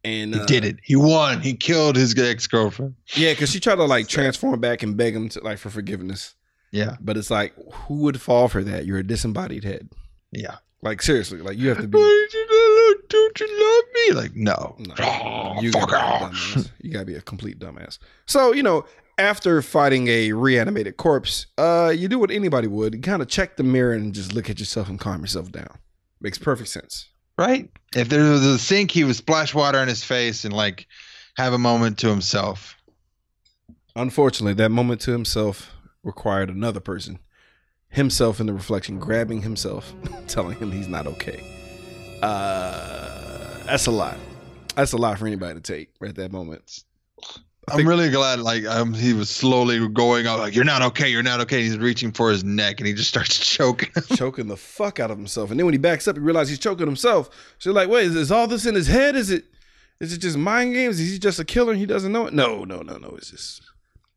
And 0.06 0.34
He 0.36 0.40
uh, 0.42 0.46
did 0.46 0.66
it. 0.66 0.78
He 0.84 0.96
won. 0.96 1.42
He 1.42 1.54
killed 1.54 1.96
his 1.96 2.18
ex 2.18 2.46
girlfriend. 2.48 2.96
Yeah, 3.16 3.32
because 3.32 3.50
she 3.52 3.60
tried 3.60 3.76
to 3.76 3.86
like 3.86 4.08
transform 4.08 4.60
back 4.60 4.84
and 4.84 4.98
beg 4.98 5.16
him 5.16 5.30
to 5.30 5.42
like 5.42 5.58
for 5.60 5.70
forgiveness. 5.70 6.36
Yeah. 6.72 6.98
But 7.00 7.18
it's 7.18 7.32
like, 7.32 7.54
who 7.72 7.96
would 8.00 8.20
fall 8.20 8.48
for 8.50 8.64
that? 8.64 8.86
You're 8.86 8.98
a 8.98 9.04
disembodied 9.08 9.64
head. 9.64 9.90
Yeah. 10.32 10.58
Like 10.82 11.02
seriously, 11.02 11.40
like 11.40 11.58
you 11.58 11.70
have 11.70 11.78
to 11.78 11.88
be. 11.88 11.98
did 11.98 12.34
you 12.34 12.46
not 12.46 12.90
look? 12.90 13.10
Don't 13.10 13.40
you 13.40 13.48
love 13.64 13.84
me? 13.94 14.22
Like 14.22 14.36
no. 14.36 14.76
No, 14.80 14.96
Oh, 15.00 15.62
you 15.62 15.72
fuck 15.72 15.90
gotta 15.92 16.26
off. 16.26 16.58
You 16.82 16.92
gotta 16.92 17.06
be 17.06 17.16
a 17.16 17.22
complete 17.22 17.58
dumbass. 17.60 18.00
So 18.26 18.52
you 18.52 18.64
know, 18.64 18.84
after 19.18 19.62
fighting 19.62 20.08
a 20.08 20.34
reanimated 20.34 20.98
corpse, 20.98 21.48
uh, 21.58 21.94
you 21.96 22.08
do 22.08 22.20
what 22.20 22.32
anybody 22.32 22.68
would. 22.68 22.94
You 22.94 23.02
kind 23.02 23.22
of 23.22 23.28
check 23.28 23.58
the 23.58 23.64
mirror 23.64 23.94
and 23.94 24.14
just 24.14 24.34
look 24.34 24.50
at 24.50 24.60
yourself 24.60 24.90
and 24.90 25.00
calm 25.00 25.22
yourself 25.22 25.52
down. 25.52 25.78
Makes 26.22 26.38
perfect 26.38 26.70
sense. 26.70 27.10
Right? 27.38 27.70
If 27.96 28.10
there 28.10 28.30
was 28.30 28.46
a 28.46 28.60
sink, 28.60 28.92
he 28.92 29.04
would 29.04 29.16
splash 29.16 29.54
water 29.54 29.80
in 29.80 29.88
his 29.88 30.04
face 30.04 30.46
and 30.46 30.54
like 30.54 30.88
have 31.36 31.54
a 31.54 31.58
moment 31.58 31.98
to 32.00 32.10
himself. 32.10 32.78
Unfortunately, 33.96 34.54
that 34.56 34.70
moment 34.70 35.02
to 35.02 35.12
himself 35.12 35.72
required 36.04 36.50
another 36.50 36.80
person, 36.80 37.20
himself 37.90 38.40
in 38.40 38.48
the 38.48 38.54
reflection, 38.54 39.00
grabbing 39.00 39.42
himself, 39.42 39.94
telling 40.28 40.58
him 40.58 40.72
he's 40.72 40.88
not 40.88 41.08
okay. 41.08 41.44
Uh, 42.22 43.64
that's 43.66 43.88
a 43.88 43.92
lot. 43.92 44.18
That's 44.76 44.94
a 44.94 44.98
lot 44.98 45.20
for 45.20 45.28
anybody 45.28 45.56
to 45.56 45.62
take 45.62 45.90
right 46.00 46.10
at 46.10 46.16
that 46.16 46.32
moment. 46.32 46.84
I 47.70 47.78
I'm 47.78 47.88
really 47.88 48.10
glad 48.10 48.40
like 48.40 48.66
um 48.66 48.94
he 48.94 49.14
was 49.14 49.30
slowly 49.30 49.88
going 49.88 50.28
out 50.28 50.40
like 50.40 50.56
you're 50.56 50.66
not 50.66 50.82
okay, 50.82 51.10
you're 51.10 51.24
not 51.24 51.40
okay. 51.42 51.64
He's 51.64 51.78
reaching 51.78 52.12
for 52.12 52.30
his 52.30 52.44
neck 52.44 52.80
and 52.80 52.88
he 52.88 52.94
just 52.94 53.10
starts 53.10 53.38
choking. 53.56 53.90
choking 54.16 54.48
the 54.48 54.58
fuck 54.58 55.00
out 55.00 55.12
of 55.12 55.18
himself. 55.18 55.50
And 55.50 55.60
then 55.60 55.66
when 55.66 55.74
he 55.74 55.78
backs 55.78 56.08
up, 56.08 56.16
he 56.16 56.22
realizes 56.22 56.50
he's 56.50 56.60
choking 56.60 56.86
himself. 56.86 57.30
So 57.60 57.70
you're 57.70 57.76
like, 57.76 57.90
wait, 57.90 58.08
is, 58.08 58.16
is 58.16 58.32
all 58.32 58.48
this 58.48 58.66
in 58.66 58.76
his 58.76 58.88
head? 58.88 59.16
Is 59.16 59.30
it 59.30 59.46
is 60.00 60.12
it 60.12 60.18
just 60.18 60.38
mind 60.38 60.74
games? 60.74 61.00
Is 61.00 61.12
he 61.12 61.20
just 61.20 61.40
a 61.40 61.46
killer 61.46 61.72
and 61.72 61.80
he 61.80 61.86
doesn't 61.86 62.12
know 62.12 62.28
it? 62.28 62.34
No, 62.34 62.66
no, 62.66 62.82
no, 62.82 62.98
no. 62.98 63.10
It's 63.16 63.32
just 63.32 63.62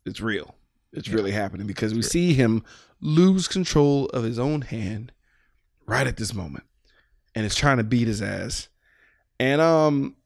it's 0.04 0.20
real. 0.20 0.56
It's 0.92 1.08
really 1.08 1.30
happening 1.30 1.66
because 1.66 1.94
we 1.94 2.02
see 2.02 2.32
him 2.32 2.64
lose 3.00 3.46
control 3.46 4.06
of 4.06 4.24
his 4.24 4.38
own 4.38 4.62
hand 4.62 5.12
right 5.86 6.06
at 6.06 6.16
this 6.16 6.34
moment. 6.34 6.64
And 7.34 7.44
it's 7.44 7.54
trying 7.54 7.76
to 7.76 7.84
beat 7.84 8.08
his 8.08 8.22
ass. 8.22 8.68
And 9.38 9.60
um 9.60 10.16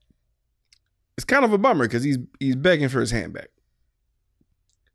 it's 1.21 1.25
kind 1.27 1.45
of 1.45 1.53
a 1.53 1.59
bummer 1.59 1.85
because 1.85 2.03
he's 2.03 2.17
he's 2.39 2.57
begging 2.57 2.89
for 2.89 2.99
his 2.99 3.11
hand 3.11 3.35
back. 3.35 3.49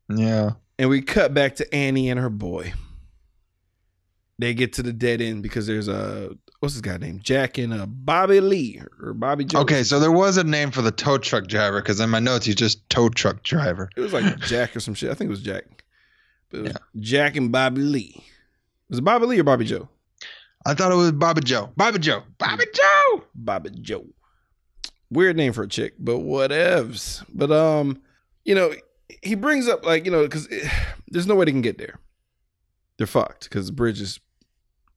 yeah. 0.08 0.50
And 0.76 0.90
we 0.90 1.00
cut 1.02 1.32
back 1.32 1.54
to 1.56 1.74
Annie 1.74 2.10
and 2.10 2.18
her 2.18 2.28
boy. 2.28 2.72
They 4.40 4.52
get 4.54 4.72
to 4.74 4.82
the 4.82 4.92
dead 4.92 5.22
end 5.22 5.44
because 5.44 5.68
there's 5.68 5.86
a 5.86 6.30
what's 6.58 6.74
this 6.74 6.80
guy 6.82 6.96
named 6.96 7.22
Jack 7.22 7.58
and 7.58 7.72
uh, 7.72 7.86
Bobby 7.86 8.40
Lee 8.40 8.82
or 9.00 9.14
Bobby 9.14 9.44
Joe. 9.44 9.60
Okay, 9.60 9.84
so 9.84 10.00
there 10.00 10.10
was 10.10 10.36
a 10.36 10.42
name 10.42 10.72
for 10.72 10.82
the 10.82 10.90
tow 10.90 11.16
truck 11.16 11.46
driver 11.46 11.80
because 11.80 12.00
in 12.00 12.10
my 12.10 12.18
notes 12.18 12.44
he's 12.44 12.56
just 12.56 12.86
tow 12.90 13.08
truck 13.08 13.44
driver. 13.44 13.88
it 13.96 14.00
was 14.00 14.12
like 14.12 14.36
Jack 14.40 14.74
or 14.76 14.80
some 14.80 14.94
shit. 14.94 15.10
I 15.10 15.14
think 15.14 15.28
it 15.28 15.30
was 15.30 15.42
Jack. 15.42 15.84
But 16.50 16.62
was 16.62 16.72
Jack 16.98 17.36
and 17.36 17.52
Bobby 17.52 17.82
Lee. 17.82 18.24
Was 18.90 18.98
it 18.98 19.02
Bobby 19.02 19.26
Lee 19.26 19.38
or 19.38 19.44
Bobby 19.44 19.64
Joe? 19.64 19.88
I 20.66 20.74
thought 20.74 20.90
it 20.90 20.96
was 20.96 21.12
Bobby 21.12 21.42
Joe. 21.42 21.70
Bobby 21.76 22.00
Joe. 22.00 22.24
Bobby 22.38 22.64
Joe. 22.74 23.22
Bobby 23.36 23.70
Joe. 23.80 24.04
Weird 25.10 25.36
name 25.36 25.52
for 25.52 25.62
a 25.62 25.68
chick, 25.68 25.94
but 25.98 26.18
whatevs. 26.18 27.24
But 27.32 27.52
um, 27.52 28.02
you 28.44 28.54
know, 28.54 28.72
he 29.22 29.34
brings 29.34 29.68
up 29.68 29.84
like 29.84 30.04
you 30.04 30.10
know 30.10 30.22
because 30.22 30.48
there's 31.08 31.26
no 31.26 31.34
way 31.34 31.44
they 31.44 31.52
can 31.52 31.62
get 31.62 31.78
there. 31.78 31.98
They're 32.98 33.06
fucked 33.06 33.44
because 33.44 33.66
the 33.66 33.72
bridge 33.72 34.00
is 34.00 34.20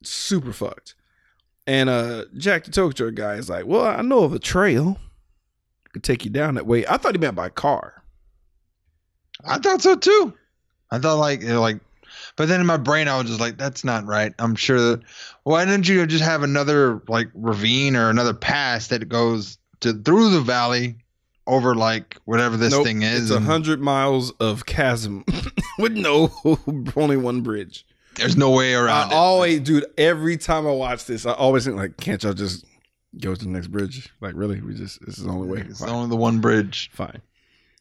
super 0.02 0.52
fucked. 0.52 0.94
And 1.66 1.88
uh 1.88 2.24
Jack 2.36 2.64
the 2.64 2.70
tow 2.70 2.90
truck 2.90 3.14
guy 3.14 3.34
is 3.34 3.48
like, 3.48 3.66
Well, 3.66 3.84
I 3.84 4.02
know 4.02 4.24
of 4.24 4.32
a 4.32 4.38
trail. 4.38 4.98
Could 5.92 6.02
take 6.04 6.24
you 6.24 6.30
down 6.30 6.54
that 6.54 6.66
way. 6.66 6.86
I 6.86 6.96
thought 6.96 7.14
he 7.14 7.20
meant 7.20 7.36
by 7.36 7.48
car. 7.48 8.02
I 9.44 9.58
thought 9.58 9.82
so 9.82 9.96
too. 9.96 10.34
I 10.90 10.98
thought 10.98 11.18
like 11.18 11.42
know, 11.42 11.60
like, 11.60 11.80
but 12.36 12.48
then 12.48 12.60
in 12.60 12.66
my 12.66 12.76
brain 12.76 13.08
I 13.08 13.18
was 13.18 13.26
just 13.26 13.40
like, 13.40 13.58
that's 13.58 13.84
not 13.84 14.06
right. 14.06 14.32
I'm 14.38 14.54
sure 14.54 14.80
that. 14.80 15.02
Why 15.44 15.64
didn't 15.64 15.88
you 15.88 16.06
just 16.06 16.24
have 16.24 16.42
another 16.42 17.02
like 17.08 17.28
ravine 17.34 17.96
or 17.96 18.08
another 18.08 18.34
pass 18.34 18.88
that 18.88 19.08
goes 19.08 19.58
to 19.80 19.92
through 19.92 20.30
the 20.30 20.40
valley 20.40 20.96
over 21.46 21.74
like 21.74 22.16
whatever 22.24 22.56
this 22.56 22.72
Nope, 22.72 22.84
thing 22.84 23.02
is? 23.02 23.22
It's 23.22 23.30
a 23.30 23.40
hundred 23.40 23.80
miles 23.80 24.30
of 24.32 24.66
chasm 24.66 25.24
with 25.78 25.92
no 25.92 26.32
only 26.96 27.16
one 27.16 27.40
bridge. 27.42 27.86
There's 28.16 28.36
no 28.36 28.50
way 28.50 28.74
around 28.74 28.88
I 28.88 29.06
it. 29.06 29.12
always, 29.14 29.60
dude. 29.60 29.86
Every 29.96 30.36
time 30.36 30.66
I 30.66 30.72
watch 30.72 31.06
this, 31.06 31.24
I 31.26 31.32
always 31.32 31.64
think 31.64 31.76
like, 31.76 31.96
can't 31.96 32.22
y'all 32.22 32.32
just 32.34 32.64
go 33.18 33.34
to 33.34 33.44
the 33.44 33.50
next 33.50 33.68
bridge? 33.68 34.08
Like, 34.20 34.34
really? 34.36 34.60
We 34.60 34.74
just 34.74 35.04
this 35.06 35.16
is 35.18 35.24
the 35.24 35.30
only 35.30 35.48
way. 35.48 35.64
It's 35.68 35.80
Fine, 35.80 35.88
only 35.90 36.08
the 36.10 36.16
one 36.16 36.40
bridge. 36.40 36.90
fine, 36.92 37.22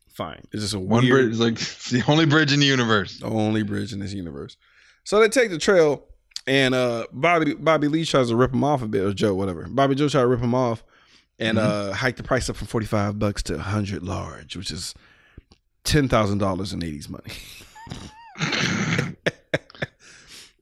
fine. 0.07 0.41
It's 0.51 0.61
just 0.61 0.73
a 0.75 0.79
One 0.79 1.03
weird, 1.03 1.13
bridge, 1.15 1.29
It's 1.31 1.39
like 1.39 1.53
it's 1.53 1.89
the 1.91 2.03
only 2.07 2.25
bridge 2.25 2.53
in 2.53 2.59
the 2.59 2.65
universe. 2.67 3.19
the 3.19 3.25
only 3.27 3.63
bridge 3.63 3.91
in 3.91 3.99
this 3.99 4.13
universe. 4.13 4.55
So 5.03 5.19
they 5.19 5.27
take 5.29 5.49
the 5.49 5.57
trail, 5.57 6.05
and 6.47 6.73
uh, 6.75 7.07
Bobby 7.11 7.55
Bobby 7.55 7.87
Lee 7.87 8.05
tries 8.05 8.29
to 8.29 8.35
rip 8.35 8.53
him 8.53 8.63
off 8.63 8.81
a 8.81 8.87
bit, 8.87 9.03
or 9.03 9.13
Joe, 9.13 9.33
whatever. 9.33 9.67
Bobby 9.67 9.95
Joe 9.95 10.07
tries 10.09 10.23
to 10.23 10.27
rip 10.27 10.39
him 10.41 10.53
off, 10.55 10.83
and 11.39 11.57
uh, 11.57 11.93
hike 11.93 12.15
the 12.17 12.23
price 12.23 12.49
up 12.49 12.55
from 12.55 12.67
forty 12.67 12.85
five 12.85 13.17
bucks 13.19 13.41
to 13.43 13.57
hundred 13.59 14.03
large, 14.03 14.55
which 14.55 14.71
is 14.71 14.93
ten 15.83 16.07
thousand 16.07 16.37
dollars 16.39 16.73
in 16.73 16.83
eighties 16.83 17.09
money. 17.09 17.31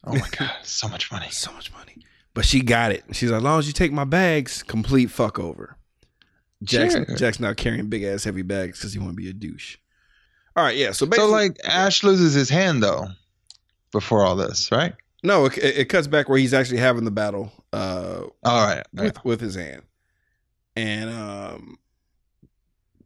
Oh 0.09 0.13
my 0.13 0.27
god, 0.37 0.53
so 0.63 0.87
much 0.87 1.11
money. 1.11 1.27
so 1.31 1.51
much 1.51 1.69
money. 1.73 1.97
But 2.33 2.45
she 2.45 2.61
got 2.61 2.93
it. 2.93 3.03
She's 3.11 3.29
like, 3.29 3.39
as 3.39 3.43
long 3.43 3.59
as 3.59 3.67
you 3.67 3.73
take 3.73 3.91
my 3.91 4.05
bags, 4.05 4.63
complete 4.63 5.07
fuck 5.07 5.37
over. 5.37 5.75
Jack's, 6.63 6.93
Sure. 6.93 7.05
Jack's 7.17 7.39
now 7.41 7.53
carrying 7.53 7.89
big 7.89 8.03
ass 8.03 8.23
heavy 8.23 8.41
bags 8.41 8.79
because 8.79 8.93
he 8.93 8.99
want 8.99 9.11
to 9.11 9.15
be 9.15 9.29
a 9.29 9.33
douche. 9.33 9.75
All 10.55 10.63
right, 10.63 10.77
yeah. 10.77 10.91
So 10.93 11.05
basically, 11.05 11.27
So 11.27 11.31
like 11.31 11.57
Ash 11.65 12.03
loses 12.05 12.33
his 12.33 12.49
hand 12.49 12.81
though 12.81 13.07
before 13.91 14.23
all 14.23 14.37
this, 14.37 14.71
right? 14.71 14.93
no, 15.23 15.45
it, 15.47 15.57
it 15.57 15.89
cuts 15.89 16.07
back 16.07 16.29
where 16.29 16.37
he's 16.39 16.53
actually 16.53 16.77
having 16.77 17.03
the 17.03 17.11
battle 17.11 17.51
uh, 17.73 18.21
All 18.45 18.65
right. 18.65 18.85
with 18.93 19.23
with 19.25 19.41
his 19.41 19.55
hand, 19.55 19.81
and 20.77 21.09
um, 21.09 21.79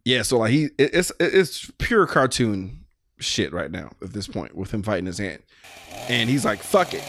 yeah. 0.04 0.22
So 0.22 0.40
like 0.40 0.52
he, 0.52 0.66
it, 0.78 0.94
it's 0.94 1.12
it's 1.20 1.72
pure 1.78 2.06
cartoon 2.06 2.86
shit 3.20 3.54
right 3.54 3.72
now 3.72 3.92
at 4.02 4.14
this 4.14 4.28
point 4.28 4.56
with 4.56 4.72
him 4.72 4.84
fighting 4.84 5.06
his 5.06 5.18
hand, 5.18 5.42
and 6.10 6.30
he's 6.30 6.46
like, 6.46 6.62
fuck 6.62 6.94
it. 6.94 7.04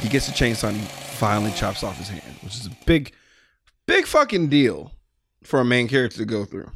He 0.00 0.08
gets 0.08 0.28
a 0.28 0.32
chainsaw 0.32 0.68
and 0.68 0.76
he 0.76 0.84
finally 0.84 1.52
chops 1.52 1.84
off 1.84 1.96
his 1.96 2.08
hand, 2.08 2.36
which 2.42 2.56
is 2.56 2.66
a 2.66 2.70
big, 2.86 3.12
big 3.86 4.04
fucking 4.04 4.48
deal 4.48 4.90
for 5.44 5.60
a 5.60 5.64
main 5.64 5.86
character 5.86 6.18
to 6.18 6.24
go 6.24 6.44
through. 6.44 6.70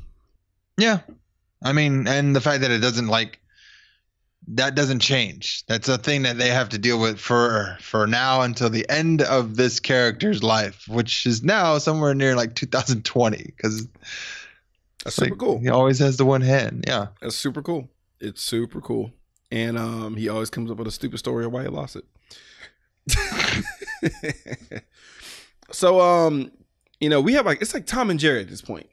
Yeah. 0.78 1.00
I 1.62 1.72
mean, 1.72 2.06
and 2.06 2.36
the 2.36 2.40
fact 2.40 2.60
that 2.60 2.70
it 2.70 2.78
doesn't 2.78 3.08
like 3.08 3.40
that 4.48 4.74
doesn't 4.74 5.00
change. 5.00 5.64
That's 5.66 5.88
a 5.88 5.98
thing 5.98 6.22
that 6.22 6.38
they 6.38 6.48
have 6.50 6.68
to 6.70 6.78
deal 6.78 7.00
with 7.00 7.18
for 7.18 7.76
for 7.80 8.06
now 8.06 8.42
until 8.42 8.70
the 8.70 8.88
end 8.88 9.22
of 9.22 9.56
this 9.56 9.80
character's 9.80 10.42
life, 10.42 10.86
which 10.88 11.26
is 11.26 11.42
now 11.42 11.78
somewhere 11.78 12.14
near 12.14 12.36
like 12.36 12.54
2020 12.54 13.42
because 13.56 13.86
That's 15.04 15.16
super 15.16 15.36
cool. 15.36 15.58
He 15.58 15.68
always 15.68 15.98
has 15.98 16.16
the 16.16 16.24
one 16.24 16.42
hand. 16.42 16.84
Yeah. 16.86 17.08
That's 17.20 17.34
super 17.36 17.60
cool. 17.62 17.88
It's 18.20 18.42
super 18.42 18.80
cool. 18.80 19.12
And 19.50 19.76
um, 19.78 20.16
he 20.16 20.28
always 20.28 20.50
comes 20.50 20.70
up 20.70 20.76
with 20.78 20.88
a 20.88 20.92
stupid 20.92 21.18
story 21.18 21.44
of 21.44 21.52
why 21.52 21.62
he 21.62 21.68
lost 21.68 21.96
it. 21.96 22.04
so 25.70 26.00
um, 26.00 26.50
you 27.00 27.08
know, 27.08 27.20
we 27.20 27.32
have 27.34 27.46
like 27.46 27.60
it's 27.62 27.74
like 27.74 27.86
Tom 27.86 28.10
and 28.10 28.18
Jerry 28.20 28.40
at 28.40 28.48
this 28.48 28.62
point 28.62 28.88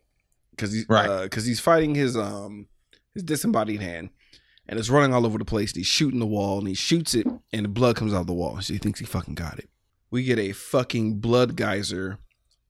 because 0.52 0.72
he's 0.74 0.88
Right. 0.90 1.24
because 1.24 1.46
he's 1.46 1.60
fighting 1.60 1.96
his 1.96 2.16
um 2.18 2.68
his 3.14 3.24
disembodied 3.24 3.82
hand 3.82 4.10
and 4.68 4.80
it's 4.80 4.90
running 4.90 5.14
all 5.14 5.26
over 5.26 5.38
the 5.38 5.46
place. 5.46 5.72
And 5.72 5.78
he's 5.78 5.88
shooting 5.88 6.20
the 6.20 6.26
wall 6.26 6.60
and 6.60 6.68
he 6.68 6.74
shoots 6.74 7.14
it 7.16 7.28
and 7.52 7.66
the 7.66 7.70
blood 7.70 7.96
comes 7.96 8.14
out 8.14 8.22
of 8.22 8.28
the 8.28 8.34
wall. 8.34 8.60
So 8.62 8.74
he 8.74 8.80
thinks 8.80 9.00
he 9.00 9.06
fucking 9.06 9.36
got 9.36 9.60
it. 9.60 9.70
We 10.12 10.24
get 10.24 10.40
a 10.40 10.52
fucking 10.52 11.20
blood 11.20 11.56
geyser, 11.56 12.20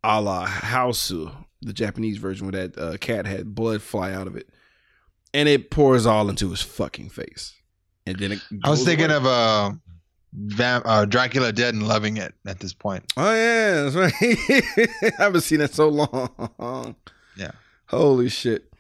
a 0.04 0.22
la 0.22 0.48
Hausu, 0.48 1.34
the 1.62 1.74
Japanese 1.74 2.18
version 2.18 2.48
where 2.50 2.68
that 2.68 2.78
uh, 2.78 2.98
cat 2.98 3.26
had 3.26 3.54
blood 3.56 3.82
fly 3.82 4.12
out 4.14 4.28
of 4.28 4.36
it 4.36 4.50
and 5.34 5.50
it 5.50 5.70
pours 5.72 6.06
all 6.06 6.30
into 6.30 6.50
his 6.52 6.62
fucking 6.62 7.10
face. 7.10 7.54
And 8.06 8.18
then 8.18 8.34
it 8.34 8.40
I 8.64 8.70
was 8.70 8.84
thinking 8.84 9.06
away. 9.08 9.16
of 9.16 9.26
uh, 9.26 9.72
Vam- 10.36 10.82
uh 10.86 11.06
Dracula 11.06 11.52
Dead 11.54 11.74
and 11.74 11.88
loving 11.88 12.18
it 12.18 12.34
at 12.46 12.60
this 12.60 12.74
point. 12.74 13.06
Oh 13.16 13.34
yeah, 13.34 13.84
that's 13.84 13.96
right. 13.96 14.14
I 14.22 15.12
haven't 15.24 15.42
seen 15.42 15.62
it 15.62 15.74
so 15.74 15.90
long. 15.90 16.96
Yeah. 17.38 17.52
Holy 17.88 18.30
shit. 18.30 18.73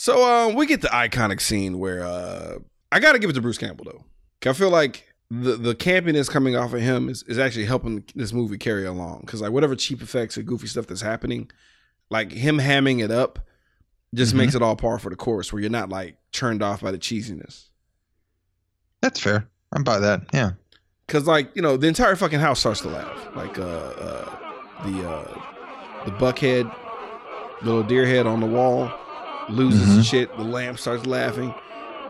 So 0.00 0.24
um 0.26 0.54
we 0.54 0.64
get 0.64 0.80
the 0.80 0.88
iconic 0.88 1.42
scene 1.42 1.78
where 1.78 2.02
uh 2.02 2.54
I 2.90 3.00
gotta 3.00 3.18
give 3.18 3.28
it 3.28 3.34
to 3.34 3.42
Bruce 3.42 3.58
Campbell 3.58 3.84
though. 3.84 4.48
I 4.48 4.54
feel 4.54 4.70
like 4.70 5.12
the 5.30 5.56
the 5.56 5.74
campiness 5.74 6.26
coming 6.30 6.56
off 6.56 6.72
of 6.72 6.80
him 6.80 7.10
is, 7.10 7.22
is 7.24 7.38
actually 7.38 7.66
helping 7.66 8.04
this 8.14 8.32
movie 8.32 8.56
carry 8.56 8.86
along. 8.86 9.24
Cause 9.26 9.42
like 9.42 9.52
whatever 9.52 9.76
cheap 9.76 10.00
effects 10.00 10.38
or 10.38 10.42
goofy 10.42 10.68
stuff 10.68 10.86
that's 10.86 11.02
happening, 11.02 11.50
like 12.08 12.32
him 12.32 12.56
hamming 12.56 13.04
it 13.04 13.10
up 13.10 13.40
just 14.14 14.32
Mhm. 14.32 14.38
makes 14.38 14.54
it 14.54 14.62
all 14.62 14.74
par 14.74 14.98
for 14.98 15.10
the 15.10 15.16
course 15.16 15.52
where 15.52 15.60
you're 15.60 15.68
not 15.70 15.90
like 15.90 16.16
turned 16.32 16.62
off 16.62 16.80
by 16.80 16.92
the 16.92 16.98
cheesiness. 16.98 17.64
That's 19.02 19.20
fair. 19.20 19.48
I'm 19.70 19.84
by 19.84 19.98
that. 19.98 20.22
Yeah. 20.32 20.52
Cause 21.08 21.26
like 21.26 21.54
you 21.54 21.60
know 21.60 21.76
the 21.76 21.88
entire 21.88 22.16
fucking 22.16 22.40
house 22.40 22.60
starts 22.60 22.80
to 22.80 22.88
laugh. 22.88 23.36
Like 23.36 23.58
uh, 23.58 23.64
uh 23.64 24.36
the 24.82 25.06
uh 25.10 26.04
the 26.06 26.12
buckhead, 26.12 26.74
little 27.60 27.82
deer 27.82 28.06
head 28.06 28.26
on 28.26 28.40
the 28.40 28.46
wall 28.46 28.90
loses 29.50 29.88
Mhm. 29.88 30.04
shit. 30.10 30.36
The 30.36 30.44
lamp 30.44 30.78
starts 30.78 31.06
laughing, 31.06 31.54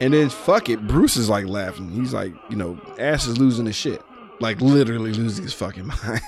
and 0.00 0.14
then 0.14 0.28
fuck 0.30 0.68
it, 0.68 0.86
Bruce 0.86 1.16
is 1.16 1.28
like 1.28 1.46
laughing. 1.46 1.90
He's 1.90 2.12
like 2.12 2.32
you 2.48 2.56
know 2.56 2.78
Ash 2.98 3.26
is 3.26 3.38
losing 3.38 3.66
his 3.66 3.76
shit, 3.76 4.02
like 4.40 4.60
literally 4.60 5.12
losing 5.12 5.42
his 5.44 5.52
fucking 5.54 5.86
mind. 6.04 6.20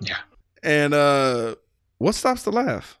Yeah. 0.00 0.18
And 0.62 0.94
uh 0.94 1.54
what 1.98 2.14
stops 2.14 2.42
the 2.42 2.52
laugh? 2.52 2.98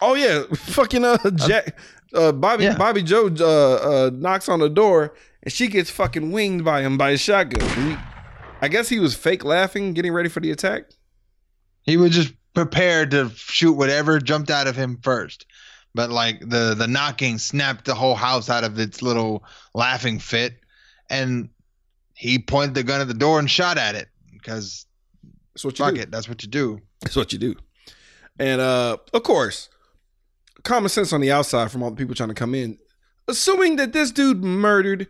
Oh 0.00 0.14
yeah, 0.14 0.42
fucking 0.54 1.04
uh 1.04 1.30
Jack, 1.34 1.78
uh 2.14 2.32
Bobby 2.32 2.64
Yeah. 2.64 2.76
Bobby 2.76 3.02
Joe 3.02 3.28
uh, 3.40 3.74
uh 4.06 4.10
knocks 4.12 4.48
on 4.48 4.60
the 4.60 4.68
door 4.68 5.14
and 5.42 5.52
she 5.52 5.68
gets 5.68 5.90
fucking 5.90 6.32
winged 6.32 6.64
by 6.64 6.82
him 6.82 6.98
by 6.98 7.12
his 7.12 7.20
shotgun. 7.20 7.68
He- 7.90 7.96
I 8.60 8.66
guess 8.66 8.88
he 8.88 8.98
was 8.98 9.14
fake 9.14 9.44
laughing, 9.44 9.94
getting 9.94 10.12
ready 10.12 10.28
for 10.28 10.40
the 10.40 10.50
attack. 10.50 10.86
He 11.82 11.96
was 11.96 12.10
just 12.10 12.32
prepared 12.54 13.12
to 13.12 13.30
shoot 13.36 13.74
whatever 13.74 14.18
jumped 14.18 14.50
out 14.50 14.66
of 14.66 14.74
him 14.74 14.98
first. 15.00 15.46
But 15.94 16.10
like 16.10 16.40
the 16.40 16.74
the 16.76 16.86
knocking 16.86 17.38
snapped 17.38 17.84
the 17.86 17.94
whole 17.94 18.14
house 18.14 18.48
out 18.50 18.62
of 18.64 18.78
its 18.78 19.02
little 19.02 19.42
laughing 19.74 20.18
fit, 20.18 20.54
and 21.10 21.48
he 22.14 22.38
pointed 22.38 22.74
the 22.74 22.82
gun 22.82 23.00
at 23.00 23.08
the 23.08 23.14
door 23.14 23.38
and 23.38 23.50
shot 23.50 23.78
at 23.78 23.94
it 23.94 24.08
because 24.32 24.86
That's 25.54 25.64
what 25.64 25.78
you 25.78 25.84
fuck 25.84 25.94
do. 25.94 26.00
it, 26.02 26.10
that's 26.10 26.28
what 26.28 26.42
you 26.42 26.48
do. 26.48 26.80
That's 27.00 27.16
what 27.16 27.32
you 27.32 27.38
do. 27.38 27.54
And 28.38 28.60
uh 28.60 28.98
of 29.12 29.22
course, 29.22 29.68
common 30.62 30.88
sense 30.88 31.12
on 31.12 31.20
the 31.20 31.32
outside 31.32 31.70
from 31.72 31.82
all 31.82 31.90
the 31.90 31.96
people 31.96 32.14
trying 32.14 32.28
to 32.28 32.34
come 32.34 32.54
in, 32.54 32.78
assuming 33.26 33.76
that 33.76 33.92
this 33.92 34.10
dude 34.12 34.44
murdered 34.44 35.08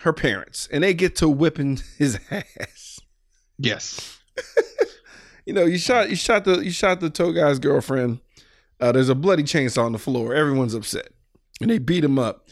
her 0.00 0.12
parents 0.12 0.68
and 0.70 0.82
they 0.84 0.92
get 0.92 1.16
to 1.16 1.28
whipping 1.28 1.80
his 1.98 2.18
ass. 2.30 3.00
Yes. 3.58 4.18
You 5.48 5.52
know, 5.52 5.64
you 5.64 5.78
shot 5.78 6.10
you 6.10 6.16
shot 6.16 6.44
the 6.44 6.58
you 6.58 6.72
shot 6.72 6.98
the 6.98 7.08
tow 7.08 7.30
guy's 7.30 7.60
girlfriend. 7.60 8.18
Uh, 8.80 8.92
there's 8.92 9.08
a 9.08 9.14
bloody 9.14 9.42
chainsaw 9.42 9.84
on 9.84 9.92
the 9.92 9.98
floor. 9.98 10.34
Everyone's 10.34 10.74
upset, 10.74 11.08
and 11.60 11.70
they 11.70 11.78
beat 11.78 12.04
him 12.04 12.18
up, 12.18 12.46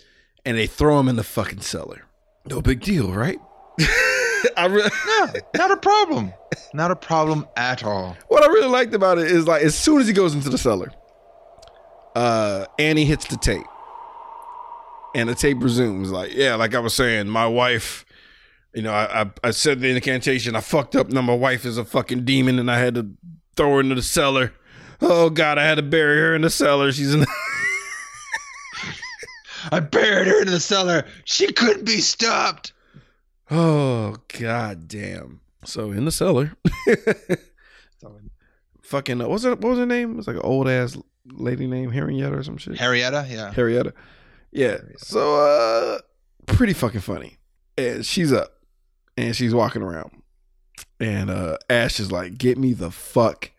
and 0.44 0.56
they 0.56 0.66
throw 0.66 0.98
him 1.00 1.08
in 1.08 1.16
the 1.16 1.22
fucking 1.24 1.60
cellar. 1.60 2.02
No 2.48 2.60
big 2.62 2.80
deal, 2.80 3.12
right? 3.12 3.38
I 4.56 4.66
re- 4.66 4.88
No, 5.06 5.26
not 5.56 5.70
a 5.70 5.76
problem. 5.76 6.32
Not 6.72 6.90
a 6.90 6.96
problem 6.96 7.46
at 7.56 7.82
all. 7.84 8.16
what 8.28 8.42
I 8.42 8.46
really 8.46 8.68
liked 8.68 8.94
about 8.94 9.18
it 9.18 9.26
is 9.26 9.46
like 9.46 9.62
as 9.62 9.74
soon 9.74 10.00
as 10.00 10.06
he 10.06 10.12
goes 10.12 10.34
into 10.34 10.48
the 10.50 10.58
cellar, 10.58 10.92
uh, 12.14 12.66
Annie 12.78 13.04
hits 13.04 13.26
the 13.26 13.37
tape, 13.37 13.66
and 15.14 15.28
the 15.28 15.34
tape 15.34 15.62
resumes 15.62 16.10
like, 16.10 16.32
yeah, 16.34 16.54
like 16.54 16.74
I 16.74 16.78
was 16.78 16.94
saying, 16.94 17.28
my 17.28 17.46
wife. 17.46 18.04
You 18.74 18.82
know, 18.82 18.92
I, 18.92 19.22
I 19.22 19.30
I 19.44 19.50
said 19.52 19.80
the 19.80 19.88
incantation. 19.88 20.56
I 20.56 20.60
fucked 20.60 20.96
up. 20.96 21.08
Now 21.08 21.22
my 21.22 21.34
wife 21.34 21.64
is 21.64 21.78
a 21.78 21.84
fucking 21.84 22.24
demon, 22.24 22.58
and 22.58 22.68
I 22.70 22.78
had 22.78 22.96
to 22.96 23.08
throw 23.56 23.74
her 23.74 23.80
into 23.80 23.94
the 23.94 24.02
cellar. 24.02 24.52
Oh 25.06 25.28
God, 25.28 25.58
I 25.58 25.64
had 25.64 25.74
to 25.74 25.82
bury 25.82 26.16
her 26.18 26.34
in 26.34 26.40
the 26.42 26.50
cellar. 26.50 26.90
She's 26.92 27.12
in. 27.12 27.20
The- 27.20 27.26
I 29.70 29.80
buried 29.80 30.26
her 30.28 30.40
in 30.42 30.48
the 30.48 30.60
cellar. 30.60 31.04
She 31.24 31.52
couldn't 31.52 31.84
be 31.84 31.98
stopped. 32.00 32.72
oh 33.50 34.16
God, 34.38 34.88
damn. 34.88 35.40
So 35.64 35.90
in 35.92 36.04
the 36.04 36.12
cellar, 36.12 36.52
fucking 38.82 39.20
uh, 39.20 39.28
what's 39.28 39.44
it? 39.44 39.60
What 39.60 39.70
was 39.70 39.78
her 39.78 39.86
name? 39.86 40.12
It 40.12 40.16
was 40.16 40.26
like 40.26 40.36
an 40.36 40.42
old 40.42 40.68
ass 40.68 40.96
lady 41.30 41.66
named 41.66 41.92
Henrietta 41.94 42.36
or 42.36 42.42
some 42.42 42.56
shit. 42.58 42.76
Harrietta, 42.78 43.26
yeah. 43.30 43.52
Harrietta. 43.52 43.92
Yeah. 44.52 44.78
So 44.98 45.36
uh 45.36 45.98
pretty 46.46 46.72
fucking 46.74 47.00
funny. 47.00 47.38
And 47.76 48.04
she's 48.06 48.32
up 48.32 48.52
and 49.16 49.34
she's 49.34 49.54
walking 49.54 49.82
around. 49.82 50.10
And 51.00 51.30
uh 51.30 51.56
Ash 51.70 51.98
is 51.98 52.12
like, 52.12 52.36
get 52.38 52.58
me 52.58 52.72
the 52.74 52.90
fuck 52.90 53.50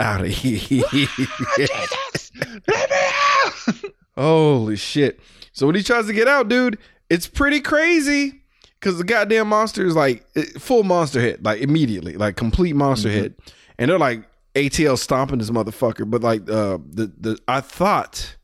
out 0.00 0.22
of 0.22 0.26
here. 0.30 0.60
Jesus, 0.60 2.30
Let 2.66 2.90
me 2.90 2.96
out! 2.96 3.84
Holy 4.16 4.76
shit. 4.76 5.20
So 5.52 5.66
when 5.66 5.74
he 5.76 5.82
tries 5.82 6.06
to 6.06 6.12
get 6.12 6.28
out, 6.28 6.48
dude, 6.48 6.78
it's 7.08 7.26
pretty 7.26 7.60
crazy. 7.60 8.42
Cause 8.80 8.96
the 8.96 9.04
goddamn 9.04 9.48
monster 9.48 9.84
is 9.86 9.94
like 9.94 10.26
full 10.58 10.84
monster 10.84 11.20
hit, 11.20 11.42
like 11.42 11.60
immediately, 11.60 12.14
like 12.14 12.36
complete 12.36 12.74
monster 12.74 13.10
hit. 13.10 13.38
And 13.78 13.90
they're 13.90 13.98
like 13.98 14.24
ATL 14.54 14.98
stomping 14.98 15.38
this 15.38 15.50
motherfucker. 15.50 16.08
But 16.10 16.22
like 16.22 16.48
uh 16.48 16.78
the 16.88 17.12
the 17.18 17.38
I 17.46 17.60
thought 17.60 18.36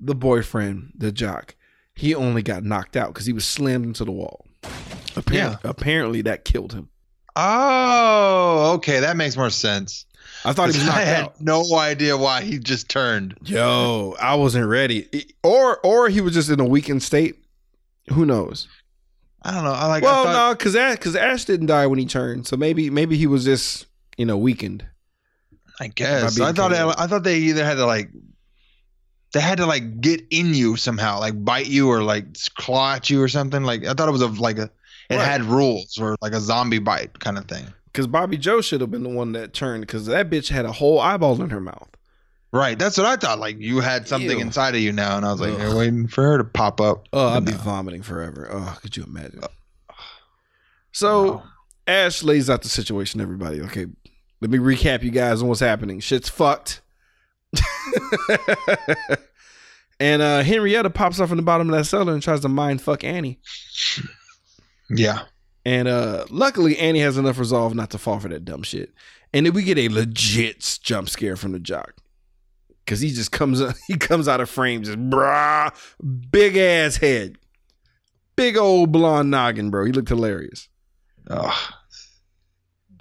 the 0.00 0.16
boyfriend, 0.16 0.94
the 0.96 1.12
jock, 1.12 1.54
he 1.94 2.12
only 2.12 2.42
got 2.42 2.64
knocked 2.64 2.96
out 2.96 3.14
because 3.14 3.24
he 3.26 3.32
was 3.32 3.44
slammed 3.44 3.84
into 3.86 4.04
the 4.04 4.10
wall. 4.10 4.44
Apparently, 5.14 5.58
apparently 5.62 6.22
that 6.22 6.44
killed 6.44 6.72
him. 6.72 6.88
Oh, 7.36 8.72
okay, 8.74 8.98
that 9.00 9.16
makes 9.16 9.36
more 9.36 9.50
sense. 9.50 10.06
I 10.44 10.52
thought 10.52 10.70
he 10.72 10.78
was 10.78 10.88
I 10.88 11.00
had 11.00 11.24
out. 11.24 11.40
no 11.40 11.64
idea 11.76 12.16
why 12.16 12.42
he 12.42 12.58
just 12.58 12.88
turned. 12.88 13.36
Yo, 13.42 14.14
I 14.20 14.34
wasn't 14.34 14.66
ready. 14.66 15.08
Or 15.42 15.78
or 15.84 16.08
he 16.08 16.20
was 16.20 16.34
just 16.34 16.50
in 16.50 16.60
a 16.60 16.64
weakened 16.64 17.02
state. 17.02 17.36
Who 18.12 18.26
knows? 18.26 18.68
I 19.42 19.52
don't 19.52 19.64
know. 19.64 19.72
I 19.72 19.86
like. 19.86 20.02
well, 20.02 20.20
I 20.20 20.32
thought, 20.32 20.48
no, 20.50 20.54
because 20.54 20.76
Ash, 20.76 20.98
cause 20.98 21.16
Ash 21.16 21.44
didn't 21.44 21.66
die 21.66 21.86
when 21.86 21.98
he 21.98 22.06
turned, 22.06 22.46
so 22.46 22.56
maybe 22.56 22.90
maybe 22.90 23.16
he 23.16 23.26
was 23.26 23.44
just 23.44 23.86
you 24.16 24.26
know 24.26 24.36
weakened. 24.36 24.84
I 25.80 25.88
guess. 25.88 26.38
I 26.40 26.52
thought. 26.52 26.72
carried. 26.72 26.94
I 26.98 27.06
thought 27.06 27.24
they 27.24 27.38
either 27.38 27.64
had 27.64 27.74
to 27.76 27.86
like. 27.86 28.10
They 29.32 29.40
had 29.40 29.58
to 29.58 29.66
like 29.66 30.00
get 30.00 30.22
in 30.30 30.54
you 30.54 30.76
somehow, 30.76 31.18
like 31.18 31.44
bite 31.44 31.66
you 31.66 31.90
or 31.90 32.02
like 32.02 32.26
claw 32.56 32.94
at 32.94 33.10
you 33.10 33.20
or 33.20 33.28
something. 33.28 33.64
Like 33.64 33.84
I 33.84 33.92
thought 33.94 34.08
it 34.08 34.12
was 34.12 34.22
a 34.22 34.28
like 34.28 34.58
a. 34.58 34.70
It 35.10 35.16
Right. 35.16 35.24
had 35.26 35.42
rules 35.42 35.98
or 35.98 36.16
like 36.22 36.32
a 36.32 36.40
zombie 36.40 36.78
bite 36.78 37.18
kind 37.18 37.36
of 37.36 37.46
thing. 37.46 37.66
Because 37.94 38.08
Bobby 38.08 38.36
Joe 38.36 38.60
should 38.60 38.80
have 38.80 38.90
been 38.90 39.04
the 39.04 39.08
one 39.08 39.30
that 39.32 39.54
turned, 39.54 39.82
because 39.82 40.06
that 40.06 40.28
bitch 40.28 40.48
had 40.48 40.64
a 40.64 40.72
whole 40.72 40.98
eyeball 40.98 41.40
in 41.40 41.50
her 41.50 41.60
mouth. 41.60 41.88
Right. 42.52 42.76
That's 42.76 42.98
what 42.98 43.06
I 43.06 43.14
thought. 43.14 43.38
Like 43.38 43.60
you 43.60 43.78
had 43.78 44.08
something 44.08 44.38
Ew. 44.38 44.40
inside 44.40 44.74
of 44.74 44.80
you 44.80 44.90
now, 44.90 45.16
and 45.16 45.24
I 45.24 45.30
was 45.30 45.40
like, 45.40 45.52
Ugh. 45.54 45.60
you're 45.60 45.76
waiting 45.76 46.08
for 46.08 46.24
her 46.24 46.38
to 46.38 46.44
pop 46.44 46.80
up. 46.80 47.06
Oh, 47.12 47.28
I'd 47.28 47.44
be 47.44 47.52
vomiting 47.52 48.02
forever. 48.02 48.48
Oh, 48.52 48.76
could 48.82 48.96
you 48.96 49.04
imagine? 49.04 49.42
So 50.90 51.32
Wow. 51.36 51.44
Ash 51.86 52.22
lays 52.24 52.50
out 52.50 52.62
the 52.62 52.68
situation. 52.68 53.20
Everybody, 53.20 53.60
okay. 53.62 53.86
Let 54.40 54.50
me 54.50 54.58
recap 54.58 55.02
you 55.04 55.10
guys 55.10 55.40
on 55.40 55.48
what's 55.48 55.60
happening. 55.60 56.00
Shit's 56.00 56.28
fucked. 56.28 56.80
and 60.00 60.20
uh 60.20 60.42
Henrietta 60.42 60.90
pops 60.90 61.20
up 61.20 61.28
from 61.28 61.36
the 61.36 61.42
bottom 61.44 61.70
of 61.70 61.76
that 61.76 61.84
cellar 61.84 62.12
and 62.12 62.20
tries 62.22 62.40
to 62.40 62.48
mind 62.48 62.82
fuck 62.82 63.04
Annie. 63.04 63.38
Yeah. 64.90 65.22
And 65.64 65.88
uh 65.88 66.26
luckily 66.30 66.78
Annie 66.78 67.00
has 67.00 67.16
enough 67.16 67.38
resolve 67.38 67.74
not 67.74 67.90
to 67.90 67.98
fall 67.98 68.20
for 68.20 68.28
that 68.28 68.44
dumb 68.44 68.62
shit. 68.62 68.92
And 69.32 69.46
then 69.46 69.52
we 69.54 69.62
get 69.64 69.78
a 69.78 69.88
legit 69.88 70.78
jump 70.82 71.08
scare 71.08 71.36
from 71.36 71.52
the 71.52 71.58
jock. 71.58 71.94
Cause 72.86 73.00
he 73.00 73.10
just 73.10 73.32
comes 73.32 73.60
up, 73.62 73.74
he 73.88 73.96
comes 73.96 74.28
out 74.28 74.40
of 74.40 74.50
frame, 74.50 74.82
just 74.82 74.98
brah, 74.98 75.72
big 76.30 76.56
ass 76.56 76.96
head. 76.96 77.36
Big 78.36 78.56
old 78.56 78.90
blonde 78.92 79.30
noggin, 79.30 79.70
bro. 79.70 79.84
He 79.84 79.92
looked 79.92 80.08
hilarious. 80.08 80.68
Ugh. 81.30 81.72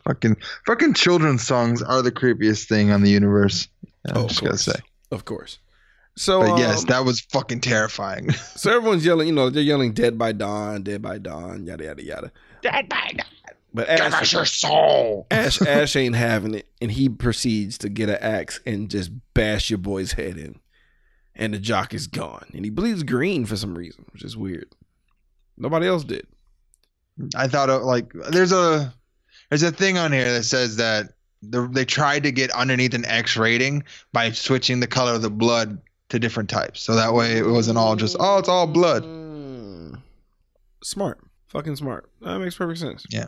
Fucking 0.05 0.37
fucking 0.65 0.93
children's 0.95 1.45
songs 1.45 1.81
are 1.81 2.01
the 2.01 2.11
creepiest 2.11 2.67
thing 2.67 2.91
on 2.91 3.01
the 3.03 3.09
universe. 3.09 3.67
I'm 4.07 4.17
Oh, 4.17 4.27
just 4.27 4.41
gonna 4.41 4.57
say. 4.57 4.79
Of 5.11 5.25
course. 5.25 5.59
So 6.15 6.41
But 6.41 6.59
yes, 6.59 6.79
um, 6.81 6.85
that 6.85 7.05
was 7.05 7.21
fucking 7.21 7.61
terrifying. 7.61 8.31
so 8.55 8.75
everyone's 8.75 9.05
yelling, 9.05 9.27
you 9.27 9.33
know, 9.33 9.49
they're 9.49 9.63
yelling 9.63 9.93
dead 9.93 10.17
by 10.17 10.31
dawn, 10.33 10.83
dead 10.83 11.01
by 11.01 11.17
dawn, 11.17 11.65
yada 11.65 11.85
yada 11.85 12.03
yada. 12.03 12.31
Dead 12.63 12.89
by 12.89 13.11
But 13.73 13.87
Give 13.89 13.99
Ash, 13.99 14.21
us 14.21 14.33
your 14.33 14.45
soul. 14.45 15.27
Ash 15.29 15.61
Ash 15.61 15.95
ain't 15.95 16.15
having 16.15 16.55
it, 16.55 16.67
and 16.81 16.91
he 16.91 17.09
proceeds 17.09 17.77
to 17.79 17.89
get 17.89 18.09
an 18.09 18.17
axe 18.21 18.59
and 18.65 18.89
just 18.89 19.11
bash 19.33 19.69
your 19.69 19.79
boy's 19.79 20.13
head 20.13 20.37
in. 20.37 20.59
And 21.35 21.53
the 21.53 21.59
jock 21.59 21.93
is 21.93 22.07
gone. 22.07 22.45
And 22.53 22.63
he 22.63 22.71
bleeds 22.71 23.03
green 23.03 23.45
for 23.45 23.55
some 23.55 23.75
reason, 23.75 24.05
which 24.13 24.23
is 24.23 24.37
weird. 24.37 24.69
Nobody 25.57 25.87
else 25.87 26.03
did. 26.03 26.25
I 27.35 27.47
thought 27.47 27.69
uh, 27.69 27.83
like 27.83 28.11
there's 28.31 28.51
a 28.51 28.93
there's 29.49 29.63
a 29.63 29.71
thing 29.71 29.97
on 29.97 30.11
here 30.11 30.31
that 30.33 30.43
says 30.43 30.77
that 30.77 31.13
the, 31.41 31.67
they 31.67 31.85
tried 31.85 32.23
to 32.23 32.31
get 32.31 32.51
underneath 32.51 32.93
an 32.93 33.05
X 33.05 33.37
rating 33.37 33.83
by 34.13 34.31
switching 34.31 34.79
the 34.79 34.87
color 34.87 35.13
of 35.13 35.21
the 35.21 35.29
blood 35.29 35.79
to 36.09 36.19
different 36.19 36.49
types, 36.49 36.81
so 36.81 36.95
that 36.95 37.13
way 37.13 37.37
it 37.37 37.45
wasn't 37.45 37.77
all 37.77 37.95
just 37.95 38.15
oh 38.19 38.39
it's 38.39 38.49
all 38.49 38.65
blood. 38.67 39.03
Smart. 40.83 41.19
Fucking 41.53 41.75
smart. 41.75 42.09
That 42.21 42.39
makes 42.39 42.55
perfect 42.55 42.79
sense. 42.79 43.05
Yeah. 43.09 43.27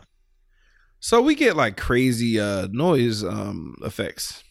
So 1.00 1.22
we 1.22 1.36
get 1.36 1.56
like 1.56 1.78
crazy 1.78 2.40
uh 2.40 2.68
noise 2.72 3.24
um 3.24 3.76
effects. 3.84 4.44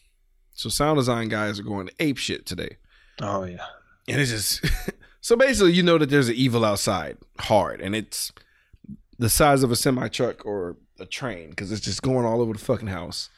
So 0.53 0.69
sound 0.69 0.97
design 0.97 1.27
guys 1.27 1.59
are 1.59 1.63
going 1.63 1.89
ape 1.99 2.17
shit 2.17 2.45
today. 2.45 2.77
Oh 3.21 3.43
yeah. 3.43 3.65
And 4.07 4.21
it's 4.21 4.31
just 4.31 4.65
so 5.21 5.35
basically 5.35 5.73
you 5.73 5.83
know 5.83 5.97
that 5.97 6.09
there's 6.09 6.29
an 6.29 6.35
evil 6.35 6.63
outside 6.63 7.17
hard 7.39 7.81
and 7.81 7.95
it's 7.95 8.31
the 9.19 9.29
size 9.29 9.63
of 9.63 9.71
a 9.71 9.75
semi 9.75 10.07
truck 10.07 10.45
or 10.45 10.77
a 10.99 11.05
train 11.05 11.49
because 11.49 11.71
it's 11.71 11.81
just 11.81 12.01
going 12.01 12.25
all 12.25 12.41
over 12.41 12.53
the 12.53 12.59
fucking 12.59 12.87
house. 12.87 13.29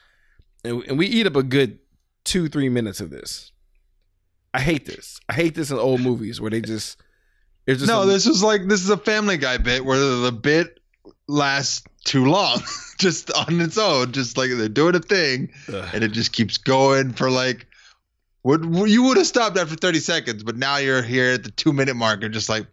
And, 0.64 0.84
and 0.84 0.98
we 0.98 1.06
eat 1.06 1.26
up 1.26 1.36
a 1.36 1.42
good 1.42 1.80
two, 2.24 2.48
three 2.48 2.68
minutes 2.68 3.00
of 3.00 3.10
this. 3.10 3.52
I 4.54 4.60
hate 4.60 4.86
this. 4.86 5.18
I 5.28 5.34
hate 5.34 5.54
this 5.54 5.70
in 5.70 5.78
old 5.78 6.00
movies 6.00 6.40
where 6.40 6.50
they 6.50 6.60
just 6.60 7.00
it's 7.68 7.80
just 7.80 7.88
no, 7.88 8.02
a- 8.02 8.06
this 8.06 8.26
is 8.26 8.42
like 8.42 8.66
this 8.66 8.82
is 8.82 8.90
a 8.90 8.96
Family 8.96 9.36
Guy 9.36 9.58
bit 9.58 9.84
where 9.84 9.98
the, 9.98 10.16
the 10.16 10.32
bit 10.32 10.80
lasts 11.28 11.84
too 12.04 12.24
long, 12.24 12.60
just 12.98 13.30
on 13.32 13.60
its 13.60 13.78
own, 13.78 14.10
just 14.12 14.36
like 14.36 14.50
they're 14.52 14.68
doing 14.68 14.96
a 14.96 15.00
thing, 15.00 15.52
Ugh. 15.72 15.88
and 15.92 16.02
it 16.02 16.12
just 16.12 16.32
keeps 16.32 16.56
going 16.58 17.12
for 17.12 17.30
like. 17.30 17.66
Would 18.44 18.64
you 18.88 19.02
would 19.02 19.16
have 19.18 19.26
stopped 19.26 19.58
after 19.58 19.74
thirty 19.76 19.98
seconds, 20.00 20.42
but 20.42 20.56
now 20.56 20.78
you're 20.78 21.02
here 21.02 21.32
at 21.32 21.44
the 21.44 21.50
two 21.50 21.72
minute 21.72 21.94
mark 21.94 22.22
and 22.22 22.32
just 22.32 22.48
like, 22.48 22.66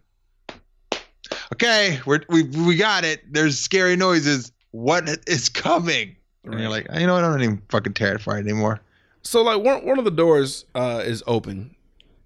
okay, 1.52 2.00
we're, 2.06 2.20
we 2.28 2.44
we 2.44 2.76
got 2.76 3.04
it. 3.04 3.20
There's 3.32 3.58
scary 3.58 3.96
noises. 3.96 4.52
What 4.70 5.08
is 5.26 5.48
coming? 5.48 6.16
And 6.44 6.58
you're 6.60 6.68
like, 6.70 6.86
you 6.94 7.06
know, 7.06 7.14
what? 7.14 7.24
I'm 7.24 7.32
not 7.32 7.42
even 7.42 7.62
fucking 7.68 7.94
terrified 7.94 8.38
anymore. 8.46 8.80
So 9.22 9.42
like 9.42 9.62
one 9.62 9.84
one 9.84 9.98
of 9.98 10.04
the 10.04 10.10
doors 10.10 10.64
uh 10.74 11.02
is 11.04 11.22
open 11.26 11.74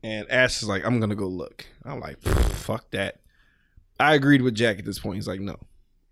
and 0.03 0.31
Ash 0.31 0.63
is 0.63 0.69
like, 0.69 0.85
I'm 0.85 1.01
gonna 1.01 1.15
go 1.15 1.27
look. 1.27 1.67
I'm 1.85 2.01
like, 2.01 2.21
fuck 2.21 2.91
that. 2.91 3.21
I 3.99 4.15
agreed 4.15 4.43
with 4.43 4.55
Jack 4.55 4.79
at 4.79 4.85
this 4.85 4.99
point. 4.99 5.17
He's 5.17 5.29
like, 5.29 5.41
no. 5.41 5.57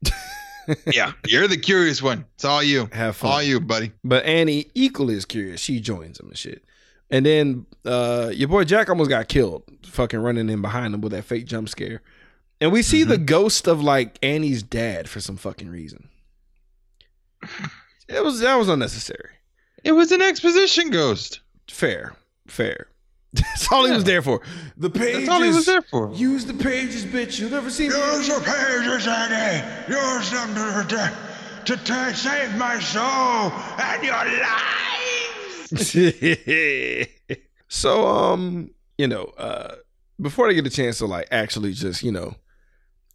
Yeah, 0.93 1.13
you're 1.27 1.49
the 1.49 1.57
curious 1.57 2.03
one. 2.03 2.27
It's 2.35 2.45
all 2.45 2.63
you. 2.63 2.91
Have 2.93 3.17
fun. 3.17 3.31
All 3.31 3.43
you, 3.43 3.59
buddy. 3.59 3.93
But 4.05 4.27
Annie 4.27 4.67
equally 4.75 5.15
is 5.15 5.25
curious. 5.25 5.63
She 5.63 5.81
joins 5.81 6.21
him 6.21 6.29
and 6.29 6.37
shit. 6.37 6.63
And 7.11 7.25
then 7.25 7.65
uh 7.87 8.31
your 8.35 8.49
boy 8.49 8.65
Jack 8.65 8.91
almost 8.91 9.09
got 9.09 9.29
killed, 9.29 9.63
fucking 9.87 10.21
running 10.21 10.51
in 10.51 10.61
behind 10.61 10.95
him 10.95 11.01
with 11.01 11.13
that 11.13 11.25
fake 11.25 11.47
jump 11.47 11.71
scare. 11.71 12.03
And 12.61 12.71
we 12.71 12.83
see 12.83 13.03
the 13.05 13.17
ghost 13.17 13.67
of 13.67 13.83
like 13.83 14.19
Annie's 14.23 14.63
dad 14.63 15.09
for 15.09 15.21
some 15.21 15.39
fucking 15.39 15.71
reason. 15.71 16.11
It 18.09 18.23
was 18.23 18.41
that 18.41 18.57
was 18.57 18.69
unnecessary. 18.69 19.31
It 19.85 19.93
was 19.93 20.13
an 20.13 20.21
exposition 20.21 20.91
ghost. 20.91 21.41
Fair. 21.69 22.15
Fair. 22.47 22.89
That's 23.33 23.71
all 23.71 23.85
he 23.85 23.93
was 23.93 24.05
there 24.05 24.23
for. 24.23 24.41
The 24.77 24.89
pages. 24.91 25.19
That's 25.19 25.29
all 25.29 25.43
he 25.43 25.51
was 25.51 25.67
there 25.67 25.83
for. 25.83 26.13
Use 26.15 26.47
the 26.47 26.55
pages, 26.55 27.05
bitch. 27.05 27.39
You'll 27.39 27.51
never 27.51 27.71
see 27.71 27.89
me. 27.89 27.95
Use 27.95 28.29
the 28.29 28.41
pages, 28.41 29.07
Eddie. 29.07 29.93
Use 29.93 30.31
them 30.31 30.55
to, 30.55 30.87
to, 30.89 31.77
to, 31.77 31.85
to 31.85 32.15
save 32.15 32.57
my 32.57 32.79
soul 32.81 33.53
and 33.79 34.03
your 34.03 34.15
lives. 34.15 34.89
so 37.69 38.07
um 38.07 38.71
you 38.97 39.07
know 39.07 39.25
uh 39.37 39.75
before 40.21 40.49
they 40.49 40.55
get 40.55 40.67
a 40.67 40.71
chance 40.71 40.97
to 40.99 41.07
like 41.07 41.29
actually 41.31 41.73
just 41.75 42.03
you 42.03 42.11
know 42.11 42.35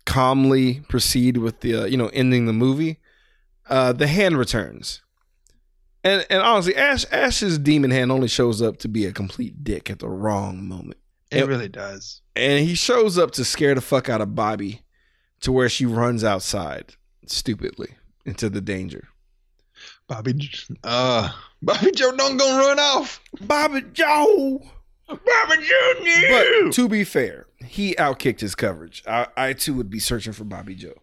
calmly 0.05 0.81
proceed 0.87 1.37
with 1.37 1.61
the 1.61 1.73
uh, 1.75 1.85
you 1.85 1.97
know 1.97 2.09
ending 2.13 2.45
the 2.45 2.53
movie 2.53 2.99
uh 3.69 3.91
the 3.91 4.05
hand 4.05 4.37
returns 4.37 5.01
and 6.03 6.25
and 6.29 6.41
honestly 6.41 6.75
ash 6.75 7.05
ash's 7.11 7.57
demon 7.59 7.91
hand 7.91 8.11
only 8.11 8.27
shows 8.27 8.61
up 8.61 8.77
to 8.77 8.87
be 8.87 9.05
a 9.05 9.11
complete 9.11 9.63
dick 9.63 9.89
at 9.89 9.99
the 9.99 10.09
wrong 10.09 10.67
moment 10.67 10.97
It 11.31 11.47
really 11.47 11.69
does. 11.69 12.21
and 12.35 12.65
he 12.67 12.75
shows 12.75 13.17
up 13.17 13.31
to 13.31 13.45
scare 13.45 13.75
the 13.75 13.81
fuck 13.81 14.09
out 14.09 14.21
of 14.21 14.35
bobby 14.35 14.81
to 15.41 15.51
where 15.51 15.69
she 15.69 15.85
runs 15.85 16.23
outside 16.23 16.95
stupidly 17.25 17.89
into 18.25 18.49
the 18.49 18.61
danger 18.61 19.07
Bobby, 20.07 20.49
uh, 20.83 21.29
Bobby 21.61 21.91
Joe 21.91 22.15
don't 22.15 22.37
gonna 22.37 22.57
run 22.57 22.79
off. 22.79 23.21
bobby 23.41 23.81
joe 23.93 24.61
Bobby 25.07 25.63
Jr. 25.63 26.29
But 26.29 26.73
to 26.73 26.87
be 26.87 27.03
fair, 27.03 27.45
he 27.65 27.93
outkicked 27.95 28.39
his 28.39 28.55
coverage. 28.55 29.03
I, 29.05 29.27
I 29.35 29.53
too 29.53 29.73
would 29.75 29.89
be 29.89 29.99
searching 29.99 30.31
for 30.33 30.45
Bobby 30.45 30.75
Joe. 30.75 30.95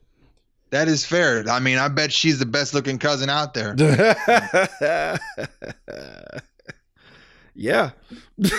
That 0.71 0.89
is 0.89 1.05
fair. 1.05 1.45
I 1.49 1.59
mean, 1.61 1.79
I 1.79 1.89
bet 1.89 2.13
she's 2.13 2.39
the 2.39 2.47
best 2.47 2.75
looking 2.75 2.99
cousin 2.99 3.29
out 3.31 3.55
there. 3.55 3.75
yeah. 7.55 7.91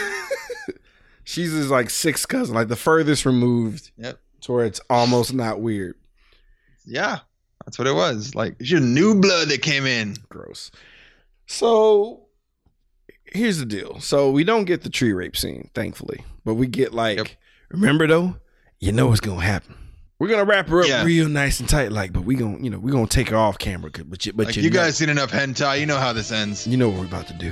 She's 1.23 1.51
his 1.51 1.69
like 1.69 1.89
sixth 1.89 2.27
cousin, 2.27 2.55
like 2.55 2.67
the 2.67 2.75
furthest 2.75 3.25
removed 3.25 3.91
Yep. 3.97 4.19
to 4.41 4.51
where 4.51 4.65
it's 4.65 4.81
almost 4.89 5.33
not 5.33 5.61
weird. 5.61 5.95
Yeah. 6.85 7.19
That's 7.65 7.77
what 7.79 7.87
it 7.87 7.93
was. 7.93 8.35
Like 8.35 8.55
it's 8.59 8.69
your 8.71 8.81
new 8.81 9.15
blood 9.15 9.47
that 9.49 9.61
came 9.61 9.85
in. 9.85 10.17
Gross. 10.29 10.71
So 11.45 12.25
here's 13.25 13.59
the 13.59 13.65
deal. 13.65 13.99
So 14.01 14.29
we 14.31 14.43
don't 14.43 14.65
get 14.65 14.81
the 14.81 14.89
tree 14.89 15.13
rape 15.13 15.37
scene, 15.37 15.69
thankfully, 15.73 16.25
but 16.43 16.55
we 16.55 16.67
get 16.67 16.93
like, 16.93 17.17
Yep. 17.17 17.27
remember 17.69 18.07
though, 18.07 18.35
you 18.79 18.91
know 18.91 19.07
what's 19.07 19.21
gonna 19.21 19.41
happen. 19.41 19.75
We're 20.21 20.27
gonna 20.27 20.45
wrap 20.45 20.69
her 20.69 20.81
up 20.81 20.87
Yeah. 20.87 21.03
real 21.03 21.27
nice 21.27 21.59
and 21.61 21.67
tight, 21.67 21.91
like, 21.91 22.13
but 22.13 22.21
we 22.21 22.35
gonna, 22.35 22.59
you 22.59 22.69
know, 22.69 22.77
we're 22.77 22.91
gonna 22.91 23.07
take 23.07 23.29
her 23.29 23.35
off 23.35 23.57
camera. 23.57 23.89
But 23.89 24.23
you, 24.23 24.33
but 24.33 24.45
Like 24.45 24.55
you, 24.55 24.61
you 24.61 24.69
know, 24.69 24.75
guys 24.75 24.97
seen 24.97 25.09
enough 25.09 25.31
hentai, 25.31 25.79
you 25.79 25.87
know 25.87 25.97
how 25.97 26.13
this 26.13 26.31
ends. 26.31 26.67
you 26.67 26.77
know 26.77 26.89
what 26.89 26.99
we're 26.99 27.05
about 27.07 27.25
to 27.29 27.33
do. 27.33 27.51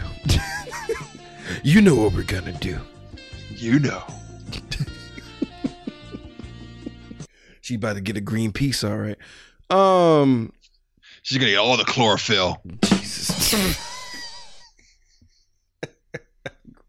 you 1.64 1.82
know 1.82 1.96
what 1.96 2.14
we're 2.14 2.22
gonna 2.22 2.54
do. 2.60 2.80
You 3.56 3.80
know. 3.80 4.04
She 7.62 7.74
about 7.76 7.94
to 7.96 8.02
get 8.02 8.18
a 8.18 8.22
green 8.22 8.52
piece, 8.52 8.84
all 8.84 8.98
right. 8.98 9.18
Um, 9.72 10.54
She's 11.24 11.40
gonna 11.40 11.50
get 11.50 11.58
all 11.58 11.76
the 11.76 11.86
chlorophyll. 11.86 12.62
Jesus. 12.84 13.54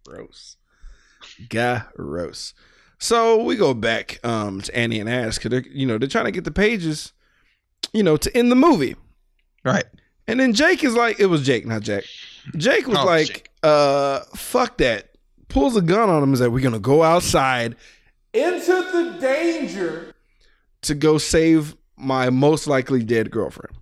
Gross. 0.04 0.58
Gross. 1.48 2.52
So 3.00 3.42
we 3.42 3.56
go 3.56 3.72
back 3.74 4.20
um 4.24 4.60
to 4.62 4.76
Annie 4.76 5.00
and 5.00 5.08
Ash 5.08 5.36
because 5.38 5.50
they're 5.50 5.64
you 5.72 5.86
know 5.86 5.98
they're 5.98 6.08
trying 6.08 6.26
to 6.26 6.30
get 6.30 6.44
the 6.44 6.50
pages, 6.50 7.12
you 7.92 8.02
know, 8.02 8.16
to 8.18 8.36
end 8.36 8.50
the 8.52 8.56
movie. 8.56 8.94
Right. 9.64 9.84
And 10.26 10.38
then 10.38 10.52
Jake 10.52 10.84
is 10.84 10.94
like, 10.94 11.18
it 11.18 11.26
was 11.26 11.44
Jake, 11.44 11.66
not 11.66 11.82
Jack. 11.82 12.04
Jake 12.56 12.86
was 12.86 12.98
Oh, 12.98 13.04
like, 13.04 13.26
Jake. 13.26 13.50
uh, 13.64 14.20
fuck 14.36 14.78
that. 14.78 15.08
Pulls 15.48 15.76
a 15.76 15.82
gun 15.82 16.08
on 16.08 16.22
him. 16.22 16.30
and 16.32 16.38
like, 16.40 16.50
we're 16.50 16.60
gonna 16.60 16.78
go 16.78 17.02
outside 17.02 17.74
into 18.32 18.66
the 18.92 19.16
danger 19.20 20.14
to 20.82 20.94
go 20.94 21.18
save 21.18 21.74
my 21.96 22.30
most 22.30 22.66
likely 22.68 23.02
dead 23.02 23.30
girlfriend. 23.32 23.74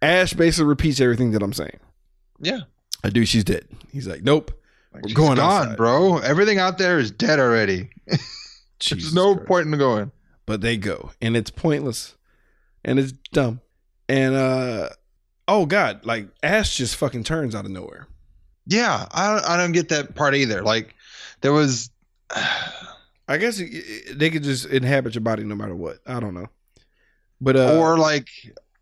Ash 0.00 0.32
basically 0.32 0.66
repeats 0.66 1.00
everything 1.00 1.32
that 1.32 1.42
I'm 1.42 1.52
saying. 1.52 1.78
Yeah. 2.40 2.60
I 3.04 3.10
do. 3.10 3.26
She's 3.26 3.44
dead. 3.44 3.66
He's 3.92 4.06
like, 4.06 4.22
nope. 4.22 4.50
Like, 4.94 5.04
We're 5.04 5.14
going 5.14 5.36
gone, 5.36 5.62
outside. 5.64 5.76
bro. 5.76 6.18
Everything 6.18 6.58
out 6.58 6.78
there 6.78 6.98
is 6.98 7.10
dead 7.10 7.38
already. 7.38 7.90
There's 8.90 9.14
no 9.14 9.34
Christ. 9.34 9.48
point 9.48 9.66
in 9.66 9.78
going. 9.78 10.12
But 10.46 10.60
they 10.60 10.76
go, 10.76 11.10
and 11.20 11.36
it's 11.36 11.50
pointless, 11.50 12.14
and 12.84 13.00
it's 13.00 13.10
dumb, 13.32 13.60
and 14.08 14.36
uh, 14.36 14.90
oh 15.48 15.66
god, 15.66 16.06
like 16.06 16.28
Ash 16.40 16.76
just 16.76 16.94
fucking 16.94 17.24
turns 17.24 17.54
out 17.54 17.64
of 17.64 17.72
nowhere. 17.72 18.06
Yeah, 18.66 19.06
I 19.10 19.32
don't, 19.34 19.44
I 19.44 19.56
don't 19.56 19.72
get 19.72 19.88
that 19.88 20.14
part 20.14 20.34
either. 20.36 20.62
Like, 20.62 20.94
there 21.40 21.52
was. 21.52 21.90
I 23.28 23.38
guess 23.38 23.56
they 23.58 24.30
could 24.30 24.44
just 24.44 24.66
inhabit 24.66 25.16
your 25.16 25.22
body 25.22 25.42
no 25.42 25.56
matter 25.56 25.74
what. 25.74 25.98
I 26.06 26.20
don't 26.20 26.34
know, 26.34 26.46
but 27.40 27.56
uh, 27.56 27.76
or 27.76 27.98
like, 27.98 28.28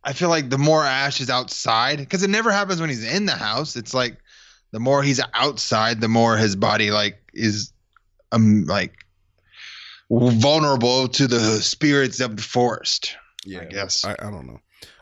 I 0.02 0.12
feel 0.12 0.28
like 0.28 0.50
the 0.50 0.58
more 0.58 0.84
Ash 0.84 1.18
is 1.22 1.30
outside, 1.30 1.98
because 1.98 2.22
it 2.22 2.28
never 2.28 2.52
happens 2.52 2.78
when 2.78 2.90
he's 2.90 3.04
in 3.04 3.24
the 3.24 3.32
house. 3.32 3.74
It's 3.74 3.94
like 3.94 4.18
the 4.72 4.80
more 4.80 5.02
he's 5.02 5.20
outside, 5.32 6.02
the 6.02 6.08
more 6.08 6.36
his 6.36 6.56
body 6.56 6.90
like 6.90 7.16
is, 7.32 7.72
um, 8.32 8.66
like 8.66 9.03
vulnerable 10.20 11.08
to 11.08 11.26
the 11.26 11.60
spirits 11.62 12.20
of 12.20 12.36
the 12.36 12.42
forest. 12.42 13.16
yeah, 13.44 13.60
I 13.62 13.64
guess. 13.64 14.04
I, 14.04 14.12
I 14.18 14.30
don't 14.30 14.46
know. 14.46 14.60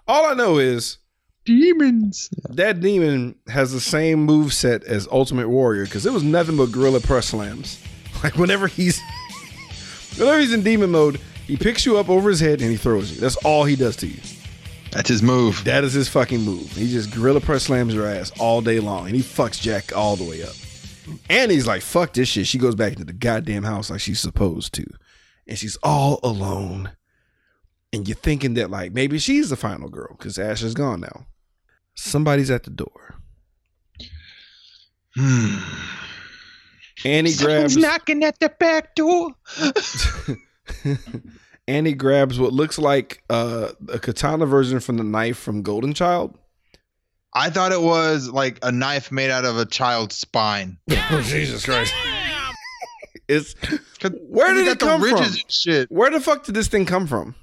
All 0.08 0.26
I 0.26 0.34
know 0.34 0.58
is 0.58 0.98
Demons. 1.44 2.28
that 2.50 2.80
demon 2.80 3.34
has 3.48 3.72
the 3.72 3.80
same 3.80 4.22
move 4.24 4.52
set 4.52 4.84
as 4.84 5.08
Ultimate 5.10 5.48
Warrior 5.48 5.84
because 5.84 6.06
it 6.06 6.12
was 6.12 6.22
nothing 6.22 6.56
but 6.56 6.72
gorilla 6.72 7.00
press 7.00 7.26
slams. 7.28 7.80
Like 8.22 8.36
whenever 8.36 8.68
he's 8.68 9.00
whenever 10.16 10.38
he's 10.38 10.52
in 10.52 10.62
demon 10.62 10.90
mode, 10.90 11.18
he 11.46 11.56
picks 11.56 11.84
you 11.84 11.98
up 11.98 12.08
over 12.08 12.28
his 12.30 12.38
head 12.38 12.60
and 12.60 12.70
he 12.70 12.76
throws 12.76 13.10
you. 13.10 13.20
That's 13.20 13.34
all 13.36 13.64
he 13.64 13.74
does 13.74 13.96
to 13.96 14.06
you. 14.06 14.20
That's 14.92 15.08
his 15.08 15.22
move. 15.24 15.64
That 15.64 15.82
is 15.82 15.92
his 15.94 16.08
fucking 16.08 16.40
move. 16.42 16.70
He 16.72 16.88
just 16.88 17.10
gorilla 17.12 17.40
press 17.40 17.64
slams 17.64 17.94
your 17.94 18.06
ass 18.06 18.30
all 18.38 18.60
day 18.60 18.78
long, 18.78 19.06
and 19.06 19.16
he 19.16 19.22
fucks 19.22 19.60
Jack 19.60 19.96
all 19.96 20.14
the 20.14 20.22
way 20.22 20.42
up. 20.44 20.52
And 21.28 21.50
he's 21.50 21.66
like, 21.66 21.82
"Fuck 21.82 22.12
this 22.12 22.28
shit." 22.28 22.46
She 22.46 22.58
goes 22.58 22.74
back 22.74 22.92
into 22.92 23.04
the 23.04 23.12
goddamn 23.12 23.64
house 23.64 23.90
like 23.90 24.00
she's 24.00 24.20
supposed 24.20 24.74
to, 24.74 24.86
and 25.46 25.58
she's 25.58 25.76
all 25.82 26.20
alone. 26.22 26.92
And 27.92 28.08
you're 28.08 28.16
thinking 28.16 28.54
that 28.54 28.70
like 28.70 28.92
maybe 28.92 29.18
she's 29.18 29.50
the 29.50 29.56
final 29.56 29.88
girl 29.88 30.14
because 30.16 30.38
Ash 30.38 30.62
is 30.62 30.74
gone 30.74 31.00
now. 31.00 31.26
Somebody's 31.94 32.50
at 32.50 32.64
the 32.64 32.70
door. 32.70 33.16
Hmm. 35.14 35.58
Annie 37.04 37.34
grabs. 37.34 37.76
knocking 37.76 38.24
at 38.24 38.38
the 38.38 38.48
back 38.48 38.94
door. 38.94 39.34
Annie 41.68 41.94
grabs 41.94 42.38
what 42.38 42.52
looks 42.52 42.78
like 42.78 43.22
uh, 43.28 43.70
a 43.88 43.98
katana 43.98 44.46
version 44.46 44.80
from 44.80 44.96
the 44.96 45.04
knife 45.04 45.38
from 45.38 45.62
Golden 45.62 45.94
Child. 45.94 46.36
I 47.34 47.50
thought 47.50 47.72
it 47.72 47.80
was 47.80 48.28
like 48.28 48.58
a 48.62 48.70
knife 48.72 49.10
made 49.10 49.30
out 49.30 49.44
of 49.44 49.56
a 49.58 49.64
child's 49.66 50.16
spine. 50.16 50.78
Oh 51.10 51.20
Jesus 51.22 51.64
Christ! 51.64 51.92
it's 53.28 53.54
'Cause 53.54 54.12
Where 54.28 54.52
you 54.54 54.64
did 54.64 54.66
got 54.66 54.72
it 54.72 54.78
the 54.80 54.86
come 54.86 55.02
ridges 55.02 55.18
from? 55.36 55.40
and 55.42 55.52
shit. 55.52 55.90
Where 55.90 56.10
the 56.10 56.20
fuck 56.20 56.44
did 56.44 56.54
this 56.54 56.68
thing 56.68 56.86
come 56.86 57.06
from? 57.06 57.34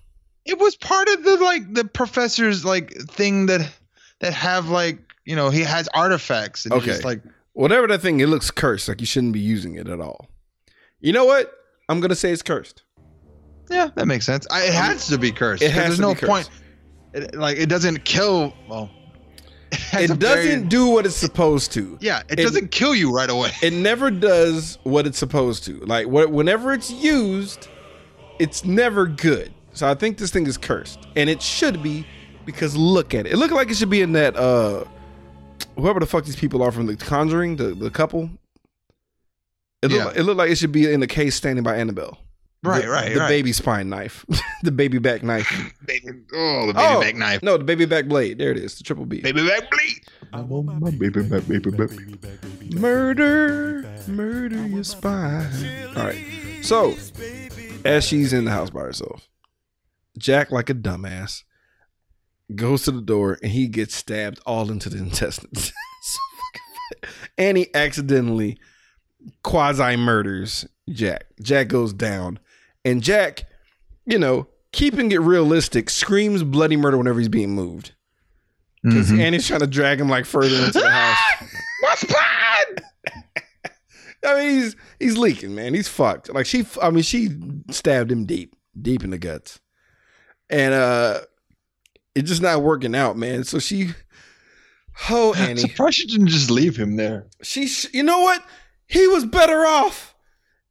It 0.45 0.57
was 0.59 0.75
part 0.75 1.07
of 1.09 1.23
the 1.23 1.37
like 1.37 1.73
the 1.73 1.85
professor's 1.85 2.65
like 2.65 2.91
thing 2.93 3.45
that 3.47 3.69
that 4.19 4.33
have 4.33 4.69
like 4.69 4.99
you 5.25 5.35
know 5.35 5.49
he 5.49 5.61
has 5.61 5.87
artifacts 5.93 6.65
and 6.65 6.73
Okay. 6.73 6.85
just 6.87 7.03
like 7.03 7.21
Whatever 7.53 7.87
that 7.87 8.01
thing, 8.01 8.19
it 8.21 8.27
looks 8.27 8.51
cursed. 8.51 8.87
Like 8.87 9.01
you 9.01 9.05
shouldn't 9.07 9.33
be 9.33 9.39
using 9.39 9.75
it 9.75 9.87
at 9.89 9.99
all. 9.99 10.29
You 11.01 11.11
know 11.13 11.25
what? 11.25 11.51
I'm 11.89 11.99
gonna 11.99 12.15
say 12.15 12.31
it's 12.31 12.41
cursed. 12.41 12.83
yeah 13.69 13.89
that 13.95 14.05
makes 14.07 14.25
sense. 14.25 14.47
I, 14.51 14.63
it 14.65 14.73
has 14.73 15.07
to 15.07 15.17
be 15.17 15.31
cursed. 15.31 15.61
It 15.63 15.67
'cause 15.67 15.75
has 15.75 15.83
There's 15.85 15.95
to 15.97 16.01
no 16.01 16.13
be 16.13 16.19
cursed. 16.21 16.29
point. 16.29 16.49
It, 17.13 17.35
like 17.35 17.57
it 17.57 17.67
doesn't 17.67 18.05
kill. 18.05 18.53
Well, 18.69 18.89
it, 19.71 19.79
has 19.79 20.09
a 20.09 20.13
It 20.13 20.19
doesn't 20.19 20.45
very- 20.59 20.67
do 20.67 20.89
what 20.89 21.05
it's 21.05 21.15
supposed 21.15 21.71
to. 21.73 21.97
yeah, 22.01 22.19
it, 22.29 22.39
it- 22.39 22.43
doesn't 22.43 22.71
kill 22.71 22.95
you 22.95 23.11
right 23.13 23.29
away. 23.29 23.51
It 23.61 23.73
never 23.73 24.09
does 24.11 24.77
what 24.83 25.05
it's 25.07 25.17
supposed 25.17 25.63
to. 25.65 25.79
Like 25.85 26.05
wh- 26.07 26.31
whenever 26.31 26.73
it's 26.73 26.91
used, 26.91 27.67
it's 28.39 28.63
never 28.65 29.05
good. 29.05 29.53
So 29.73 29.87
I 29.87 29.93
think 29.95 30.17
this 30.17 30.31
thing 30.31 30.47
is 30.47 30.57
cursed, 30.57 30.99
and 31.15 31.29
it 31.29 31.41
should 31.41 31.81
be 31.83 32.05
because 32.45 32.75
look 32.75 33.13
at 33.13 33.25
it. 33.27 33.33
It 33.33 33.37
looked 33.37 33.53
like 33.53 33.69
it 33.69 33.75
should 33.77 33.89
be 33.89 34.01
in 34.01 34.13
that 34.13 34.35
uh, 34.35 34.83
whoever 35.75 35.99
the 35.99 36.05
fuck 36.07 36.25
these 36.25 36.35
people 36.35 36.61
are 36.63 36.71
from 36.71 36.85
the 36.87 36.95
Conjuring, 36.95 37.55
the 37.57 37.73
the 37.75 37.89
couple. 37.89 38.29
It 39.81 39.91
looked, 39.91 39.93
Yeah. 39.97 40.05
like, 40.05 40.17
it 40.17 40.23
looked 40.23 40.37
like 40.37 40.49
it 40.51 40.57
should 40.57 40.71
be 40.73 40.91
in 40.91 40.99
the 40.99 41.07
case 41.07 41.35
standing 41.35 41.63
by 41.63 41.77
Annabelle. 41.77 42.17
Right, 42.63 42.81
the, 42.83 42.89
right, 42.89 43.13
The 43.13 43.19
right. 43.21 43.27
baby 43.27 43.53
spine 43.53 43.89
knife, 43.89 44.25
the 44.63 44.71
baby 44.71 44.97
back 44.99 45.23
knife. 45.23 45.47
baby. 45.85 46.07
Oh, 46.33 46.67
the 46.67 46.73
baby 46.73 46.85
Oh, 46.95 47.01
back 47.01 47.15
knife. 47.15 47.43
No, 47.43 47.57
the 47.57 47.63
baby 47.63 47.85
back 47.85 48.07
blade. 48.07 48.37
There 48.37 48.51
it 48.51 48.57
is. 48.57 48.77
The 48.77 48.83
triple 48.83 49.05
B. 49.05 49.21
Baby 49.21 49.47
back 49.47 49.69
bleed. 49.71 50.99
baby 50.99 51.23
back, 51.23 51.47
baby 51.47 51.71
back. 51.71 51.89
Murder, 52.73 53.83
murder 54.07 54.67
your 54.67 54.83
spine. 54.83 55.47
All 55.95 56.03
right. 56.05 56.25
So, 56.61 56.95
as 57.85 58.03
she's 58.05 58.33
in 58.33 58.45
the 58.45 58.51
house 58.51 58.69
by 58.69 58.81
herself, 58.81 59.27
Jack, 60.17 60.51
like 60.51 60.69
a 60.69 60.73
dumbass, 60.75 61.43
goes 62.55 62.83
to 62.83 62.91
the 62.91 63.01
door 63.01 63.37
and 63.41 63.51
he 63.51 63.67
gets 63.67 63.95
stabbed 63.95 64.39
all 64.45 64.69
into 64.69 64.89
the 64.89 64.97
intestines. 65.05 65.71
So 66.01 66.19
fucking 66.37 67.11
funny. 67.11 67.13
and 67.37 67.57
he 67.57 67.73
accidentally 67.73 68.57
quasi 69.43 69.95
murders 69.95 70.67
Jack. 70.89 71.25
Jack 71.41 71.67
goes 71.69 71.93
down, 71.93 72.39
and 72.89 73.01
Jack, 73.01 73.45
you 74.05 74.19
know, 74.19 74.47
keeping 74.71 75.11
it 75.11 75.21
realistic, 75.21 75.89
screams 75.89 76.43
bloody 76.43 76.77
murder 76.77 76.97
whenever 76.97 77.19
he's 77.19 77.29
being 77.29 77.51
moved. 77.51 77.93
Because 78.83 79.11
Mhm. 79.11 79.19
Annie's 79.19 79.47
trying 79.47 79.59
to 79.59 79.67
drag 79.67 79.99
him 79.99 80.07
like 80.09 80.25
further 80.25 80.55
into 80.55 80.79
the 80.79 80.89
house. 80.89 81.17
My 81.81 81.95
spine. 81.95 82.75
I 84.25 84.35
mean, 84.35 84.49
he's 84.59 84.75
he's 84.99 85.17
leaking, 85.17 85.55
man. 85.55 85.73
He's 85.73 85.87
fucked. 85.87 86.33
Like 86.33 86.45
she, 86.45 86.65
I 86.81 86.89
mean, 86.89 87.03
she 87.03 87.29
stabbed 87.71 88.11
him 88.11 88.25
deep, 88.25 88.55
deep 88.81 89.03
in 89.03 89.09
the 89.11 89.17
guts, 89.17 89.59
and 90.49 90.73
uh, 90.73 91.21
it's 92.15 92.27
just 92.29 92.41
not 92.41 92.61
working 92.61 92.95
out, 92.95 93.17
man. 93.17 93.43
So 93.45 93.59
she, 93.59 93.89
oh 95.09 95.33
Annie, 95.37 95.61
Surprised 95.61 95.99
you 95.99 96.07
didn't 96.07 96.27
just 96.27 96.51
leave 96.51 96.75
him 96.75 96.95
there. 96.97 97.27
she, 97.43 97.67
sh- 97.67 97.87
you 97.93 98.03
know 98.03 98.19
what? 98.19 98.43
He 98.87 99.07
was 99.07 99.25
better 99.25 99.65
off 99.65 100.15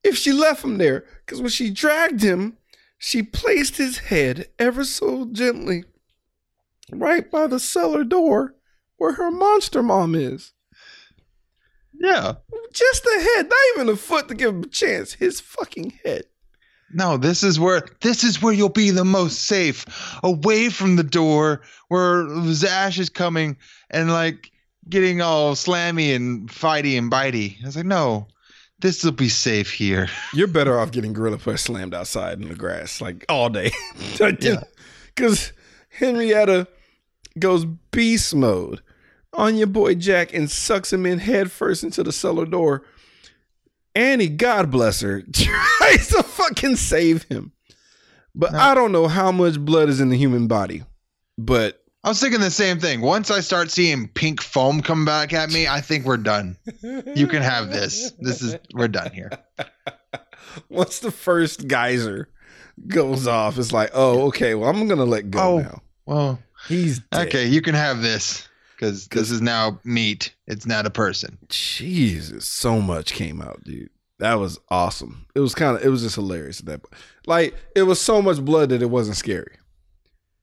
if 0.08 0.16
she 0.16 0.32
left 0.32 0.64
him 0.64 0.78
there, 0.78 1.04
because 1.24 1.40
when 1.40 1.50
she 1.50 1.70
dragged 1.70 2.22
him, 2.22 2.56
she 2.98 3.22
placed 3.22 3.76
his 3.76 3.98
head 3.98 4.48
ever 4.58 4.84
so 4.84 5.26
gently 5.30 5.84
right 6.92 7.30
by 7.30 7.46
the 7.46 7.60
cellar 7.60 8.04
door 8.04 8.54
where 8.96 9.12
her 9.12 9.30
monster 9.30 9.82
mom 9.82 10.14
is. 10.14 10.52
Yeah. 11.94 12.34
Just 12.72 13.04
a 13.06 13.20
head, 13.20 13.48
not 13.48 13.58
even 13.74 13.88
a 13.88 13.96
foot 13.96 14.28
to 14.28 14.34
give 14.34 14.54
him 14.54 14.64
a 14.64 14.68
chance. 14.68 15.12
His 15.12 15.40
fucking 15.40 15.98
head. 16.04 16.24
No, 16.92 17.16
this 17.16 17.42
is 17.42 17.60
where 17.60 17.82
this 18.00 18.24
is 18.24 18.40
where 18.40 18.52
you'll 18.52 18.70
be 18.70 18.90
the 18.90 19.04
most 19.04 19.42
safe, 19.42 19.84
away 20.22 20.70
from 20.70 20.96
the 20.96 21.04
door 21.04 21.60
where 21.88 22.26
Zash 22.52 22.98
is 22.98 23.10
coming 23.10 23.58
and 23.90 24.10
like 24.10 24.50
getting 24.88 25.20
all 25.20 25.54
slammy 25.54 26.16
and 26.16 26.48
fighty 26.48 26.96
and 26.96 27.12
bitey. 27.12 27.62
I 27.62 27.66
was 27.66 27.76
like, 27.76 27.84
no, 27.84 28.26
this 28.80 29.02
will 29.04 29.12
be 29.12 29.28
safe 29.28 29.72
here. 29.72 30.08
You're 30.34 30.46
better 30.46 30.78
off 30.78 30.90
getting 30.90 31.12
gorilla 31.12 31.38
press 31.38 31.62
slammed 31.62 31.94
outside 31.94 32.40
in 32.40 32.48
the 32.48 32.54
grass 32.54 33.00
like 33.00 33.24
all 33.28 33.48
day. 33.48 33.70
Yeah. 34.20 34.62
Because 35.14 35.52
Henrietta 35.88 36.68
goes 37.38 37.64
beast 37.64 38.34
mode 38.34 38.80
on 39.32 39.56
your 39.56 39.66
boy 39.66 39.94
Jack 39.94 40.32
and 40.32 40.50
sucks 40.50 40.92
him 40.92 41.06
in 41.06 41.18
head 41.18 41.50
first 41.50 41.82
into 41.84 42.02
the 42.02 42.12
cellar 42.12 42.46
door. 42.46 42.84
Annie, 43.94 44.28
God 44.28 44.70
bless 44.70 45.00
her, 45.00 45.22
tries 45.32 46.08
to 46.08 46.22
fucking 46.22 46.76
save 46.76 47.24
him. 47.24 47.52
But 48.34 48.54
I 48.54 48.74
don't 48.74 48.92
know 48.92 49.08
how 49.08 49.32
much 49.32 49.58
blood 49.58 49.88
is 49.88 50.00
in 50.00 50.10
the 50.10 50.16
human 50.16 50.46
body. 50.46 50.84
But 51.36 51.82
I 52.04 52.08
was 52.10 52.20
thinking 52.20 52.40
the 52.40 52.50
same 52.50 52.78
thing. 52.78 53.00
Once 53.00 53.30
I 53.30 53.40
start 53.40 53.70
seeing 53.70 54.08
pink 54.08 54.40
foam 54.40 54.80
come 54.82 55.04
back 55.04 55.32
at 55.32 55.50
me, 55.50 55.66
I 55.66 55.80
think 55.80 56.04
we're 56.04 56.16
done. 56.16 56.56
You 56.82 57.26
can 57.26 57.42
have 57.42 57.70
this. 57.70 58.12
This 58.20 58.40
is 58.40 58.56
we're 58.72 58.88
done 58.88 59.10
here. 59.12 59.30
once 60.68 61.00
the 61.00 61.10
first 61.10 61.66
geyser 61.68 62.28
goes 62.86 63.26
off, 63.26 63.58
it's 63.58 63.72
like, 63.72 63.90
oh, 63.94 64.26
okay, 64.28 64.54
well, 64.54 64.70
I'm 64.70 64.86
gonna 64.86 65.04
let 65.04 65.30
go 65.30 65.40
Oh. 65.40 65.58
now. 65.58 65.82
Well, 66.06 66.38
He's 66.68 67.00
dead. 67.10 67.26
okay, 67.28 67.46
you 67.46 67.60
can 67.62 67.74
have 67.74 68.00
this 68.00 68.48
because 68.74 69.08
this 69.08 69.30
is 69.30 69.40
now 69.42 69.80
meat. 69.84 70.34
It's 70.46 70.66
not 70.66 70.86
a 70.86 70.90
person. 70.90 71.36
Jesus, 71.48 72.46
so 72.46 72.80
much 72.80 73.12
came 73.12 73.42
out, 73.42 73.62
dude. 73.64 73.90
That 74.20 74.34
was 74.34 74.58
awesome. 74.68 75.26
It 75.34 75.40
was 75.40 75.54
kind 75.54 75.76
of, 75.76 75.84
it 75.84 75.88
was 75.88 76.02
just 76.02 76.14
hilarious 76.16 76.60
at 76.60 76.66
that. 76.66 76.82
point. 76.82 77.02
Like, 77.26 77.54
it 77.76 77.82
was 77.82 78.00
so 78.00 78.20
much 78.22 78.40
blood 78.44 78.70
that 78.70 78.82
it 78.82 78.90
wasn't 78.90 79.16
scary. 79.16 79.58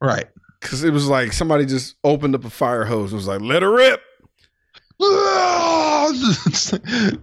Right. 0.02 0.28
Cause 0.70 0.84
it 0.84 0.92
was 0.92 1.08
like 1.08 1.32
somebody 1.34 1.66
just 1.66 1.96
opened 2.04 2.36
up 2.36 2.44
a 2.44 2.50
fire 2.50 2.86
hose 2.86 3.12
and 3.12 3.18
was 3.18 3.28
like, 3.28 3.42
"Let 3.42 3.62
her 3.62 3.72
rip!" 3.72 4.02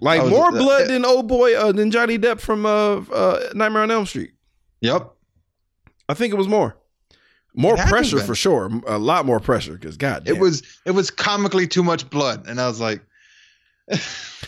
Like 0.00 0.22
was- 0.22 0.30
more 0.30 0.50
blood 0.52 0.88
than 0.88 1.04
old 1.04 1.28
boy 1.28 1.54
uh, 1.56 1.72
than 1.72 1.90
Johnny 1.90 2.18
Depp 2.18 2.40
from 2.40 2.66
uh, 2.66 2.96
uh, 3.12 3.50
Nightmare 3.54 3.82
on 3.82 3.90
Elm 3.90 4.06
Street. 4.06 4.32
yep. 4.80 5.12
I 6.08 6.14
think 6.14 6.32
it 6.32 6.36
was 6.36 6.46
more, 6.46 6.76
more 7.54 7.74
It 7.74 7.78
had 7.78 7.84
to 7.86 7.90
pressure 7.90 8.20
for 8.20 8.34
sure. 8.36 8.70
A 8.86 8.96
lot 8.98 9.26
more 9.26 9.40
pressure 9.40 9.72
because 9.72 9.96
God, 9.96 10.28
It 10.28 10.38
was 10.38 10.62
it 10.84 10.92
was 10.92 11.10
comically 11.10 11.66
too 11.66 11.82
much 11.82 12.08
blood, 12.10 12.46
and 12.46 12.60
I 12.60 12.68
was 12.68 12.80
like, 12.80 13.00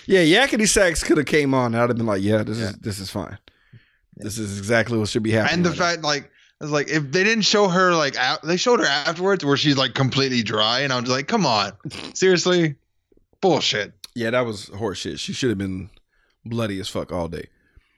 yeah. 0.06 0.20
Yakety 0.20 0.68
sax 0.68 1.02
could 1.02 1.16
have 1.16 1.26
came 1.26 1.52
on. 1.54 1.74
and 1.74 1.82
I'd 1.82 1.88
have 1.90 1.96
been 1.96 2.06
like, 2.06 2.22
yeah, 2.22 2.42
this 2.44 2.58
is 2.58 2.74
this 2.76 2.98
is 3.00 3.10
fine. 3.10 3.38
This 4.16 4.38
is 4.38 4.56
exactly 4.58 4.98
what 4.98 5.08
should 5.08 5.22
be 5.24 5.32
happening. 5.32 5.54
and 5.54 5.64
the 5.66 5.70
right 5.70 5.78
now. 5.78 5.84
fact 5.84 6.02
like 6.02 6.24
I 6.24 6.28
was 6.60 6.70
like, 6.70 6.88
if 6.88 7.10
they 7.12 7.24
didn't 7.24 7.44
show 7.44 7.68
her 7.68 7.94
like 7.94 8.16
out, 8.16 8.42
they 8.42 8.56
showed 8.56 8.80
her 8.80 8.86
afterwards 8.86 9.44
where 9.44 9.56
she's 9.56 9.76
like 9.76 9.94
completely 9.94 10.42
dry, 10.42 10.80
and 10.80 10.92
I'm 10.92 11.04
just 11.04 11.12
like, 11.14 11.28
come 11.28 11.46
on, 11.46 11.72
seriously, 12.14 12.74
bullshit. 13.40 13.92
yeah, 14.14 14.30
that 14.30 14.40
was 14.46 14.66
horseshit. 14.66 15.18
She 15.20 15.32
should 15.32 15.50
have 15.50 15.58
been 15.58 15.90
bloody 16.44 16.80
as 16.80 16.88
fuck 16.88 17.12
all 17.12 17.28
day. 17.28 17.46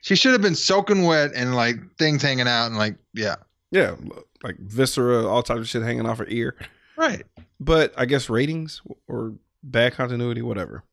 She 0.03 0.15
should 0.17 0.33
have 0.33 0.43
been 0.43 0.55
soaking 0.55 1.05
wet 1.05 1.33
and 1.35 1.55
like 1.55 1.77
things 1.99 2.23
hanging 2.23 2.49
out, 2.49 2.67
and 2.67 2.77
like, 2.77 2.97
yeah, 3.15 3.37
Yeah, 3.71 3.95
like 4.43 4.59
viscera, 4.59 5.27
all 5.27 5.43
types 5.43 5.61
of 5.61 5.69
shit 5.69 5.83
hanging 5.83 6.07
off 6.07 6.19
her 6.19 6.27
ear. 6.29 6.57
right, 6.97 7.25
But 7.61 7.93
I 7.97 8.05
guess 8.07 8.29
ratings 8.31 8.81
or 9.09 9.35
bad 9.63 9.95
continuity, 9.95 10.41
whatever. 10.43 10.85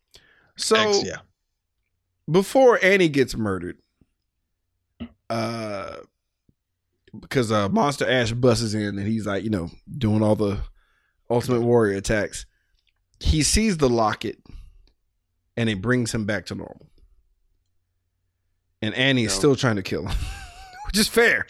So 0.57 0.75
X, 0.75 1.03
yeah, 1.05 1.17
before 2.29 2.79
Annie 2.83 3.07
gets 3.09 3.35
murdered, 3.37 3.77
uh, 5.29 5.97
because 7.19 7.51
uh, 7.51 7.69
Monster 7.69 8.09
Ash 8.09 8.31
busts 8.31 8.73
in 8.73 8.81
and 8.97 9.07
he's 9.07 9.25
like, 9.25 9.43
you 9.43 9.49
know, 9.49 9.69
doing 9.97 10.21
all 10.21 10.35
the 10.35 10.59
Ultimate 11.29 11.61
Warrior 11.61 11.97
attacks. 11.97 12.45
He 13.19 13.41
sees 13.43 13.77
the 13.77 13.89
locket, 13.89 14.37
and 15.55 15.69
it 15.69 15.81
brings 15.81 16.13
him 16.13 16.25
back 16.25 16.45
to 16.47 16.55
normal. 16.55 16.87
And 18.81 18.93
Annie 18.95 19.23
is 19.25 19.33
No. 19.33 19.37
still 19.39 19.55
trying 19.55 19.77
to 19.77 19.81
kill 19.83 20.05
him, 20.07 20.15
which 20.85 20.97
is 20.97 21.07
fair. 21.07 21.47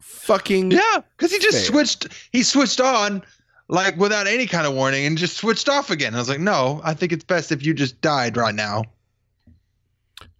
Fucking 0.00 0.70
yeah, 0.70 1.00
because 1.16 1.32
he 1.32 1.38
just 1.38 1.58
Fair. 1.58 1.66
switched, 1.66 2.08
he 2.32 2.42
switched 2.42 2.80
on 2.80 3.22
like 3.68 3.96
without 3.98 4.26
any 4.26 4.46
kind 4.46 4.66
of 4.66 4.72
warning, 4.74 5.04
and 5.04 5.18
just 5.18 5.36
switched 5.36 5.68
off 5.68 5.90
again. 5.90 6.14
I 6.14 6.18
was 6.18 6.28
like, 6.28 6.40
no, 6.40 6.80
I 6.84 6.94
think 6.94 7.12
it's 7.12 7.24
best 7.24 7.52
if 7.52 7.64
you 7.66 7.74
just 7.74 8.00
died 8.00 8.36
right 8.36 8.54
now. 8.54 8.84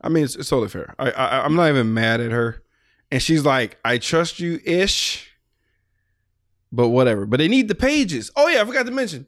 I 0.01 0.09
mean, 0.09 0.25
it's, 0.25 0.35
it's 0.37 0.49
totally 0.49 0.69
fair. 0.69 0.95
I, 0.99 1.11
I 1.11 1.45
I'm 1.45 1.55
not 1.57 1.69
even 1.69 1.93
mad 1.93 2.21
at 2.21 2.31
her, 2.33 2.63
and 3.11 3.23
she's 3.23 3.45
like, 3.45 3.79
"I 3.85 3.99
trust 3.99 4.41
you, 4.41 4.61
ish." 4.65 5.31
But 6.71 6.89
whatever. 6.89 7.25
But 7.25 7.39
they 7.39 7.49
need 7.49 7.69
the 7.69 7.75
pages. 7.75 8.31
Oh 8.37 8.49
yeah, 8.49 8.61
I 8.61 8.65
forgot 8.65 8.87
to 8.87 8.93
mention 8.93 9.27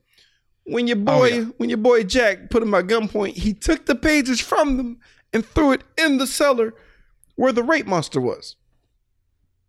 when 0.65 0.87
your 0.87 0.99
oh, 0.99 1.01
boy 1.01 1.27
yeah. 1.27 1.45
when 1.57 1.69
your 1.69 1.79
boy 1.79 2.05
Jack 2.05 2.51
put 2.51 2.63
him 2.63 2.75
at 2.75 2.87
gunpoint, 2.87 3.35
he 3.35 3.53
took 3.53 3.87
the 3.87 3.95
pages 3.95 4.41
from 4.41 4.77
them 4.77 5.01
and 5.33 5.45
threw 5.45 5.73
it 5.73 5.83
in 5.99 6.19
the 6.19 6.27
cellar 6.27 6.75
where 7.37 7.53
the 7.53 7.63
rape 7.63 7.87
monster 7.87 8.21
was. 8.21 8.57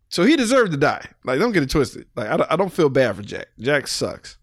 So 0.10 0.24
he 0.24 0.36
deserved 0.36 0.72
to 0.72 0.78
die. 0.78 1.06
Like, 1.24 1.40
don't 1.40 1.54
get 1.54 1.64
it 1.64 1.70
twisted. 1.70 2.06
Like, 2.16 2.28
I 2.28 2.38
don't, 2.38 2.52
I 2.52 2.56
don't 2.58 2.74
feel 2.74 2.90
bad 2.90 3.16
for 3.16 3.22
Jack. 3.22 3.48
Jack 3.60 3.88
sucks 3.88 4.38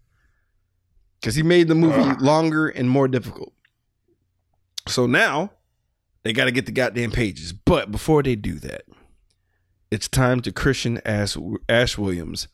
because 1.21 1.35
he 1.35 1.43
made 1.43 1.67
the 1.67 1.75
movie 1.75 2.01
Ugh. 2.01 2.21
longer 2.21 2.67
and 2.67 2.89
more 2.89 3.07
difficult. 3.07 3.53
So 4.87 5.05
now 5.05 5.51
they 6.23 6.33
got 6.33 6.45
to 6.45 6.51
get 6.51 6.65
the 6.65 6.71
goddamn 6.71 7.11
pages. 7.11 7.53
But 7.53 7.91
before 7.91 8.23
they 8.23 8.35
do 8.35 8.55
that, 8.59 8.83
it's 9.91 10.07
time 10.07 10.41
to 10.41 10.51
Christian 10.51 11.01
Ash, 11.05 11.35
Ash 11.67 11.97
Williams 11.97 12.47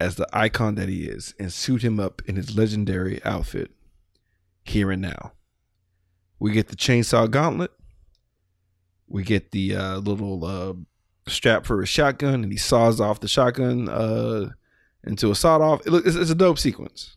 as 0.00 0.16
the 0.16 0.28
icon 0.32 0.74
that 0.74 0.88
he 0.88 1.04
is 1.04 1.34
and 1.38 1.52
suit 1.52 1.82
him 1.82 1.98
up 1.98 2.20
in 2.26 2.36
his 2.36 2.56
legendary 2.56 3.24
outfit 3.24 3.70
here 4.64 4.90
and 4.90 5.02
now. 5.02 5.32
We 6.38 6.52
get 6.52 6.68
the 6.68 6.76
chainsaw 6.76 7.30
gauntlet. 7.30 7.70
We 9.06 9.22
get 9.22 9.52
the 9.52 9.76
uh, 9.76 9.98
little 9.98 10.44
uh, 10.44 10.74
strap 11.30 11.64
for 11.64 11.80
his 11.80 11.88
shotgun, 11.88 12.42
and 12.42 12.52
he 12.52 12.58
saws 12.58 13.00
off 13.00 13.20
the 13.20 13.28
shotgun 13.28 13.88
uh, 13.88 14.50
into 15.04 15.30
a 15.30 15.34
sawed 15.34 15.62
off. 15.62 15.86
It 15.86 15.90
look, 15.90 16.06
it's, 16.06 16.16
it's 16.16 16.30
a 16.30 16.34
dope 16.34 16.58
sequence. 16.58 17.16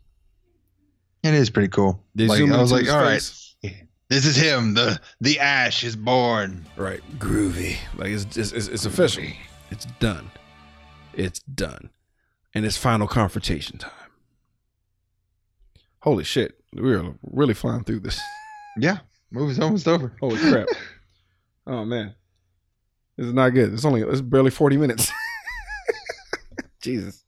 It 1.24 1.34
is 1.34 1.50
pretty 1.50 1.70
cool. 1.70 2.04
They 2.16 2.28
Like, 2.28 2.38
zoom 2.38 2.54
I 2.54 2.62
was 2.62 2.72
like, 2.72 2.90
all 2.90 3.02
right, 3.02 3.16
this 4.10 4.26
is 4.26 4.36
him. 4.36 4.76
The 4.76 5.00
the 5.20 5.40
Ash 5.40 5.84
is 5.84 5.96
born. 5.96 6.66
Right, 6.76 7.02
groovy. 7.18 7.78
Like 7.96 8.10
it's 8.10 8.38
it's, 8.38 8.52
it's, 8.52 8.68
it's 8.68 8.86
official. 8.86 9.24
It's 9.70 9.86
done. 10.00 10.32
It's 11.14 11.40
done, 11.40 11.90
and 12.54 12.66
it's 12.66 12.78
final 12.78 13.08
confrontation 13.08 13.78
time. 13.78 13.92
Holy 16.00 16.24
shit, 16.24 16.60
we 16.74 16.94
are 16.94 17.16
really 17.24 17.54
flying 17.54 17.84
through 17.84 18.02
this. 18.02 18.20
Yeah, 18.80 19.00
movie's 19.32 19.60
almost 19.60 19.88
over. 19.88 20.14
Holy 20.20 20.38
crap! 20.38 20.68
oh 21.66 21.84
man, 21.84 22.14
this 23.18 23.26
is 23.26 23.34
not 23.34 23.50
good. 23.50 23.74
It's 23.74 23.84
only 23.86 24.04
it's 24.04 24.22
barely 24.22 24.52
forty 24.52 24.78
minutes. 24.78 25.12
Jesus. 26.84 27.24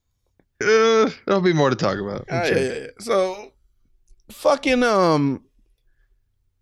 Uh, 0.62 1.10
there'll 1.26 1.42
be 1.42 1.54
more 1.54 1.72
to 1.72 1.76
talk 1.76 1.98
about. 1.98 2.26
Sure. 2.30 2.56
yeah, 2.56 2.64
yeah, 2.64 2.80
yeah. 2.82 2.88
So, 3.00 3.52
fucking 4.30 4.84
um. 4.84 5.44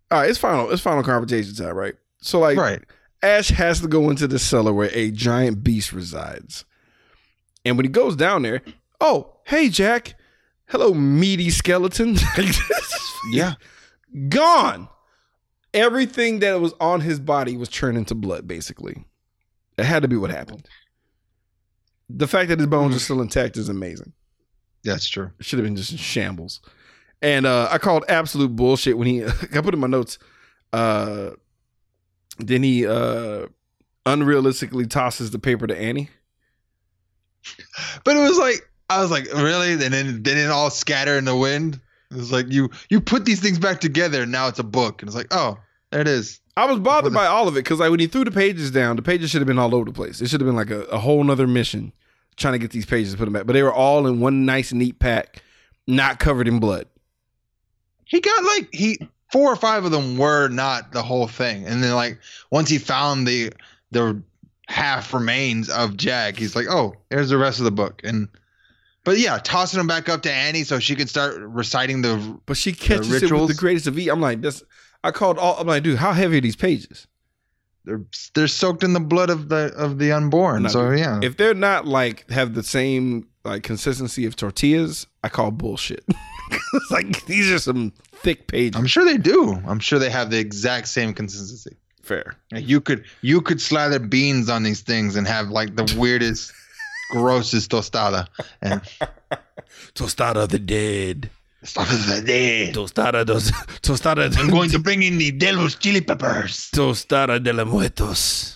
All 0.10 0.22
right, 0.22 0.30
it's 0.30 0.40
final. 0.40 0.72
It's 0.72 0.82
final 0.82 1.04
confrontation 1.04 1.54
time, 1.54 1.76
right? 1.76 1.96
So 2.22 2.40
like, 2.40 2.58
Right. 2.58 2.82
Ash 3.22 3.50
has 3.50 3.82
to 3.82 3.88
go 3.88 4.10
into 4.10 4.28
the 4.28 4.40
cellar 4.40 4.74
where 4.74 4.90
a 4.94 5.12
giant 5.12 5.64
beast 5.64 5.92
resides. 5.92 6.66
And 7.66 7.76
when 7.78 7.86
he 7.86 7.92
goes 7.92 8.16
down 8.16 8.44
there, 8.44 8.62
oh, 9.02 9.38
hey, 9.46 9.70
Jack. 9.70 10.16
Hello, 10.68 10.94
meaty 10.94 11.50
skeleton. 11.50 12.18
Yeah. 13.32 13.54
Gone. 14.30 14.88
Everything 15.74 16.40
that 16.40 16.60
was 16.60 16.74
on 16.80 17.02
his 17.02 17.20
body 17.20 17.58
was 17.58 17.70
turned 17.70 17.98
into 17.98 18.16
blood, 18.16 18.48
basically. 18.48 19.06
It 19.78 19.86
had 19.86 20.02
to 20.04 20.08
be 20.08 20.16
what 20.18 20.32
happened. 20.32 20.68
The 22.10 22.28
fact 22.28 22.50
that 22.50 22.60
his 22.60 22.68
bones 22.68 22.96
are 22.96 23.00
still 23.00 23.22
intact 23.22 23.58
is 23.58 23.70
amazing. 23.70 24.14
That's 24.84 25.08
true. 25.10 25.32
It 25.40 25.46
should 25.46 25.60
have 25.60 25.66
been 25.66 25.76
just 25.76 25.92
in 25.92 25.98
shambles. 25.98 26.62
And 27.22 27.46
uh, 27.46 27.68
I 27.70 27.78
called 27.80 28.06
absolute 28.08 28.56
bullshit 28.56 28.98
when 28.98 29.08
he 29.08 29.26
I 29.26 29.62
put 29.62 29.74
in 29.74 29.80
my 29.80 29.88
notes. 29.88 30.18
Uh, 30.72 31.32
then 32.38 32.64
he 32.64 32.86
uh, 32.86 33.48
unrealistically 34.06 34.90
tosses 34.90 35.32
the 35.32 35.40
paper 35.40 35.68
to 35.68 35.78
Annie. 35.78 36.10
But 38.04 38.18
it 38.18 38.20
was 38.20 38.38
like 38.38 38.70
I 38.90 39.02
was 39.02 39.12
like, 39.12 39.26
really? 39.34 39.74
And 39.74 39.94
then 39.94 40.22
did 40.22 40.38
it 40.38 40.50
all 40.50 40.70
scatter 40.70 41.18
in 41.18 41.26
the 41.26 41.36
wind? 41.36 41.80
It 42.12 42.18
was 42.18 42.32
like 42.32 42.46
you 42.50 42.70
you 42.90 43.02
put 43.02 43.26
these 43.26 43.42
things 43.42 43.60
back 43.60 43.82
together 43.82 44.24
and 44.24 44.32
now 44.32 44.48
it's 44.48 44.60
a 44.60 44.64
book. 44.64 45.02
And 45.02 45.10
it's 45.10 45.16
like, 45.16 45.28
oh, 45.32 45.58
there 45.92 46.02
it 46.02 46.08
is. 46.08 46.40
I 46.56 46.66
was 46.66 46.80
bothered 46.80 47.14
by 47.14 47.28
all 47.28 47.48
of 47.48 47.56
it 47.56 47.64
because 47.64 47.80
like 47.80 47.92
when 47.92 48.00
he 48.00 48.08
threw 48.08 48.24
the 48.24 48.32
pages 48.32 48.72
down, 48.72 48.96
the 48.96 49.02
pages 49.02 49.30
should 49.30 49.42
have 49.42 49.48
been 49.48 49.60
all 49.60 49.76
over 49.76 49.86
the 49.86 49.92
place. 49.92 50.22
It 50.22 50.30
should 50.30 50.42
have 50.42 50.48
been 50.48 50.56
like 50.56 50.72
a, 50.72 50.82
a 50.86 50.98
whole 50.98 51.24
nother 51.24 51.46
mission 51.46 51.94
trying 52.36 52.54
to 52.54 52.60
get 52.60 52.72
these 52.72 52.86
pages 52.86 53.12
to 53.12 53.18
put 53.18 53.26
them 53.26 53.34
back. 53.34 53.46
But 53.46 53.54
they 53.54 53.64
were 53.64 53.74
all 53.74 54.08
in 54.08 54.20
one 54.20 54.46
nice 54.46 54.74
neat 54.74 55.00
pack, 55.00 55.44
not 55.86 56.20
covered 56.20 56.48
in 56.48 56.60
blood. 56.60 56.88
He 58.06 58.22
got 58.22 58.44
like 58.44 58.70
he 58.74 59.00
four 59.32 59.52
or 59.52 59.56
five 59.56 59.86
of 59.86 59.92
them 59.92 60.18
were 60.18 60.48
not 60.50 60.92
the 60.92 61.04
whole 61.04 61.28
thing. 61.28 61.66
And 61.66 61.84
then 61.84 61.94
like 61.94 62.20
once 62.52 62.70
he 62.70 62.78
found 62.78 63.28
the 63.28 63.52
the 63.92 64.22
half 64.68 65.14
remains 65.14 65.70
of 65.70 65.98
Jack, 65.98 66.38
he's 66.38 66.56
like, 66.56 66.68
oh, 66.70 66.96
there's 67.10 67.30
the 67.30 67.38
rest 67.38 67.60
of 67.60 67.66
the 67.66 67.72
book. 67.72 68.02
And 68.04 68.28
but 69.04 69.18
yeah, 69.18 69.40
tossing 69.42 69.78
them 69.78 69.88
back 69.88 70.10
up 70.10 70.22
to 70.24 70.32
Annie 70.32 70.64
so 70.64 70.80
she 70.80 70.96
could 70.96 71.10
start 71.10 71.38
reciting 71.38 72.02
the 72.02 72.40
But 72.46 72.58
she 72.58 72.74
catches 72.74 73.24
it 73.24 73.32
with 73.32 73.48
the 73.48 73.54
greatest 73.54 73.88
of 73.88 73.98
ease. 73.98 74.10
I'm 74.10 74.22
like, 74.22 74.42
this. 74.42 74.64
I 75.04 75.12
called 75.12 75.38
all. 75.38 75.58
I'm 75.60 75.68
like, 75.68 75.84
dude, 75.84 75.98
how 75.98 76.12
heavy 76.12 76.40
are 76.40 76.42
these 76.42 76.56
pages? 76.56 77.08
they're 77.88 78.02
they're 78.36 78.48
soaked 78.48 78.84
in 78.84 78.94
the 78.94 79.00
blood 79.00 79.30
of 79.30 79.50
the 79.50 79.74
of 79.76 79.98
the 79.98 80.12
unborn. 80.12 80.64
No, 80.64 80.70
so 80.70 80.92
yeah, 80.92 81.20
If 81.24 81.38
they're 81.38 81.54
not 81.54 81.88
like 81.88 82.30
have 82.30 82.54
the 82.54 82.62
same 82.62 83.28
like 83.44 83.64
consistency 83.64 84.26
of 84.26 84.36
tortillas, 84.36 85.08
I 85.24 85.30
call 85.30 85.52
bullshit. 85.52 86.04
it's 86.74 86.92
like 86.92 87.26
these 87.26 87.52
are 87.52 87.60
some 87.60 87.92
thick 88.14 88.48
pages. 88.48 88.76
I'm 88.80 88.88
sure 88.88 89.06
they 89.06 89.18
do. 89.18 89.62
I'm 89.68 89.80
sure 89.80 90.00
they 90.00 90.10
have 90.10 90.30
the 90.32 90.40
exact 90.40 90.88
same 90.88 91.14
consistency. 91.14 91.76
Fair. 92.04 92.36
Like, 92.52 92.68
You 92.68 92.80
could 92.82 93.04
you 93.22 93.42
could 93.42 93.60
slather 93.62 94.00
beans 94.00 94.50
on 94.50 94.64
these 94.64 94.82
things 94.82 95.16
and 95.16 95.28
have 95.28 95.50
like 95.50 95.76
the 95.76 95.96
weirdest, 95.98 96.54
grossest 97.12 97.72
tostada. 97.72 98.28
And 98.62 98.82
Tostada 99.94 100.44
of 100.44 100.50
the 100.50 100.60
dead. 100.60 101.30
stuff 101.64 101.92
is 101.92 102.06
the 102.08 102.22
dead. 102.22 102.74
Tostada 102.76 103.26
dos 103.26 103.52
tostada 103.82 104.36
I'm 104.38 104.50
going 104.50 104.70
to 104.72 104.80
bring 104.80 105.04
in 105.04 105.18
the 105.18 105.32
Delos 105.32 105.76
chili 105.76 106.02
peppers. 106.02 106.70
tostada 106.74 107.44
de 107.44 107.52
los 107.54 107.68
muertos. 107.68 108.54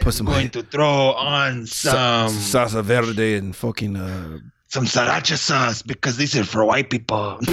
Put 0.00 0.18
I'm 0.20 0.26
going 0.26 0.50
to 0.50 0.62
throw 0.62 1.12
on 1.12 1.66
sa- 1.66 2.28
some 2.28 2.38
salsa 2.38 2.82
verde 2.82 3.36
and 3.36 3.54
fucking 3.54 3.96
uh 3.96 4.38
some 4.70 4.84
sriracha 4.84 5.36
sauce 5.36 5.82
because 5.82 6.16
these 6.16 6.36
are 6.36 6.44
for 6.44 6.64
white 6.64 6.90
people. 6.90 7.38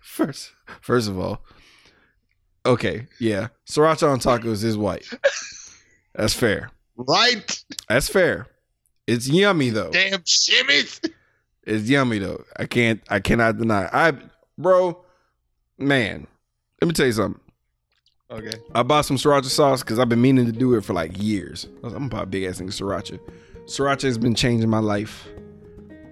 first 0.00 0.52
first 0.80 1.08
of 1.08 1.18
all. 1.18 1.44
Okay, 2.64 3.08
yeah. 3.20 3.48
Sriracha 3.68 4.10
on 4.10 4.20
tacos 4.20 4.64
is 4.64 4.76
white. 4.78 5.08
That's 6.14 6.34
fair. 6.34 6.70
right? 6.96 7.64
That's 7.88 8.08
fair. 8.08 8.46
It's 9.06 9.28
yummy 9.28 9.70
though. 9.70 9.90
Damn 9.90 10.20
shimmies. 10.20 11.10
It's 11.64 11.88
yummy 11.88 12.18
though. 12.18 12.44
I 12.56 12.66
can't 12.66 13.02
I 13.10 13.20
cannot 13.20 13.58
deny. 13.58 13.88
I 13.92 14.14
bro, 14.56 15.04
man, 15.78 16.26
let 16.80 16.88
me 16.88 16.94
tell 16.94 17.06
you 17.06 17.12
something. 17.12 17.40
Okay. 18.32 18.52
I 18.74 18.82
bought 18.82 19.04
some 19.04 19.18
sriracha 19.18 19.44
sauce 19.44 19.82
because 19.82 19.98
I've 19.98 20.08
been 20.08 20.22
meaning 20.22 20.46
to 20.46 20.52
do 20.52 20.74
it 20.74 20.84
for 20.84 20.94
like 20.94 21.22
years. 21.22 21.68
I'm 21.84 21.92
gonna 21.92 22.08
buy 22.08 22.22
a 22.22 22.26
big 22.26 22.44
ass 22.44 22.58
thing 22.58 22.68
of 22.68 22.74
sriracha. 22.74 23.20
Sriracha 23.66 24.02
has 24.02 24.16
been 24.16 24.34
changing 24.34 24.70
my 24.70 24.78
life. 24.78 25.28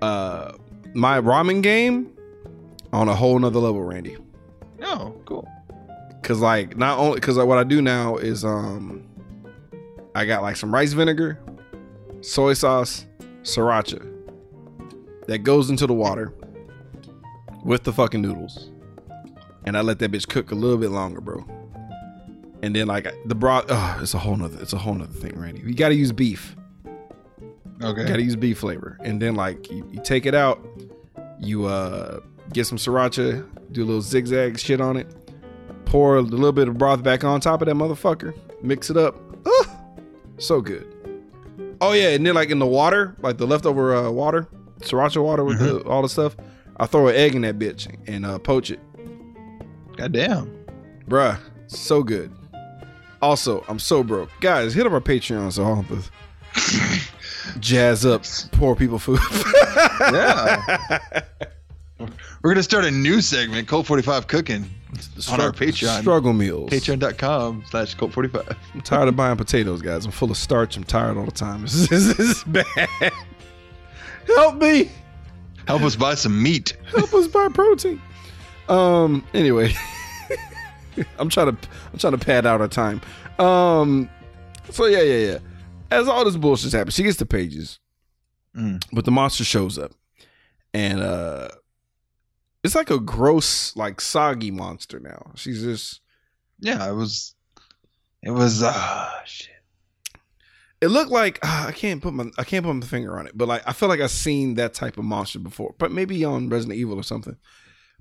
Uh 0.03 0.53
my 0.93 1.18
ramen 1.18 1.62
game 1.62 2.12
on 2.93 3.09
a 3.09 3.14
whole 3.14 3.39
nother 3.39 3.59
level, 3.59 3.83
Randy. 3.83 4.18
Oh, 4.83 5.14
cool. 5.25 5.49
Cause 6.23 6.41
like 6.41 6.77
not 6.77 6.99
only 6.99 7.21
cause 7.21 7.39
what 7.39 7.57
I 7.57 7.64
do 7.64 7.81
now 7.81 8.16
is 8.16 8.45
um 8.45 9.09
I 10.14 10.27
got 10.27 10.43
like 10.43 10.57
some 10.57 10.75
rice 10.75 10.93
vinegar, 10.93 11.39
soy 12.21 12.53
sauce, 12.53 13.07
sriracha 13.43 14.07
that 15.27 15.39
goes 15.39 15.71
into 15.71 15.87
the 15.87 15.95
water 15.95 16.35
with 17.64 17.85
the 17.85 17.95
fucking 17.95 18.21
noodles. 18.21 18.71
And 19.64 19.77
I 19.77 19.81
let 19.81 19.99
that 20.01 20.11
bitch 20.11 20.29
cook 20.29 20.51
a 20.51 20.55
little 20.55 20.79
bit 20.79 20.91
longer, 20.91 21.23
bro. 21.23 21.47
And 22.63 22.77
then 22.77 22.87
like 22.87 23.09
the 23.25 23.35
broth, 23.35 23.67
oh, 23.69 23.99
it's 24.03 24.15
a 24.15 24.19
whole 24.19 24.37
nother, 24.37 24.59
it's 24.61 24.73
a 24.73 24.79
whole 24.79 24.95
nother 24.95 25.13
thing, 25.13 25.39
Randy. 25.39 25.63
You 25.63 25.75
gotta 25.75 25.95
use 25.95 26.13
beef. 26.13 26.57
Okay. 27.83 28.03
You 28.03 28.07
gotta 28.07 28.23
use 28.23 28.37
beef 28.37 28.59
flavor. 28.59 28.99
And 29.03 29.21
then 29.21 29.35
like 29.35 29.71
you, 29.71 29.89
you 29.91 30.01
take 30.03 30.27
it 30.27 30.35
out, 30.35 30.65
you 31.39 31.65
uh 31.67 32.21
get 32.53 32.67
some 32.67 32.77
sriracha, 32.79 33.47
do 33.73 33.83
a 33.83 33.87
little 33.87 34.03
zigzag 34.03 34.59
shit 34.59 34.81
on 34.81 34.97
it, 34.97 35.07
pour 35.87 36.17
a 36.17 36.21
little 36.23 36.53
bit 36.53 36.69
of 36.69 36.77
broth 36.77 37.03
back 37.03 37.25
on 37.25 37.41
top 37.41 37.63
of 37.63 37.67
that 37.67 37.75
motherfucker, 37.77 38.37
mix 38.63 38.91
it 38.91 38.97
up. 38.97 39.17
Ah, 39.47 39.81
so 40.39 40.61
good. 40.61 40.87
Oh 41.81 41.93
yeah, 41.93 42.11
and 42.11 42.27
then 42.27 42.35
like 42.35 42.51
in 42.51 42.59
the 42.59 42.67
water, 42.67 43.17
like 43.21 43.39
the 43.39 43.47
leftover 43.47 43.95
uh, 43.95 44.11
water, 44.11 44.47
sriracha 44.81 45.23
water 45.23 45.45
with 45.45 45.59
the, 45.59 45.81
all 45.89 46.03
the 46.03 46.09
stuff, 46.11 46.37
I 46.77 46.85
throw 46.85 47.09
an 47.09 47.15
egg 47.15 47.35
in 47.35 47.43
that 47.43 47.59
bitch 47.59 47.89
and 48.07 48.27
uh, 48.27 48.39
poach 48.39 48.71
it. 48.71 48.81
God 49.97 50.13
damn. 50.13 50.53
Bruh, 51.09 51.39
so 51.67 52.03
good. 52.03 52.31
Also, 53.23 53.64
I'm 53.68 53.79
so 53.79 54.03
broke. 54.03 54.31
Guys, 54.41 54.73
hit 54.75 54.87
up 54.87 54.93
our 54.93 55.01
Patreon 55.01 55.53
so 55.53 55.64
I 55.64 55.68
don't 55.68 55.85
have 55.85 56.11
jazz 57.61 58.07
up 58.07 58.25
poor 58.53 58.75
people 58.77 58.99
food. 58.99 59.21
Yeah. 60.12 60.99
We're 62.43 62.55
gonna 62.55 62.62
start 62.62 62.87
a 62.87 62.91
new 62.91 63.21
segment, 63.21 63.68
Cult 63.68 63.87
45 63.87 64.27
Cooking, 64.27 64.64
on 65.31 65.41
our 65.41 65.53
Patreon. 65.53 66.01
Struggle 66.01 66.33
meals. 66.33 66.71
Patreon.com 66.71 67.64
slash 67.68 67.95
Cult 67.95 68.12
45. 68.12 68.57
I'm 68.75 68.81
tired 68.81 69.09
of 69.09 69.16
buying 69.16 69.37
potatoes, 69.37 69.83
guys. 69.83 70.07
I'm 70.07 70.11
full 70.11 70.31
of 70.31 70.39
starch. 70.39 70.77
I'm 70.79 70.85
tired 70.85 71.18
all 71.18 71.27
the 71.27 71.31
time. 71.31 71.61
This 71.64 71.93
is, 71.93 72.16
this 72.16 72.18
is 72.39 72.45
bad. 72.45 73.12
Help 74.35 74.57
me. 74.57 74.91
Help 75.66 75.83
us 75.83 75.95
buy 75.97 76.14
some 76.14 76.43
meat. 76.43 76.77
Help 76.87 77.12
us 77.12 77.29
buy 77.29 77.49
protein. 77.49 78.01
Um. 78.71 79.23
Anyway, 79.35 79.75
I'm 81.19 81.29
trying 81.29 81.57
to 81.57 81.69
I'm 81.93 81.99
trying 81.99 82.13
to 82.13 82.25
pad 82.25 82.47
out 82.47 82.61
our 82.61 82.69
time. 82.69 83.01
Um. 83.39 84.09
So 84.71 84.87
yeah, 84.87 85.03
yeah, 85.03 85.33
yeah. 85.33 85.39
As 85.91 86.07
all 86.09 86.25
this 86.25 86.37
bullshit 86.37 86.73
happens, 86.73 86.95
she 86.95 87.03
gets 87.03 87.17
the 87.19 87.27
pages, 87.27 87.79
Mm. 88.57 88.83
but 88.93 89.05
the 89.05 89.11
monster 89.11 89.45
shows 89.45 89.79
up, 89.79 89.93
and 90.75 91.01
uh, 91.01 91.49
it's 92.63 92.75
like 92.75 92.91
a 92.91 92.99
gross, 93.01 93.75
like 93.77 94.01
soggy 94.01 94.51
monster 94.51 95.01
now. 95.01 95.33
She's 95.37 95.63
just. 95.63 96.01
Yeah, 96.63 96.89
it 96.91 96.93
was 96.95 97.35
it 98.23 98.31
was 98.33 98.63
uh 98.63 99.09
shit. 99.25 99.49
It 100.83 100.89
looked 100.89 101.11
like 101.11 101.39
ah, 101.43 101.69
I 101.69 101.73
can't 101.73 102.03
put 102.03 102.13
my 102.13 102.31
I 102.39 102.45
can't 102.45 102.65
put 102.65 102.75
my 102.75 102.85
finger 102.87 103.19
on 103.19 103.27
it, 103.27 103.33
but 103.37 103.49
like 103.49 103.63
I 103.67 103.73
feel 103.73 103.89
like 103.89 104.01
I've 104.01 104.11
seen 104.11 104.55
that 104.57 104.75
type 104.75 104.99
of 104.99 105.05
monster 105.05 105.39
before, 105.39 105.75
but 105.79 105.91
maybe 105.91 106.23
on 106.25 106.49
Resident 106.49 106.79
Evil 106.79 106.97
or 106.99 107.03
something. 107.03 107.37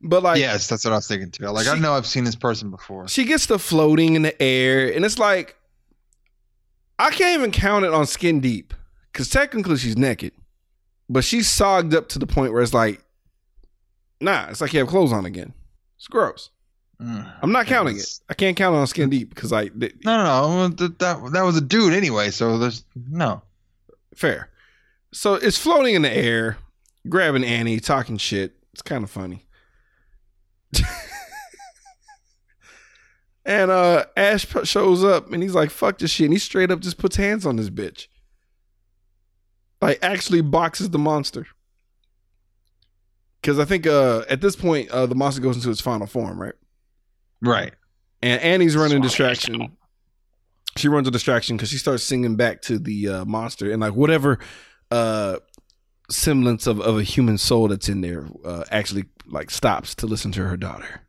But 0.01 0.23
like, 0.23 0.39
yes, 0.39 0.67
that's 0.67 0.85
what 0.85 0.93
I 0.93 0.97
was 0.97 1.07
thinking 1.07 1.31
too. 1.31 1.45
Like 1.47 1.67
I 1.67 1.77
know 1.77 1.93
I've 1.93 2.05
seen 2.05 2.23
this 2.23 2.35
person 2.35 2.69
before. 2.71 3.07
she 3.07 3.25
gets 3.25 3.47
to 3.47 3.59
floating 3.59 4.15
in 4.15 4.21
the 4.21 4.41
air, 4.41 4.93
and 4.93 5.03
it's 5.03 5.19
like 5.19 5.55
I 6.97 7.09
can't 7.11 7.37
even 7.39 7.51
count 7.51 7.85
it 7.85 7.93
on 7.93 8.05
skin 8.05 8.39
deep 8.39 8.73
because 9.11 9.29
technically 9.29 9.77
she's 9.77 9.97
naked, 9.97 10.33
but 11.09 11.23
she's 11.23 11.49
sogged 11.49 11.93
up 11.93 12.07
to 12.09 12.19
the 12.19 12.27
point 12.27 12.53
where 12.53 12.61
it's 12.61 12.73
like, 12.73 13.03
nah, 14.21 14.47
it's 14.49 14.61
like 14.61 14.73
you 14.73 14.79
have 14.79 14.87
clothes 14.89 15.11
on 15.13 15.25
again. 15.25 15.53
It's 15.97 16.07
gross. 16.07 16.49
Mm. 17.01 17.31
I'm 17.41 17.51
not 17.53 17.65
counting 17.65 17.95
it. 17.97 18.19
I 18.29 18.33
can't 18.33 18.57
count 18.57 18.75
it 18.75 18.79
on 18.79 18.87
skin 18.87 19.09
deep 19.09 19.33
because 19.33 19.51
like 19.51 19.77
th- 19.79 19.95
No, 20.03 20.17
no, 20.17 20.23
no. 20.23 20.67
That, 20.75 20.99
that 20.99 21.31
that 21.33 21.41
was 21.43 21.55
a 21.57 21.61
dude 21.61 21.93
anyway. 21.93 22.29
So 22.29 22.57
there's 22.57 22.83
no. 23.09 23.41
fair. 24.15 24.49
So 25.13 25.35
it's 25.35 25.57
floating 25.57 25.95
in 25.95 26.01
the 26.03 26.15
air, 26.15 26.57
grabbing 27.07 27.43
Annie, 27.45 27.79
talking 27.79 28.17
shit. 28.17 28.53
It's 28.73 28.81
kind 28.81 29.03
of 29.03 29.09
funny. 29.09 29.45
and 33.45 33.71
uh 33.71 34.05
Ash 34.15 34.45
shows 34.63 35.03
up 35.03 35.31
and 35.31 35.41
he's 35.41 35.55
like, 35.55 35.69
fuck 35.69 35.97
this 35.97 36.11
shit. 36.11 36.25
And 36.25 36.33
he 36.33 36.39
straight 36.39 36.71
up 36.71 36.79
just 36.79 36.97
puts 36.97 37.15
hands 37.15 37.45
on 37.45 37.55
this 37.55 37.69
bitch. 37.69 38.07
Like 39.81 39.99
actually 40.01 40.41
boxes 40.41 40.89
the 40.89 40.99
monster. 40.99 41.47
Cause 43.41 43.57
I 43.57 43.65
think 43.65 43.87
uh 43.87 44.25
at 44.29 44.41
this 44.41 44.55
point 44.55 44.89
uh 44.91 45.05
the 45.05 45.15
monster 45.15 45.41
goes 45.41 45.55
into 45.55 45.69
its 45.71 45.81
final 45.81 46.07
form, 46.07 46.41
right? 46.41 46.55
Right. 47.41 47.73
And 48.21 48.41
Annie's 48.41 48.75
running 48.75 49.01
distraction. 49.01 49.77
She 50.75 50.87
runs 50.87 51.07
a 51.07 51.11
distraction 51.11 51.57
because 51.57 51.69
she 51.69 51.77
starts 51.77 52.03
singing 52.03 52.35
back 52.35 52.61
to 52.63 52.77
the 52.77 53.07
uh, 53.07 53.25
monster 53.25 53.71
and 53.71 53.81
like 53.81 53.93
whatever 53.93 54.39
uh, 54.91 55.37
semblance 56.09 56.67
of, 56.67 56.79
of 56.81 56.97
a 56.97 57.03
human 57.03 57.37
soul 57.37 57.67
that's 57.67 57.89
in 57.89 58.01
there 58.01 58.27
uh, 58.43 58.63
actually 58.71 59.05
like 59.27 59.51
stops 59.51 59.93
to 59.95 60.07
listen 60.07 60.31
to 60.33 60.45
her 60.45 60.57
daughter. 60.57 61.01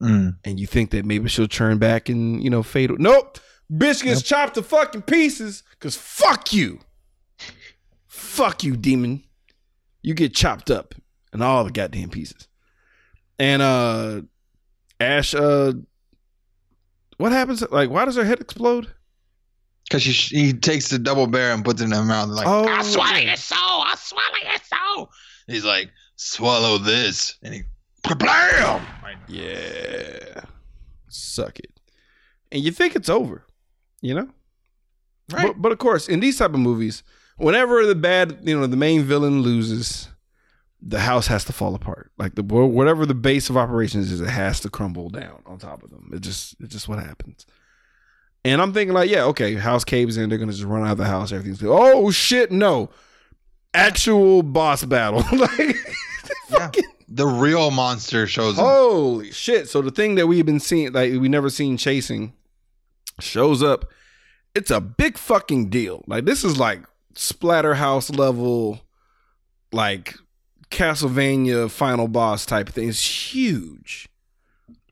Mm. 0.00 0.36
And 0.44 0.58
you 0.60 0.66
think 0.66 0.90
that 0.90 1.04
maybe 1.04 1.28
she'll 1.28 1.48
turn 1.48 1.78
back 1.78 2.08
and 2.08 2.42
you 2.42 2.50
know 2.50 2.62
fade. 2.62 2.90
Nope, 2.98 3.38
bitch 3.72 4.02
gets 4.02 4.22
chopped 4.22 4.54
to 4.54 4.62
fucking 4.62 5.02
pieces 5.02 5.62
because 5.72 5.96
fuck 5.96 6.52
you, 6.52 6.80
fuck 8.08 8.64
you, 8.64 8.76
demon. 8.76 9.24
You 10.02 10.14
get 10.14 10.34
chopped 10.34 10.70
up 10.70 10.94
and 11.32 11.42
all 11.42 11.64
the 11.64 11.70
goddamn 11.70 12.08
pieces. 12.10 12.48
And 13.38 13.60
uh 13.62 14.22
Ash, 14.98 15.34
uh, 15.34 15.72
what 17.16 17.32
happens? 17.32 17.62
Like, 17.70 17.90
why 17.90 18.04
does 18.04 18.16
her 18.16 18.24
head 18.24 18.40
explode? 18.40 18.86
Cause 19.90 20.02
she 20.02 20.12
he 20.12 20.52
takes 20.52 20.88
the 20.88 20.98
double 20.98 21.26
bear 21.26 21.52
and 21.52 21.64
puts 21.64 21.80
it 21.80 21.86
in 21.86 21.90
her 21.90 22.04
mouth. 22.04 22.28
Like 22.28 22.46
Oh. 22.46 22.64
I'll 22.68 22.84
swallow 22.84 23.16
your 23.18 23.34
soul. 23.36 23.79
I'll 24.12 24.30
swallow 24.30 24.50
your 24.50 24.58
soul. 24.96 25.10
He's 25.46 25.64
like, 25.64 25.90
swallow 26.16 26.78
this, 26.78 27.36
and 27.42 27.54
he, 27.54 27.62
blam. 28.16 28.86
Yeah, 29.28 30.42
suck 31.08 31.58
it. 31.58 31.70
And 32.52 32.62
you 32.62 32.72
think 32.72 32.96
it's 32.96 33.08
over, 33.08 33.44
you 34.00 34.14
know? 34.14 34.28
Right. 35.30 35.48
But, 35.48 35.62
but 35.62 35.72
of 35.72 35.78
course, 35.78 36.08
in 36.08 36.20
these 36.20 36.38
type 36.38 36.52
of 36.52 36.60
movies, 36.60 37.02
whenever 37.36 37.86
the 37.86 37.94
bad, 37.94 38.40
you 38.42 38.58
know, 38.58 38.66
the 38.66 38.76
main 38.76 39.04
villain 39.04 39.42
loses, 39.42 40.08
the 40.82 41.00
house 41.00 41.26
has 41.28 41.44
to 41.44 41.52
fall 41.52 41.74
apart. 41.74 42.10
Like 42.18 42.34
the 42.34 42.42
whatever 42.42 43.06
the 43.06 43.14
base 43.14 43.50
of 43.50 43.56
operations 43.56 44.10
is, 44.10 44.20
it 44.20 44.28
has 44.28 44.60
to 44.60 44.70
crumble 44.70 45.10
down 45.10 45.42
on 45.46 45.58
top 45.58 45.82
of 45.82 45.90
them. 45.90 46.10
It 46.12 46.20
just, 46.20 46.56
it's 46.58 46.72
just 46.72 46.88
what 46.88 46.98
happens. 46.98 47.46
And 48.44 48.60
I'm 48.62 48.72
thinking 48.72 48.94
like, 48.94 49.10
yeah, 49.10 49.24
okay, 49.24 49.54
house 49.54 49.84
caves 49.84 50.16
in, 50.16 50.28
they're 50.28 50.38
gonna 50.38 50.52
just 50.52 50.64
run 50.64 50.82
out 50.82 50.92
of 50.92 50.98
the 50.98 51.04
house. 51.04 51.30
Everything's 51.32 51.60
good. 51.60 51.70
Oh 51.70 52.10
shit, 52.10 52.50
no, 52.50 52.90
actual 53.74 54.42
boss 54.42 54.84
battle. 54.84 55.24
like, 55.38 55.76
Yeah. 56.50 56.70
the 57.08 57.26
real 57.26 57.70
monster 57.70 58.26
shows 58.26 58.58
up. 58.58 58.64
Holy 58.64 59.30
shit! 59.32 59.68
So 59.68 59.82
the 59.82 59.90
thing 59.90 60.16
that 60.16 60.26
we've 60.26 60.46
been 60.46 60.60
seeing, 60.60 60.92
like 60.92 61.12
we 61.12 61.28
never 61.28 61.50
seen 61.50 61.76
chasing, 61.76 62.32
shows 63.20 63.62
up. 63.62 63.86
It's 64.54 64.70
a 64.70 64.80
big 64.80 65.16
fucking 65.16 65.70
deal. 65.70 66.02
Like 66.08 66.24
this 66.24 66.42
is 66.44 66.58
like 66.58 66.82
Splatterhouse 67.14 68.16
level, 68.16 68.80
like 69.72 70.14
Castlevania 70.70 71.70
final 71.70 72.08
boss 72.08 72.44
type 72.46 72.68
thing. 72.70 72.88
It's 72.88 73.32
huge. 73.32 74.08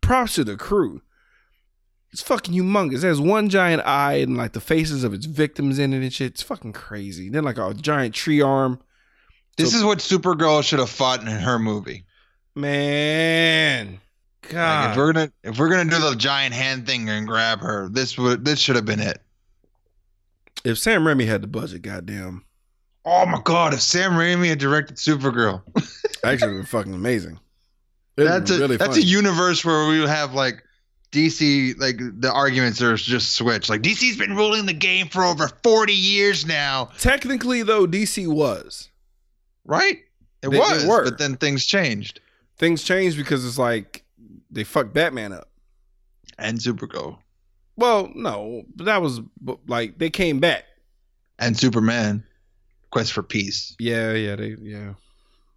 Props 0.01 0.35
to 0.37 0.45
the 0.45 0.57
crew. 0.57 1.03
It's 2.13 2.23
fucking 2.23 2.55
humongous. 2.55 3.05
It 3.05 3.09
has 3.09 3.21
one 3.21 3.49
giant 3.51 3.83
eye 3.87 4.15
and 4.15 4.37
like 4.37 4.53
the 4.53 4.61
faces 4.61 5.05
of 5.05 5.13
its 5.13 5.27
victims 5.27 5.79
in 5.79 5.93
it 5.93 5.99
and 6.03 6.13
shit. 6.13 6.33
It's 6.33 6.43
fucking 6.43 6.73
crazy. 6.73 7.29
Then 7.29 7.45
like 7.45 7.59
a 7.59 7.75
giant 7.75 8.15
tree 8.15 8.41
arm. 8.41 8.81
This 9.57 9.73
So- 9.73 9.79
is 9.79 9.85
what 9.85 9.99
Supergirl 9.99 10.63
should 10.65 10.79
have 10.79 10.89
fought 10.91 11.21
in 11.21 11.27
her 11.27 11.59
movie. 11.59 12.07
Man. 12.55 14.01
Like, 14.45 14.53
God. 14.53 14.91
if 14.91 14.97
we're 14.97 15.13
gonna 15.13 15.33
if 15.45 15.59
we're 15.59 15.69
gonna 15.69 15.91
do 15.91 15.99
the 15.99 16.17
giant 16.17 16.55
hand 16.55 16.87
thing 16.87 17.09
and 17.11 17.27
grab 17.27 17.61
her, 17.61 17.89
this 17.91 18.17
would 18.17 18.45
this 18.45 18.59
should 18.59 18.77
have 18.77 18.85
been 18.87 19.01
it. 19.01 19.21
if 20.65 20.79
Sam 20.79 21.03
Raimi 21.05 21.27
had 21.27 21.43
the 21.43 21.47
budget, 21.47 21.83
goddamn. 21.83 22.45
Oh 23.05 23.27
my 23.27 23.41
god! 23.45 23.75
If 23.75 23.81
Sam 23.81 24.13
Raimi 24.13 24.49
had 24.49 24.59
directed 24.59 24.97
Supergirl, 24.97 25.63
Actually, 26.25 26.55
it 26.55 26.59
was 26.59 26.69
fucking 26.69 26.95
amazing. 26.95 27.39
It 28.17 28.25
that's 28.25 28.51
a 28.51 28.59
really 28.59 28.77
that's 28.77 28.97
funny. 28.97 29.03
a 29.03 29.07
universe 29.07 29.65
where 29.65 29.87
we 29.89 30.01
would 30.01 30.09
have 30.09 30.35
like 30.35 30.61
DC 31.13 31.79
like 31.79 31.97
the 31.99 32.31
arguments 32.33 32.83
are 32.83 32.97
just 32.97 33.33
switched. 33.35 33.69
Like 33.71 33.83
DC's 33.83 34.17
been 34.19 34.37
ruling 34.37 34.67
the 34.67 34.73
game 34.75 35.09
for 35.09 35.25
over 35.25 35.49
forty 35.63 35.95
years 35.95 36.45
now, 36.47 36.91
Technically, 36.99 37.63
though, 37.63 37.87
DC 37.87 38.27
was. 38.27 38.91
right? 39.65 39.99
It 40.43 40.49
They- 40.49 40.49
they 40.51 40.59
was, 40.59 40.85
were. 40.87 41.05
but 41.05 41.19
then 41.19 41.37
things 41.37 41.65
changed. 41.65 42.21
Things 42.59 42.83
changed 42.83 43.17
because 43.17 43.45
it's 43.47 43.59
like 43.59 44.05
they 44.51 44.65
fucked 44.65 44.93
Batman 44.95 45.33
up. 45.33 45.49
And 46.39 46.59
Supergirl 46.59 47.19
Well, 47.77 48.11
no, 48.15 48.63
but 48.77 48.85
that 48.85 49.03
was 49.03 49.21
like 49.67 49.99
they 49.99 50.11
came 50.11 50.39
back. 50.41 50.65
and 51.41 51.57
Superman, 51.59 52.23
Quest 52.91 53.13
for 53.13 53.23
Peace. 53.23 53.75
Yeah, 53.81 54.13
yeah, 54.13 54.37
they, 54.37 54.57
yeah. 54.61 54.95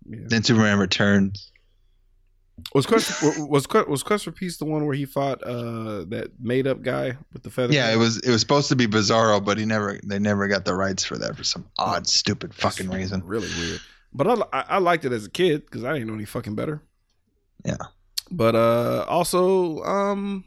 yeah. 0.10 0.20
Then 0.28 0.44
Superman 0.44 0.80
returns. 0.80 1.52
Was 2.74 2.86
Quest 2.86 3.24
was 3.50 3.66
Quest, 3.66 3.88
was 3.88 4.04
Quest 4.04 4.26
for 4.26 4.32
Peace 4.32 4.58
the 4.58 4.66
one 4.66 4.86
where 4.86 4.96
he 4.96 5.06
fought 5.06 5.42
uh 5.44 6.06
that 6.06 6.32
made 6.40 6.68
up 6.68 6.82
guy 6.82 7.18
with 7.34 7.44
the 7.44 7.50
feather? 7.50 7.74
Yeah, 7.74 7.92
it 7.92 7.98
was 7.98 8.20
it 8.20 8.30
was 8.30 8.42
supposed 8.42 8.70
to 8.70 8.76
be 8.76 8.88
Bizarro, 8.88 9.44
but 9.44 9.58
he 9.58 9.66
never 9.66 10.00
they 10.04 10.20
never 10.20 10.48
got 10.48 10.66
the 10.66 10.76
rights 10.76 11.04
for 11.04 11.18
that 11.18 11.36
for 11.36 11.44
some 11.44 11.66
odd, 11.78 12.08
stupid 12.08 12.54
fucking 12.54 12.88
That's 12.88 12.98
reason. 12.98 13.24
Really 13.26 13.50
weird. 13.58 13.82
But 14.14 14.28
I, 14.28 14.34
I, 14.54 14.66
I 14.70 14.78
liked 14.80 15.06
it 15.06 15.12
as 15.12 15.26
a 15.26 15.30
kid 15.30 15.66
because 15.66 15.84
I 15.84 15.94
didn't 15.94 16.08
know 16.08 16.14
any 16.14 16.26
fucking 16.26 16.56
better. 16.56 16.84
Yeah. 17.66 17.78
But 18.30 18.56
uh 18.56 19.06
also 19.08 19.82
um 19.84 20.46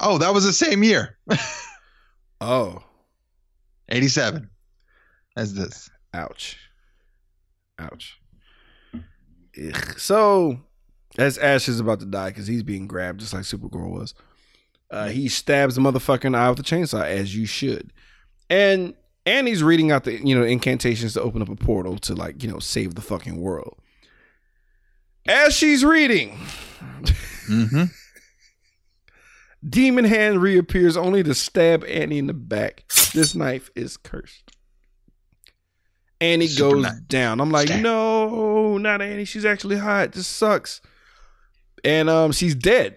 Oh, 0.00 0.18
that 0.18 0.34
was 0.34 0.44
the 0.44 0.52
same 0.52 0.82
year, 0.82 1.16
oh 2.40 2.82
eighty 3.88 4.08
seven, 4.08 4.50
as 5.36 5.54
this. 5.54 5.90
Ouch. 6.12 6.58
Ouch. 7.78 8.20
Ugh. 8.94 9.98
So, 9.98 10.60
as 11.18 11.38
Ash 11.38 11.68
is 11.68 11.80
about 11.80 12.00
to 12.00 12.06
die 12.06 12.28
because 12.30 12.46
he's 12.46 12.62
being 12.62 12.86
grabbed 12.86 13.20
just 13.20 13.32
like 13.32 13.42
Supergirl 13.44 13.90
was, 13.90 14.14
uh, 14.90 15.08
he 15.08 15.28
stabs 15.28 15.74
the 15.74 15.80
motherfucker 15.80 16.24
in 16.26 16.32
the 16.32 16.38
eye 16.38 16.50
with 16.50 16.60
a 16.60 16.62
chainsaw, 16.62 17.04
as 17.04 17.36
you 17.36 17.46
should. 17.46 17.92
And 18.50 18.94
and 19.26 19.48
he's 19.48 19.62
reading 19.62 19.90
out 19.90 20.04
the 20.04 20.24
you 20.26 20.34
know 20.38 20.44
incantations 20.44 21.14
to 21.14 21.22
open 21.22 21.40
up 21.42 21.48
a 21.48 21.56
portal 21.56 21.98
to 21.98 22.14
like 22.14 22.42
you 22.42 22.50
know 22.50 22.58
save 22.58 22.94
the 22.94 23.00
fucking 23.00 23.40
world. 23.40 23.78
As 25.26 25.54
she's 25.54 25.84
reading, 25.84 26.38
Mm-hmm. 27.48 27.84
Demon 29.68 30.04
Hand 30.04 30.42
reappears 30.42 30.96
only 30.96 31.22
to 31.22 31.34
stab 31.34 31.84
Annie 31.84 32.18
in 32.18 32.26
the 32.26 32.34
back. 32.34 32.84
This 33.14 33.34
knife 33.34 33.70
is 33.74 33.96
cursed. 33.96 34.50
Annie 36.20 36.46
Super 36.46 36.74
goes 36.76 36.82
knife. 36.84 37.08
down. 37.08 37.40
I'm 37.40 37.50
like, 37.50 37.68
Stab. 37.68 37.82
no, 37.82 38.76
not 38.78 39.00
Annie. 39.00 39.24
She's 39.24 39.44
actually 39.44 39.76
hot. 39.76 40.12
This 40.12 40.26
sucks. 40.26 40.80
And 41.84 42.08
um, 42.08 42.32
she's 42.32 42.54
dead. 42.54 42.96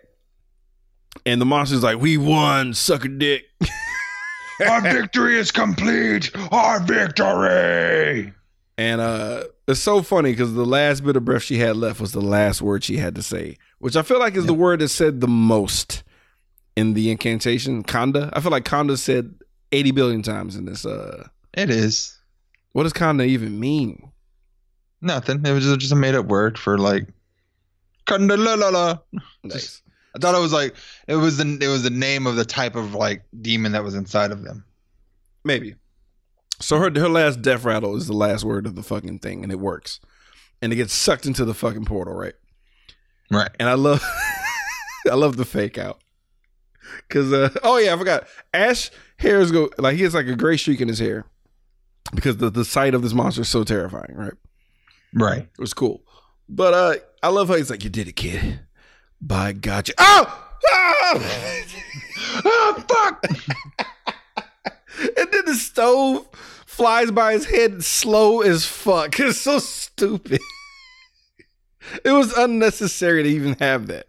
And 1.25 1.41
the 1.41 1.45
monster's 1.45 1.83
like, 1.83 1.99
we 1.99 2.17
won, 2.17 2.73
sucker 2.73 3.07
dick. 3.09 3.43
Our 4.69 4.81
victory 4.81 5.37
is 5.37 5.51
complete. 5.51 6.31
Our 6.51 6.79
victory. 6.79 8.33
And 8.77 9.01
uh, 9.01 9.43
it's 9.67 9.79
so 9.79 10.01
funny 10.01 10.31
because 10.31 10.53
the 10.53 10.65
last 10.65 11.03
bit 11.03 11.15
of 11.17 11.25
breath 11.25 11.43
she 11.43 11.57
had 11.57 11.75
left 11.75 11.99
was 11.99 12.11
the 12.11 12.21
last 12.21 12.61
word 12.61 12.83
she 12.83 12.97
had 12.97 13.15
to 13.15 13.23
say, 13.23 13.57
which 13.79 13.95
I 13.95 14.03
feel 14.03 14.19
like 14.19 14.35
is 14.35 14.45
the 14.45 14.53
word 14.53 14.79
that 14.79 14.89
said 14.89 15.19
the 15.19 15.27
most 15.27 16.03
in 16.75 16.93
the 16.93 17.09
incantation. 17.11 17.83
Conda. 17.83 18.29
I 18.33 18.39
feel 18.39 18.51
like 18.51 18.65
Conda 18.65 18.97
said 18.97 19.33
80 19.71 19.91
billion 19.91 20.21
times 20.21 20.55
in 20.55 20.65
this. 20.65 20.85
Uh, 20.85 21.27
It 21.53 21.69
is 21.69 22.17
what 22.73 22.83
does 22.83 22.93
Conda 22.93 23.25
even 23.25 23.59
mean? 23.59 24.11
nothing. 25.01 25.43
It 25.45 25.51
was 25.51 25.63
just, 25.63 25.79
just 25.79 25.91
a 25.91 25.95
made 25.95 26.15
up 26.15 26.25
word 26.27 26.57
for 26.57 26.77
like. 26.77 27.07
Kundalala. 28.07 29.01
Nice. 29.43 29.81
I 30.15 30.19
thought 30.19 30.35
it 30.35 30.41
was 30.41 30.53
like 30.53 30.75
it 31.07 31.15
was 31.15 31.37
the 31.37 31.57
it 31.61 31.67
was 31.67 31.83
the 31.83 31.89
name 31.89 32.25
of 32.25 32.35
the 32.35 32.45
type 32.45 32.75
of 32.75 32.95
like 32.95 33.23
demon 33.39 33.73
that 33.73 33.83
was 33.83 33.93
inside 33.93 34.31
of 34.31 34.43
them. 34.43 34.65
Maybe. 35.43 35.75
So 36.59 36.77
her 36.77 36.91
her 36.99 37.09
last 37.09 37.41
death 37.41 37.63
rattle 37.63 37.95
is 37.95 38.07
the 38.07 38.13
last 38.13 38.43
word 38.43 38.65
of 38.65 38.75
the 38.75 38.81
fucking 38.81 39.19
thing, 39.19 39.43
and 39.43 39.51
it 39.51 39.59
works, 39.59 39.99
and 40.61 40.73
it 40.73 40.77
gets 40.77 40.93
sucked 40.93 41.25
into 41.25 41.45
the 41.45 41.53
fucking 41.53 41.85
portal, 41.85 42.15
right? 42.15 42.33
Right. 43.29 43.51
And 43.59 43.69
I 43.69 43.73
love, 43.73 44.03
I 45.11 45.13
love 45.13 45.37
the 45.37 45.45
fake 45.45 45.77
out, 45.77 45.99
cause 47.09 47.31
uh, 47.31 47.49
oh 47.61 47.77
yeah, 47.77 47.93
I 47.93 47.97
forgot. 47.97 48.27
Ash 48.53 48.89
hairs 49.17 49.51
go 49.51 49.69
like 49.77 49.97
he 49.97 50.03
has 50.03 50.15
like 50.15 50.27
a 50.27 50.35
gray 50.35 50.57
streak 50.57 50.81
in 50.81 50.87
his 50.87 50.99
hair, 50.99 51.25
because 52.15 52.37
the 52.37 52.49
the 52.49 52.65
sight 52.65 52.95
of 52.95 53.03
this 53.03 53.13
monster 53.13 53.41
is 53.41 53.49
so 53.49 53.63
terrifying, 53.63 54.15
right? 54.15 54.33
Right. 55.13 55.43
It 55.43 55.59
was 55.59 55.75
cool, 55.75 56.01
but 56.49 56.73
uh, 56.73 56.95
I 57.23 57.29
love 57.29 57.47
how 57.49 57.55
he's 57.55 57.69
like, 57.69 57.83
"You 57.83 57.89
did 57.89 58.07
it, 58.07 58.15
kid. 58.15 58.59
By 59.21 59.53
gotcha. 59.53 59.93
oh." 59.97 60.43
ah!" 60.69 61.13
oh 62.45 62.83
fuck! 62.87 63.23
and 65.17 65.31
then 65.31 65.45
the 65.45 65.55
stove 65.55 66.27
flies 66.65 67.11
by 67.11 67.33
his 67.33 67.45
head 67.45 67.83
slow 67.83 68.41
as 68.41 68.65
fuck. 68.65 69.19
It's 69.19 69.39
so 69.39 69.59
stupid. 69.59 70.39
it 72.03 72.11
was 72.11 72.31
unnecessary 72.37 73.23
to 73.23 73.29
even 73.29 73.55
have 73.59 73.87
that. 73.87 74.07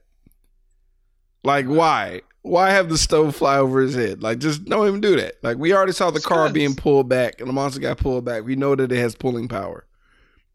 Like, 1.44 1.66
why? 1.66 2.22
Why 2.42 2.70
have 2.70 2.88
the 2.88 2.98
stove 2.98 3.36
fly 3.36 3.56
over 3.58 3.80
his 3.80 3.94
head? 3.94 4.22
Like, 4.22 4.38
just 4.38 4.64
don't 4.64 4.86
even 4.86 5.00
do 5.00 5.16
that. 5.16 5.34
Like, 5.42 5.56
we 5.56 5.72
already 5.72 5.92
saw 5.92 6.10
the 6.10 6.20
car 6.20 6.50
being 6.50 6.74
pulled 6.74 7.08
back 7.08 7.40
and 7.40 7.48
the 7.48 7.52
monster 7.52 7.80
got 7.80 7.98
pulled 7.98 8.24
back. 8.24 8.44
We 8.44 8.56
know 8.56 8.74
that 8.74 8.92
it 8.92 8.98
has 8.98 9.14
pulling 9.14 9.48
power. 9.48 9.84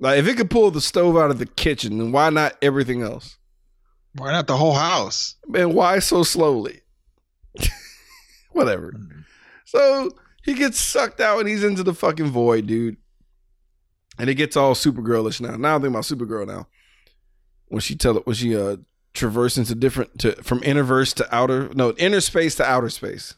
Like, 0.03 0.19
if 0.19 0.27
it 0.27 0.35
could 0.35 0.49
pull 0.49 0.69
the 0.69 0.81
stove 0.81 1.15
out 1.15 1.31
of 1.31 1.39
the 1.39 1.45
kitchen, 1.45 1.97
then 1.97 2.11
why 2.11 2.29
not 2.29 2.57
everything 2.61 3.01
else? 3.01 3.37
Why 4.17 4.33
not 4.33 4.47
the 4.47 4.57
whole 4.57 4.73
house? 4.73 5.35
And 5.55 5.73
why 5.73 5.99
so 5.99 6.23
slowly? 6.23 6.81
Whatever. 8.51 8.91
So 9.63 10.11
he 10.43 10.55
gets 10.55 10.77
sucked 10.77 11.21
out 11.21 11.39
and 11.39 11.47
he's 11.47 11.63
into 11.63 11.83
the 11.83 11.93
fucking 11.93 12.31
void, 12.31 12.67
dude. 12.67 12.97
And 14.19 14.29
it 14.29 14.35
gets 14.35 14.57
all 14.57 14.75
Supergirlish 14.75 15.39
now. 15.39 15.55
Now 15.55 15.77
I 15.77 15.79
think 15.79 15.91
about 15.91 16.03
Supergirl 16.03 16.47
now. 16.47 16.67
When 17.69 17.79
she 17.79 17.95
tell 17.95 18.17
it 18.17 18.27
when 18.27 18.35
she 18.35 18.57
uh 18.57 18.75
traverse 19.13 19.57
into 19.57 19.73
different 19.73 20.19
to 20.19 20.33
from 20.43 20.61
inner 20.63 20.83
verse 20.83 21.13
to 21.13 21.33
outer 21.33 21.69
no 21.73 21.93
inner 21.93 22.19
space 22.19 22.55
to 22.55 22.65
outer 22.65 22.89
space. 22.89 23.35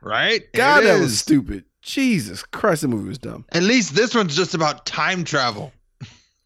Right? 0.00 0.50
God, 0.54 0.82
that 0.82 0.98
was 0.98 1.20
stupid. 1.20 1.64
Jesus 1.82 2.42
Christ, 2.42 2.82
the 2.82 2.88
movie 2.88 3.08
was 3.08 3.18
dumb. 3.18 3.44
At 3.52 3.62
least 3.62 3.94
this 3.94 4.14
one's 4.14 4.34
just 4.34 4.54
about 4.54 4.86
time 4.86 5.22
travel. 5.22 5.72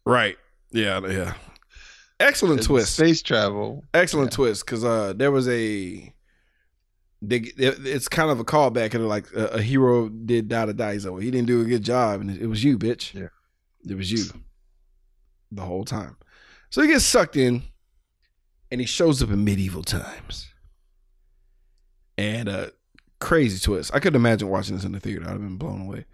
Right. 0.05 0.37
Yeah, 0.71 0.99
yeah. 1.07 1.33
Excellent 2.19 2.63
twist. 2.63 2.93
Space 2.95 3.21
travel. 3.21 3.83
excellent 3.93 4.31
twist 4.31 4.65
because 4.65 4.83
uh 4.85 5.13
there 5.13 5.31
was 5.31 5.47
a 5.47 6.13
they, 7.23 7.37
it's 7.37 8.07
kind 8.07 8.31
of 8.31 8.39
a 8.39 8.43
callback 8.43 8.93
and 8.95 9.07
like 9.07 9.25
a, 9.35 9.45
a 9.47 9.61
hero 9.61 10.09
did 10.09 10.47
die 10.47 10.65
to 10.65 10.73
die 10.73 10.97
so 10.97 11.17
he 11.17 11.29
didn't 11.29 11.47
do 11.47 11.61
a 11.61 11.65
good 11.65 11.83
job 11.83 12.19
and 12.21 12.31
it, 12.31 12.41
it 12.41 12.47
was 12.47 12.63
you 12.63 12.77
bitch 12.79 13.13
Yeah. 13.13 13.27
it 13.87 13.95
was 13.95 14.11
you 14.11 14.23
the 15.51 15.61
whole 15.61 15.83
time 15.85 16.15
so 16.71 16.81
he 16.81 16.87
gets 16.87 17.05
sucked 17.05 17.35
in 17.37 17.61
and 18.71 18.81
he 18.81 18.87
shows 18.87 19.21
up 19.21 19.29
in 19.29 19.43
medieval 19.43 19.83
times 19.83 20.47
and 22.17 22.49
uh 22.49 22.67
crazy 23.19 23.59
twist 23.59 23.91
i 23.93 23.99
couldn't 23.99 24.19
imagine 24.19 24.47
watching 24.47 24.75
this 24.75 24.85
in 24.85 24.91
the 24.91 24.99
theater 24.99 25.23
i'd 25.25 25.31
have 25.31 25.41
been 25.41 25.57
blown 25.57 25.81
away 25.81 26.05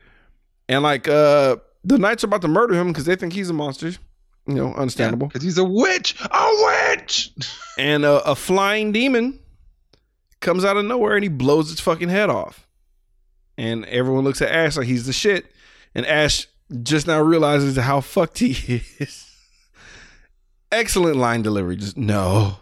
and 0.67 0.83
like 0.83 1.07
uh 1.07 1.55
the 1.87 1.97
knights 1.97 2.23
are 2.23 2.27
about 2.27 2.41
to 2.41 2.47
murder 2.47 2.73
him 2.73 2.87
because 2.87 3.05
they 3.05 3.15
think 3.15 3.33
he's 3.33 3.49
a 3.49 3.53
monster 3.53 3.93
you 4.47 4.55
know 4.55 4.73
understandable 4.73 5.27
Because 5.27 5.43
he's 5.43 5.57
a 5.57 5.63
witch. 5.63 6.15
A 6.21 6.49
witch! 6.95 7.31
and 7.77 8.05
uh, 8.05 8.21
a 8.25 8.35
flying 8.35 8.91
demon 8.91 9.39
comes 10.39 10.63
out 10.63 10.77
of 10.77 10.85
nowhere 10.85 11.15
and 11.15 11.23
he 11.23 11.29
blows 11.29 11.71
its 11.71 11.81
fucking 11.81 12.09
head 12.09 12.29
off. 12.29 12.67
And 13.57 13.85
everyone 13.85 14.23
looks 14.23 14.41
at 14.41 14.51
Ash 14.51 14.77
like 14.77 14.87
he's 14.87 15.05
the 15.05 15.13
shit. 15.13 15.47
And 15.95 16.05
Ash 16.05 16.47
just 16.83 17.07
now 17.07 17.19
realizes 17.21 17.75
how 17.75 18.01
fucked 18.01 18.39
he 18.39 18.51
is. 18.99 19.25
Excellent 20.71 21.17
line 21.17 21.41
delivery. 21.41 21.75
Just 21.75 21.97
no. 21.97 22.57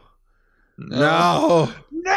No. 0.77 1.71
No. 1.91 2.15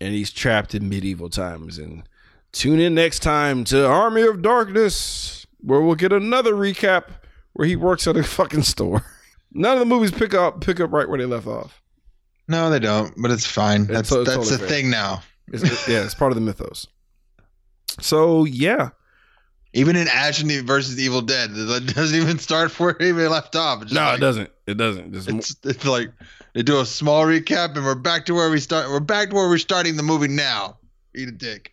And 0.00 0.14
he's 0.14 0.30
trapped 0.30 0.74
in 0.74 0.88
medieval 0.88 1.28
times. 1.28 1.76
And 1.78 2.04
tune 2.52 2.80
in 2.80 2.94
next 2.94 3.20
time 3.20 3.64
to 3.64 3.86
Army 3.86 4.22
of 4.22 4.42
Darkness, 4.42 5.46
where 5.60 5.80
we'll 5.80 5.94
get 5.94 6.12
another 6.12 6.54
recap 6.54 7.04
where 7.52 7.66
he 7.68 7.76
works 7.76 8.06
at 8.06 8.16
a 8.16 8.22
fucking 8.24 8.62
store. 8.62 9.04
None 9.52 9.72
of 9.74 9.78
the 9.80 9.84
movies 9.86 10.10
pick 10.12 10.32
up 10.34 10.60
pick 10.60 10.78
up 10.80 10.92
right 10.92 11.08
where 11.08 11.18
they 11.18 11.26
left 11.26 11.46
off. 11.46 11.82
No, 12.48 12.70
they 12.70 12.78
don't, 12.80 13.12
but 13.20 13.30
it's 13.30 13.46
fine. 13.46 13.84
That's 13.86 14.08
to- 14.10 14.24
that's 14.24 14.36
totally 14.36 14.50
the 14.52 14.58
fair. 14.58 14.68
thing 14.68 14.90
now. 14.90 15.22
It's, 15.52 15.62
it- 15.62 15.92
yeah, 15.92 16.04
it's 16.04 16.14
part 16.14 16.30
of 16.32 16.36
the 16.36 16.40
mythos. 16.40 16.86
So 18.00 18.44
yeah, 18.44 18.90
Even 19.72 19.96
in 19.96 20.08
Ash 20.08 20.40
versus 20.42 20.98
Evil 20.98 21.22
Dead, 21.22 21.50
it 21.52 21.86
doesn't 21.94 22.20
even 22.20 22.38
start 22.38 22.78
where 22.78 22.90
it 22.90 23.02
even 23.02 23.28
left 23.30 23.56
off. 23.56 23.90
No, 23.92 24.00
like- 24.02 24.18
it 24.18 24.20
doesn't. 24.20 24.50
It 24.66 24.74
doesn't. 24.76 25.12
Mo- 25.12 25.38
It's 25.38 25.56
it's 25.64 25.84
like 25.84 26.12
they 26.54 26.62
do 26.62 26.80
a 26.80 26.86
small 26.86 27.24
recap 27.24 27.74
and 27.76 27.84
we're 27.84 27.94
back 27.96 28.26
to 28.26 28.34
where 28.34 28.50
we 28.50 28.60
start. 28.60 28.88
We're 28.88 29.00
back 29.00 29.30
to 29.30 29.34
where 29.34 29.48
we're 29.48 29.58
starting 29.58 29.96
the 29.96 30.02
movie 30.04 30.28
now. 30.28 30.78
Eat 31.16 31.28
a 31.28 31.32
dick. 31.32 31.72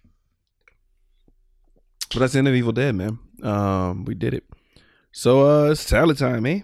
But 2.11 2.19
that's 2.19 2.33
the 2.33 2.39
end 2.39 2.47
of 2.47 2.55
Evil 2.55 2.71
Dead, 2.71 2.95
man. 2.95 3.19
Um, 3.43 4.05
we 4.05 4.15
did 4.15 4.33
it. 4.33 4.43
So 5.11 5.47
uh, 5.47 5.71
it's 5.71 5.85
tally 5.85 6.15
time, 6.15 6.45
eh? 6.45 6.61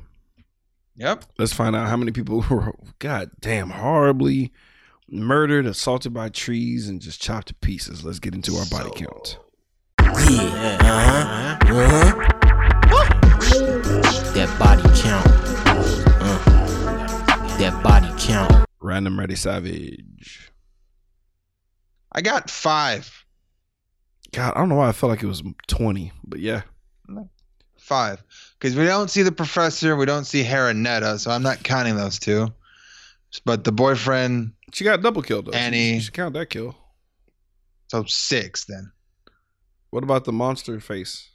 Yep. 0.95 1.25
Let's 1.39 1.53
find 1.53 1.75
out 1.75 1.89
how 1.89 1.97
many 1.97 2.11
people 2.11 2.45
were, 2.49 2.73
god 2.99 3.31
damn, 3.39 3.71
horribly 3.71 4.51
murdered, 5.09 5.65
assaulted 5.65 6.13
by 6.13 6.29
trees, 6.29 6.87
and 6.87 7.01
just 7.01 7.21
chopped 7.21 7.47
to 7.47 7.55
pieces. 7.55 8.03
Let's 8.03 8.19
get 8.19 8.35
into 8.35 8.55
our 8.55 8.65
body 8.67 8.91
count. 8.95 9.37
Yeah, 9.99 10.77
uh 10.81 11.03
huh, 11.03 11.57
uh 11.61 11.89
huh. 11.89 12.29
That 14.33 14.59
body 14.59 14.83
count. 15.01 15.27
Uh, 16.21 17.57
that 17.57 17.83
body 17.83 18.09
count. 18.19 18.65
Random 18.79 19.19
Ready 19.19 19.35
Savage. 19.35 20.51
I 22.11 22.21
got 22.21 22.49
five. 22.49 23.22
God, 24.33 24.53
I 24.55 24.59
don't 24.59 24.69
know 24.69 24.75
why 24.75 24.89
I 24.89 24.91
felt 24.91 25.09
like 25.11 25.23
it 25.23 25.27
was 25.27 25.41
20, 25.67 26.11
but 26.25 26.39
yeah. 26.39 26.63
Five. 27.77 28.23
Because 28.59 28.75
we 28.75 28.85
don't 28.85 29.09
see 29.09 29.21
the 29.23 29.31
professor, 29.31 29.95
we 29.95 30.05
don't 30.05 30.25
see 30.25 30.43
Henrietta, 30.43 31.19
so 31.19 31.31
I'm 31.31 31.43
not 31.43 31.63
counting 31.63 31.95
those 31.95 32.17
two. 32.19 32.47
But 33.45 33.63
the 33.63 33.71
boyfriend, 33.71 34.53
She 34.73 34.83
got 34.83 35.01
double 35.01 35.21
killed, 35.21 35.47
though. 35.47 35.51
Annie. 35.51 35.95
You 35.95 36.01
should 36.01 36.13
count 36.13 36.33
that 36.35 36.49
kill. 36.49 36.75
so 37.89 38.03
six 38.05 38.65
then. 38.65 38.91
What 39.89 40.03
about 40.03 40.25
the 40.25 40.31
monster 40.31 40.79
face? 40.79 41.29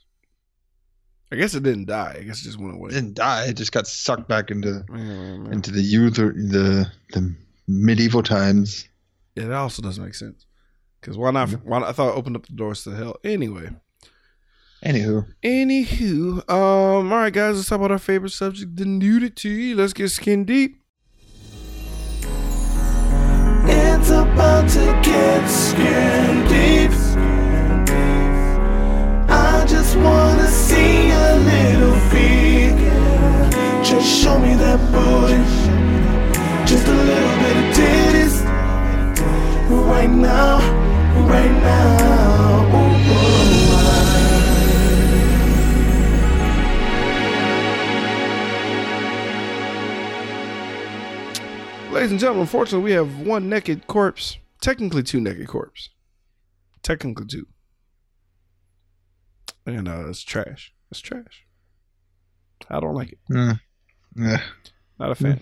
I 1.31 1.35
guess 1.35 1.53
it 1.53 1.61
didn't 1.63 1.85
die. 1.85 2.15
I 2.19 2.23
guess 2.23 2.41
it 2.41 2.45
just 2.45 2.59
went 2.59 2.73
It 2.73 2.77
away. 2.77 2.89
didn't 2.89 3.13
die. 3.13 3.45
It 3.45 3.53
just 3.57 3.71
got 3.71 3.85
sucked 3.87 4.27
back 4.27 4.49
into 4.49 4.83
Yeah, 4.91 5.51
into 5.53 5.71
the 5.71 5.81
youth 5.81 6.17
or 6.19 6.33
the 6.33 6.91
the 7.11 7.35
medieval 7.67 8.23
times. 8.23 8.87
Yeah, 9.35 9.45
that 9.45 9.53
also 9.53 9.81
doesn't 9.83 10.03
make 10.03 10.15
sense. 10.15 10.45
Because 10.99 11.17
why 11.17 11.31
not? 11.31 11.49
Why 11.63 11.79
not? 11.79 11.89
I 11.89 11.91
thought 11.91 12.09
it 12.09 12.17
opened 12.17 12.35
up 12.35 12.45
the 12.45 12.53
doors 12.53 12.83
to 12.83 12.91
hell. 12.91 13.17
Anyway. 13.23 13.69
Anywho, 14.83 15.25
Anywho, 15.43 16.49
um, 16.49 17.11
all 17.11 17.19
right, 17.19 17.33
guys, 17.33 17.57
let's 17.57 17.67
talk 17.67 17.79
about 17.79 17.91
our 17.91 17.99
favorite 17.99 18.31
subject, 18.31 18.77
the 18.77 18.85
nudity. 18.85 19.75
Let's 19.75 19.91
get 19.91 20.07
skin 20.07 20.45
deep. 20.45 20.81
It's 23.65 24.09
about 24.09 24.69
to 24.69 24.99
get 25.03 25.47
skin 25.49 26.47
deep. 26.47 26.91
I 29.29 29.65
just 29.67 29.97
wanna 29.97 30.47
see 30.47 31.09
a 31.09 31.35
little 31.35 31.99
feet. 32.09 32.77
Just 33.83 34.07
show 34.23 34.39
me 34.39 34.55
that 34.55 34.79
booty. 34.93 35.38
Ladies 51.99 52.11
and 52.11 52.19
gentlemen, 52.21 52.43
unfortunately, 52.43 52.85
we 52.85 52.91
have 52.93 53.19
one 53.27 53.49
naked 53.49 53.85
corpse. 53.85 54.37
Technically, 54.61 55.03
two 55.03 55.19
naked 55.19 55.49
corpses. 55.49 55.89
Technically, 56.81 57.25
two. 57.25 57.45
And 59.65 59.89
uh, 59.89 60.07
it's 60.07 60.21
trash. 60.21 60.73
It's 60.89 61.01
trash. 61.01 61.45
I 62.69 62.79
don't 62.79 62.95
like 62.95 63.11
it. 63.11 63.17
Mm. 63.29 63.59
yeah. 64.15 64.41
Not 64.97 65.11
a 65.11 65.15
fan. 65.15 65.41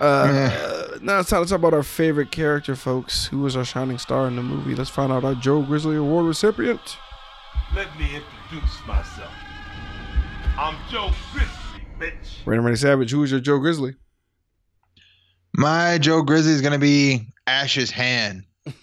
Uh, 0.00 0.96
now 1.02 1.20
it's 1.20 1.28
time 1.28 1.44
to 1.44 1.50
talk 1.50 1.58
about 1.58 1.74
our 1.74 1.82
favorite 1.82 2.30
character, 2.30 2.74
folks. 2.74 3.26
Who 3.26 3.40
was 3.40 3.54
our 3.54 3.64
shining 3.66 3.98
star 3.98 4.26
in 4.26 4.36
the 4.36 4.42
movie? 4.42 4.74
Let's 4.74 4.88
find 4.88 5.12
out 5.12 5.22
our 5.22 5.34
Joe 5.34 5.60
Grizzly 5.60 5.96
Award 5.96 6.24
recipient. 6.24 6.96
Let 7.76 7.94
me 7.98 8.06
introduce 8.06 8.86
myself. 8.86 9.34
I'm 10.56 10.78
Joe 10.90 11.10
Grizzly, 11.34 11.86
bitch. 11.98 12.46
Random 12.46 12.64
Ready 12.64 12.78
Savage. 12.78 13.10
Who 13.10 13.22
is 13.22 13.30
your 13.30 13.40
Joe 13.40 13.58
Grizzly? 13.58 13.96
My 15.54 15.98
Joe 15.98 16.22
Grizzly 16.22 16.52
is 16.52 16.60
gonna 16.60 16.78
be 16.78 17.28
Ash's 17.46 17.90
hand. 17.90 18.44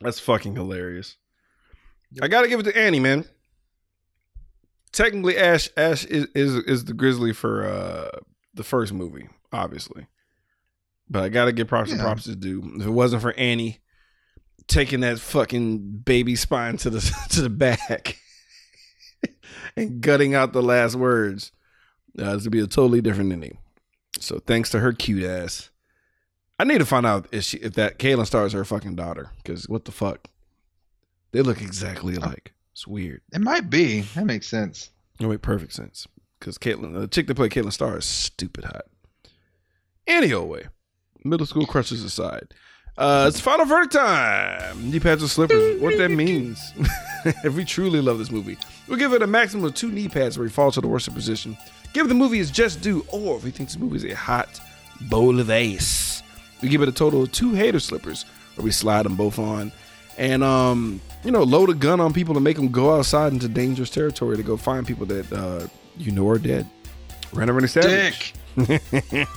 That's 0.00 0.20
fucking 0.20 0.54
hilarious. 0.54 1.16
I 2.20 2.28
gotta 2.28 2.48
give 2.48 2.60
it 2.60 2.64
to 2.64 2.76
Annie, 2.76 3.00
man. 3.00 3.24
Technically, 4.92 5.38
Ash 5.38 5.70
Ash 5.76 6.04
is 6.04 6.26
is, 6.34 6.54
is 6.64 6.84
the 6.84 6.94
Grizzly 6.94 7.32
for 7.32 7.66
uh 7.66 8.10
the 8.54 8.64
first 8.64 8.92
movie, 8.92 9.28
obviously. 9.52 10.06
But 11.08 11.22
I 11.22 11.28
gotta 11.28 11.52
give 11.52 11.68
props 11.68 11.90
to 11.90 11.98
props 11.98 12.24
to 12.24 12.34
do. 12.34 12.62
If 12.76 12.86
it 12.86 12.90
wasn't 12.90 13.22
for 13.22 13.32
Annie 13.34 13.80
taking 14.66 15.00
that 15.00 15.18
fucking 15.18 16.00
baby 16.04 16.36
spine 16.36 16.76
to 16.78 16.90
the 16.90 17.00
to 17.30 17.42
the 17.42 17.50
back 17.50 18.18
and 19.76 20.00
gutting 20.00 20.34
out 20.34 20.52
the 20.52 20.62
last 20.62 20.94
words, 20.94 21.52
uh, 22.18 22.34
this 22.34 22.44
would 22.44 22.52
be 22.52 22.60
a 22.60 22.66
totally 22.66 23.00
different 23.00 23.32
ending. 23.32 23.58
So 24.18 24.38
thanks 24.38 24.70
to 24.70 24.80
her 24.80 24.92
cute 24.92 25.24
ass. 25.24 25.70
I 26.58 26.64
need 26.64 26.78
to 26.78 26.86
find 26.86 27.06
out 27.06 27.28
if 27.30 27.44
she 27.44 27.58
if 27.58 27.74
that 27.74 27.98
Kaylin 27.98 28.26
Star 28.26 28.44
is 28.44 28.52
her 28.52 28.64
fucking 28.64 28.96
daughter. 28.96 29.30
Because 29.36 29.68
what 29.68 29.84
the 29.84 29.92
fuck? 29.92 30.28
They 31.32 31.42
look 31.42 31.60
exactly 31.60 32.16
alike. 32.16 32.52
It's 32.72 32.86
weird. 32.86 33.20
It 33.32 33.40
might 33.40 33.70
be. 33.70 34.00
That 34.14 34.24
makes 34.24 34.46
sense. 34.46 34.90
It 35.20 35.26
make 35.26 35.42
perfect 35.42 35.72
sense. 35.72 36.06
Because 36.38 36.58
Caitlin, 36.58 36.98
the 36.98 37.08
chick 37.08 37.26
that 37.26 37.34
played 37.34 37.50
Caitlin 37.50 37.72
Star 37.72 37.98
is 37.98 38.04
stupid 38.04 38.64
hot. 38.64 38.86
Anyway, 40.06 40.66
middle 41.24 41.46
school 41.46 41.66
crushes 41.66 42.02
aside. 42.02 42.54
Uh, 42.96 43.26
it's 43.28 43.38
final 43.38 43.66
verdict 43.66 43.92
time. 43.92 44.90
Knee 44.90 44.98
pads 44.98 45.22
or 45.22 45.28
slippers. 45.28 45.80
What 45.80 45.96
that 45.98 46.10
means. 46.10 46.72
if 47.44 47.54
we 47.54 47.64
truly 47.64 48.00
love 48.00 48.18
this 48.18 48.30
movie, 48.30 48.56
we'll 48.88 48.98
give 48.98 49.12
it 49.12 49.22
a 49.22 49.26
maximum 49.26 49.64
of 49.64 49.74
two 49.74 49.92
knee 49.92 50.08
pads 50.08 50.36
where 50.36 50.46
he 50.46 50.52
falls 50.52 50.74
to 50.74 50.80
the 50.80 50.88
worst 50.88 51.12
position. 51.14 51.56
Give 51.98 52.08
the 52.08 52.14
movie 52.14 52.38
its 52.38 52.52
just 52.52 52.80
due, 52.80 53.04
or 53.08 53.38
if 53.38 53.42
we 53.42 53.50
think 53.50 53.70
this 53.70 53.76
movie 53.76 53.96
is 53.96 54.04
a 54.04 54.14
hot 54.14 54.60
bowl 55.10 55.40
of 55.40 55.50
ace, 55.50 56.22
we 56.62 56.68
give 56.68 56.80
it 56.80 56.88
a 56.88 56.92
total 56.92 57.24
of 57.24 57.32
two 57.32 57.54
hater 57.54 57.80
slippers 57.80 58.24
where 58.54 58.64
we 58.64 58.70
slide 58.70 59.04
them 59.04 59.16
both 59.16 59.36
on. 59.40 59.72
And 60.16 60.44
um, 60.44 61.00
you 61.24 61.32
know, 61.32 61.42
load 61.42 61.70
a 61.70 61.74
gun 61.74 61.98
on 61.98 62.12
people 62.12 62.34
to 62.34 62.40
make 62.40 62.54
them 62.54 62.68
go 62.68 62.96
outside 62.96 63.32
into 63.32 63.48
dangerous 63.48 63.90
territory 63.90 64.36
to 64.36 64.44
go 64.44 64.56
find 64.56 64.86
people 64.86 65.06
that 65.06 65.32
uh, 65.32 65.66
you 65.96 66.12
know 66.12 66.28
are 66.28 66.38
dead. 66.38 66.70
Random 67.32 67.56
Rennie 67.56 67.66
Savage. 67.66 68.32
Dick. 68.56 69.26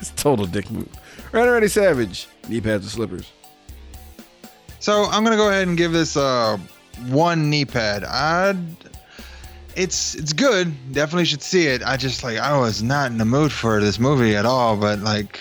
It's 0.00 0.10
total 0.16 0.46
dick 0.46 0.68
move. 0.68 0.88
Random 1.30 1.54
Rennie 1.54 1.68
Savage. 1.68 2.26
Knee 2.48 2.60
pads 2.60 2.84
or 2.84 2.90
slippers. 2.90 3.30
So 4.80 5.04
I'm 5.04 5.22
gonna 5.22 5.36
go 5.36 5.48
ahead 5.48 5.68
and 5.68 5.78
give 5.78 5.92
this 5.92 6.16
uh 6.16 6.58
one 7.06 7.50
knee 7.50 7.66
pad. 7.66 8.02
I 8.02 8.56
it's 9.76 10.14
it's 10.14 10.32
good. 10.32 10.72
Definitely 10.92 11.24
should 11.26 11.42
see 11.42 11.66
it. 11.66 11.82
I 11.82 11.96
just 11.96 12.22
like 12.22 12.38
I 12.38 12.58
was 12.58 12.82
not 12.82 13.10
in 13.10 13.18
the 13.18 13.24
mood 13.24 13.52
for 13.52 13.80
this 13.80 13.98
movie 13.98 14.36
at 14.36 14.46
all, 14.46 14.76
but 14.76 15.00
like 15.00 15.40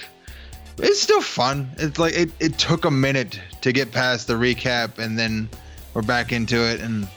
it's 0.77 1.01
still 1.01 1.21
fun. 1.21 1.69
It's 1.77 1.99
like 1.99 2.13
it, 2.13 2.31
it 2.39 2.57
took 2.57 2.85
a 2.85 2.91
minute 2.91 3.39
to 3.61 3.71
get 3.71 3.91
past 3.91 4.27
the 4.27 4.33
recap 4.33 4.97
and 4.97 5.17
then 5.17 5.49
we're 5.93 6.01
back 6.01 6.31
into 6.31 6.55
it 6.55 6.79
and 6.79 7.07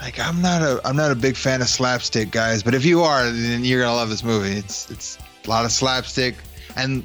like 0.00 0.18
I'm 0.18 0.40
not 0.40 0.62
a 0.62 0.80
I'm 0.84 0.96
not 0.96 1.10
a 1.10 1.16
big 1.16 1.36
fan 1.36 1.60
of 1.60 1.68
slapstick 1.68 2.30
guys, 2.30 2.62
but 2.62 2.74
if 2.74 2.84
you 2.84 3.02
are, 3.02 3.24
then 3.30 3.64
you're 3.64 3.82
gonna 3.82 3.94
love 3.94 4.10
this 4.10 4.24
movie. 4.24 4.52
It's 4.52 4.90
it's 4.90 5.18
a 5.44 5.50
lot 5.50 5.64
of 5.64 5.72
slapstick 5.72 6.36
and 6.76 7.04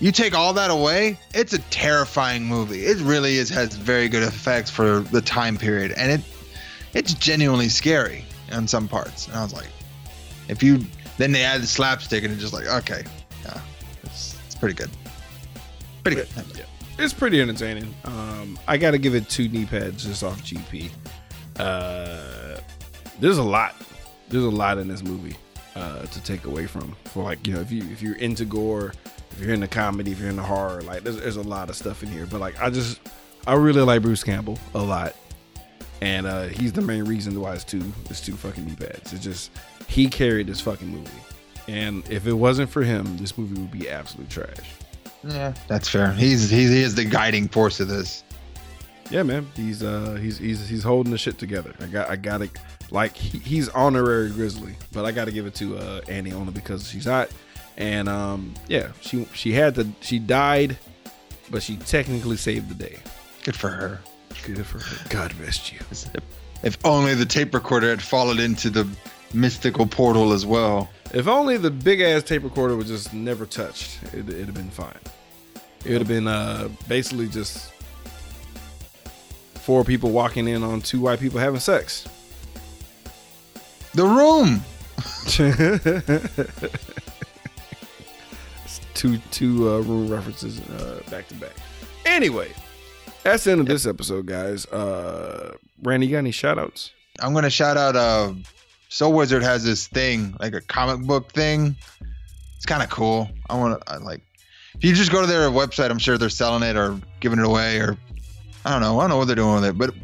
you 0.00 0.12
take 0.12 0.34
all 0.34 0.52
that 0.52 0.70
away, 0.70 1.18
it's 1.32 1.52
a 1.52 1.58
terrifying 1.70 2.44
movie. 2.44 2.84
It 2.84 2.98
really 2.98 3.36
is 3.36 3.48
has 3.50 3.74
very 3.74 4.08
good 4.08 4.22
effects 4.22 4.70
for 4.70 5.00
the 5.00 5.20
time 5.20 5.56
period, 5.56 5.92
and 5.92 6.10
it 6.10 6.20
it's 6.94 7.14
genuinely 7.14 7.68
scary 7.68 8.24
in 8.52 8.68
some 8.68 8.88
parts. 8.88 9.26
And 9.26 9.36
I 9.36 9.42
was 9.42 9.52
like, 9.52 9.68
if 10.48 10.62
you 10.62 10.80
then 11.16 11.32
they 11.32 11.42
add 11.42 11.62
the 11.62 11.66
slapstick, 11.66 12.24
and 12.24 12.32
it's 12.32 12.42
just 12.42 12.52
like, 12.52 12.66
okay, 12.66 13.04
yeah, 13.44 13.60
it's, 14.02 14.36
it's 14.46 14.54
pretty 14.54 14.74
good, 14.74 14.90
pretty 16.02 16.16
good. 16.16 16.28
it's 16.98 17.12
pretty 17.12 17.40
entertaining. 17.40 17.94
Um, 18.04 18.58
I 18.66 18.76
got 18.76 18.92
to 18.92 18.98
give 18.98 19.14
it 19.14 19.28
two 19.28 19.48
knee 19.48 19.64
pads 19.64 20.04
just 20.04 20.24
off 20.24 20.42
GP. 20.42 20.90
Uh, 21.58 22.58
there's 23.20 23.38
a 23.38 23.42
lot. 23.42 23.74
There's 24.28 24.44
a 24.44 24.50
lot 24.50 24.78
in 24.78 24.88
this 24.88 25.04
movie 25.04 25.36
uh, 25.76 26.02
to 26.02 26.22
take 26.24 26.46
away 26.46 26.66
from. 26.66 26.96
For 27.04 27.22
like 27.22 27.46
you 27.46 27.54
know, 27.54 27.60
if 27.60 27.70
you 27.70 27.84
if 27.92 28.02
you're 28.02 28.16
into 28.16 28.44
gore, 28.44 28.92
if 29.30 29.40
you're 29.40 29.54
into 29.54 29.68
comedy, 29.68 30.10
if 30.10 30.18
you're 30.18 30.30
into 30.30 30.42
horror, 30.42 30.82
like 30.82 31.04
there's, 31.04 31.20
there's 31.20 31.36
a 31.36 31.42
lot 31.42 31.70
of 31.70 31.76
stuff 31.76 32.02
in 32.02 32.08
here. 32.08 32.26
But 32.26 32.40
like 32.40 32.60
I 32.60 32.70
just 32.70 33.00
I 33.46 33.54
really 33.54 33.82
like 33.82 34.02
Bruce 34.02 34.24
Campbell 34.24 34.58
a 34.74 34.82
lot, 34.82 35.14
and 36.00 36.26
uh, 36.26 36.44
he's 36.44 36.72
the 36.72 36.82
main 36.82 37.04
reason 37.04 37.38
why 37.40 37.54
it's 37.54 37.64
two 37.64 37.92
it's 38.10 38.20
two 38.20 38.34
fucking 38.36 38.64
knee 38.64 38.76
pads. 38.76 39.12
It's 39.12 39.22
just 39.24 39.50
he 39.88 40.08
carried 40.08 40.46
this 40.46 40.60
fucking 40.60 40.88
movie, 40.88 41.10
and 41.68 42.08
if 42.10 42.26
it 42.26 42.32
wasn't 42.32 42.70
for 42.70 42.82
him, 42.82 43.16
this 43.16 43.36
movie 43.38 43.60
would 43.60 43.70
be 43.70 43.88
absolute 43.88 44.30
trash. 44.30 44.58
Yeah, 45.26 45.54
that's 45.68 45.88
fair. 45.88 46.12
He's 46.12 46.50
he's 46.50 46.70
he 46.70 46.82
is 46.82 46.94
the 46.94 47.04
guiding 47.04 47.48
force 47.48 47.80
of 47.80 47.88
this. 47.88 48.24
Yeah, 49.10 49.22
man. 49.22 49.46
He's 49.54 49.82
uh 49.82 50.14
he's 50.14 50.38
he's 50.38 50.68
he's 50.68 50.82
holding 50.82 51.12
the 51.12 51.18
shit 51.18 51.38
together. 51.38 51.74
I 51.80 51.86
got 51.86 52.10
I 52.10 52.16
got 52.16 52.38
to 52.38 52.50
like 52.90 53.16
he, 53.16 53.38
he's 53.38 53.68
honorary 53.70 54.30
Grizzly, 54.30 54.74
but 54.92 55.04
I 55.04 55.12
got 55.12 55.26
to 55.26 55.32
give 55.32 55.46
it 55.46 55.54
to 55.56 55.76
uh 55.76 56.00
Annie 56.08 56.32
only 56.32 56.52
because 56.52 56.88
she's 56.88 57.04
hot. 57.04 57.30
And 57.76 58.08
um 58.08 58.54
yeah, 58.68 58.92
she 59.00 59.26
she 59.34 59.52
had 59.52 59.74
to 59.76 59.88
she 60.00 60.18
died, 60.18 60.78
but 61.50 61.62
she 61.62 61.76
technically 61.76 62.36
saved 62.36 62.68
the 62.68 62.74
day. 62.74 62.98
Good 63.42 63.56
for 63.56 63.68
her. 63.68 64.00
Good 64.46 64.66
for 64.66 64.78
her. 64.78 65.08
God 65.08 65.34
rest 65.40 65.72
you. 65.72 65.78
If 66.62 66.78
only 66.84 67.14
the 67.14 67.26
tape 67.26 67.54
recorder 67.54 67.90
had 67.90 68.02
fallen 68.02 68.38
into 68.38 68.70
the 68.70 68.88
mystical 69.32 69.86
portal 69.86 70.32
as 70.32 70.46
well. 70.46 70.90
If 71.12 71.28
only 71.28 71.56
the 71.56 71.70
big 71.70 72.00
ass 72.00 72.22
tape 72.22 72.44
recorder 72.44 72.76
was 72.76 72.88
just 72.88 73.14
never 73.14 73.46
touched, 73.46 74.02
it, 74.12 74.28
it'd 74.28 74.46
have 74.46 74.54
been 74.54 74.70
fine. 74.70 74.94
It 75.84 75.92
would 75.92 76.00
have 76.00 76.08
been 76.08 76.28
uh 76.28 76.68
basically 76.88 77.28
just 77.28 77.72
four 79.56 79.84
people 79.84 80.10
walking 80.10 80.48
in 80.48 80.62
on 80.62 80.80
two 80.80 81.00
white 81.00 81.20
people 81.20 81.38
having 81.38 81.60
sex. 81.60 82.06
The 83.94 84.04
room. 84.04 84.62
two 88.94 89.18
two 89.30 89.70
uh, 89.70 89.80
room 89.80 90.08
references 90.08 90.60
uh, 90.60 91.02
back 91.10 91.28
to 91.28 91.34
back. 91.34 91.52
Anyway, 92.06 92.52
that's 93.24 93.44
the 93.44 93.52
end 93.52 93.60
of 93.62 93.66
this 93.66 93.86
episode, 93.86 94.26
guys. 94.26 94.66
Uh, 94.66 95.56
Randy, 95.82 96.06
you 96.06 96.12
got 96.12 96.18
any 96.18 96.30
shout 96.30 96.58
outs? 96.58 96.90
I'm 97.20 97.34
gonna 97.34 97.50
shout 97.50 97.76
out. 97.76 97.96
Uh, 97.96 98.34
Soul 98.88 99.12
Wizard 99.12 99.42
has 99.42 99.64
this 99.64 99.86
thing, 99.88 100.36
like 100.38 100.54
a 100.54 100.60
comic 100.60 101.06
book 101.06 101.32
thing. 101.32 101.74
It's 102.56 102.66
kind 102.66 102.82
of 102.82 102.90
cool. 102.90 103.28
I 103.50 103.56
want 103.58 103.84
to 103.86 103.98
like. 103.98 104.20
If 104.76 104.84
you 104.84 104.92
just 104.94 105.12
go 105.12 105.20
to 105.20 105.26
their 105.26 105.48
website, 105.50 105.90
I'm 105.90 105.98
sure 105.98 106.18
they're 106.18 106.28
selling 106.28 106.62
it 106.62 106.76
or 106.76 107.00
giving 107.20 107.38
it 107.38 107.44
away, 107.44 107.78
or 107.78 107.96
I 108.64 108.70
don't 108.72 108.80
know. 108.80 108.98
I 108.98 109.02
don't 109.04 109.10
know 109.10 109.16
what 109.18 109.26
they're 109.26 109.36
doing 109.36 109.54
with 109.56 109.64
it, 109.64 109.78
but 109.78 109.94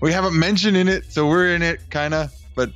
we 0.00 0.12
haven't 0.12 0.36
mentioned 0.38 0.76
in 0.76 0.88
it, 0.88 1.12
so 1.12 1.28
we're 1.28 1.54
in 1.54 1.62
it, 1.62 1.80
kind 1.90 2.14
of. 2.14 2.32
But 2.56 2.70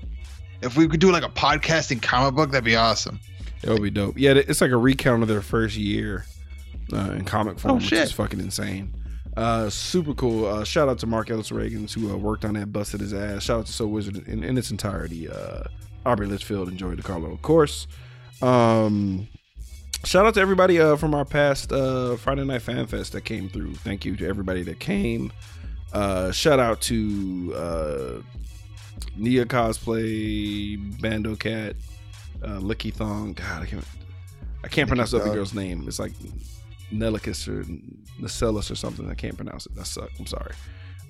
if 0.60 0.76
we 0.76 0.86
could 0.86 1.00
do 1.00 1.10
like 1.10 1.24
a 1.24 1.28
podcasting 1.28 2.00
comic 2.00 2.34
book, 2.34 2.50
that'd 2.52 2.64
be 2.64 2.76
awesome. 2.76 3.18
It 3.62 3.70
would 3.70 3.82
be 3.82 3.90
dope. 3.90 4.16
Yeah, 4.18 4.32
it's 4.34 4.60
like 4.60 4.70
a 4.70 4.76
recount 4.76 5.22
of 5.22 5.28
their 5.28 5.42
first 5.42 5.76
year 5.76 6.24
uh, 6.92 7.12
in 7.12 7.24
comic 7.24 7.58
form, 7.58 7.72
Oh, 7.72 7.74
which 7.76 7.84
shit. 7.86 7.98
is 8.00 8.12
fucking 8.12 8.38
insane. 8.40 8.92
Uh, 9.36 9.70
super 9.70 10.12
cool. 10.14 10.46
Uh, 10.46 10.64
shout 10.64 10.88
out 10.88 10.98
to 10.98 11.06
Mark 11.06 11.30
Ellis 11.30 11.50
Reagans 11.50 11.92
who 11.92 12.12
uh, 12.12 12.16
worked 12.16 12.44
on 12.44 12.54
that, 12.54 12.72
busted 12.72 13.00
his 13.00 13.14
ass. 13.14 13.44
Shout 13.44 13.60
out 13.60 13.66
to 13.66 13.72
Soul 13.72 13.88
Wizard 13.88 14.28
in, 14.28 14.44
in 14.44 14.58
its 14.58 14.70
entirety. 14.70 15.28
Uh, 15.28 15.64
Aubrey 16.04 16.26
Litchfield 16.26 16.68
and 16.68 16.76
Joey 16.76 16.96
DeCarlo, 16.96 17.32
of 17.32 17.42
course. 17.42 17.86
Um, 18.42 19.28
shout 20.04 20.26
out 20.26 20.34
to 20.34 20.40
everybody 20.40 20.80
uh, 20.80 20.96
from 20.96 21.14
our 21.14 21.24
past 21.24 21.72
uh, 21.72 22.16
Friday 22.16 22.44
Night 22.44 22.62
Fan 22.62 22.86
Fest 22.86 23.12
that 23.12 23.22
came 23.22 23.48
through. 23.48 23.74
Thank 23.76 24.04
you 24.04 24.16
to 24.16 24.26
everybody 24.26 24.62
that 24.64 24.80
came. 24.80 25.32
Uh, 25.92 26.32
shout 26.32 26.58
out 26.58 26.80
to 26.82 27.52
uh, 27.54 28.22
Nia 29.16 29.44
Cosplay, 29.46 31.00
Bando 31.00 31.36
Cat, 31.36 31.76
uh, 32.42 32.58
Licky 32.58 32.92
Thong. 32.92 33.34
God, 33.34 33.62
I 33.62 33.66
can't, 33.66 33.84
I 34.64 34.68
can't 34.68 34.88
pronounce 34.88 35.12
the 35.12 35.18
other 35.18 35.32
girl's 35.32 35.54
name. 35.54 35.84
It's 35.86 35.98
like 35.98 36.12
Nelicus 36.92 37.48
or 37.48 37.64
Nacellus 38.20 38.70
or 38.70 38.74
something. 38.74 39.10
I 39.10 39.14
can't 39.14 39.36
pronounce 39.36 39.66
it. 39.66 39.74
That 39.74 39.86
suck. 39.86 40.10
I'm 40.18 40.26
sorry. 40.26 40.54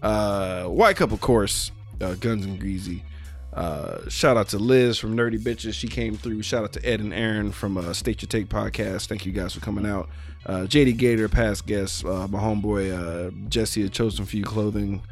Uh, 0.03 0.64
White 0.64 0.97
Cup, 0.97 1.12
of 1.12 1.20
course. 1.20 1.70
Uh, 2.01 2.14
Guns 2.14 2.45
and 2.45 2.59
Greasy. 2.59 3.05
Uh, 3.53 4.09
shout 4.09 4.37
out 4.39 4.49
to 4.49 4.59
Liz 4.59 4.99
from 4.99 5.14
Nerdy 5.16 5.39
Bitches. 5.39 5.74
She 5.74 5.87
came 5.87 6.16
through. 6.16 6.43
Shout 6.43 6.64
out 6.64 6.72
to 6.72 6.85
Ed 6.87 7.01
and 7.01 7.12
Aaron 7.12 7.53
from 7.53 7.76
uh, 7.76 7.93
State 7.93 8.22
Your 8.22 8.28
Take 8.28 8.49
podcast. 8.49 9.07
Thank 9.07 9.26
you 9.26 9.33
guys 9.33 9.53
for 9.53 9.61
coming 9.61 9.85
out. 9.87 10.09
Uh, 10.47 10.61
JD 10.62 10.97
Gator, 10.97 11.28
past 11.28 11.66
guest. 11.66 12.05
Uh, 12.05 12.26
my 12.28 12.41
homeboy 12.41 12.93
uh, 12.93 13.30
Jesse 13.49 13.85
at 13.85 13.93
Chosen 13.93 14.24
Few 14.24 14.43
Clothing. 14.43 15.03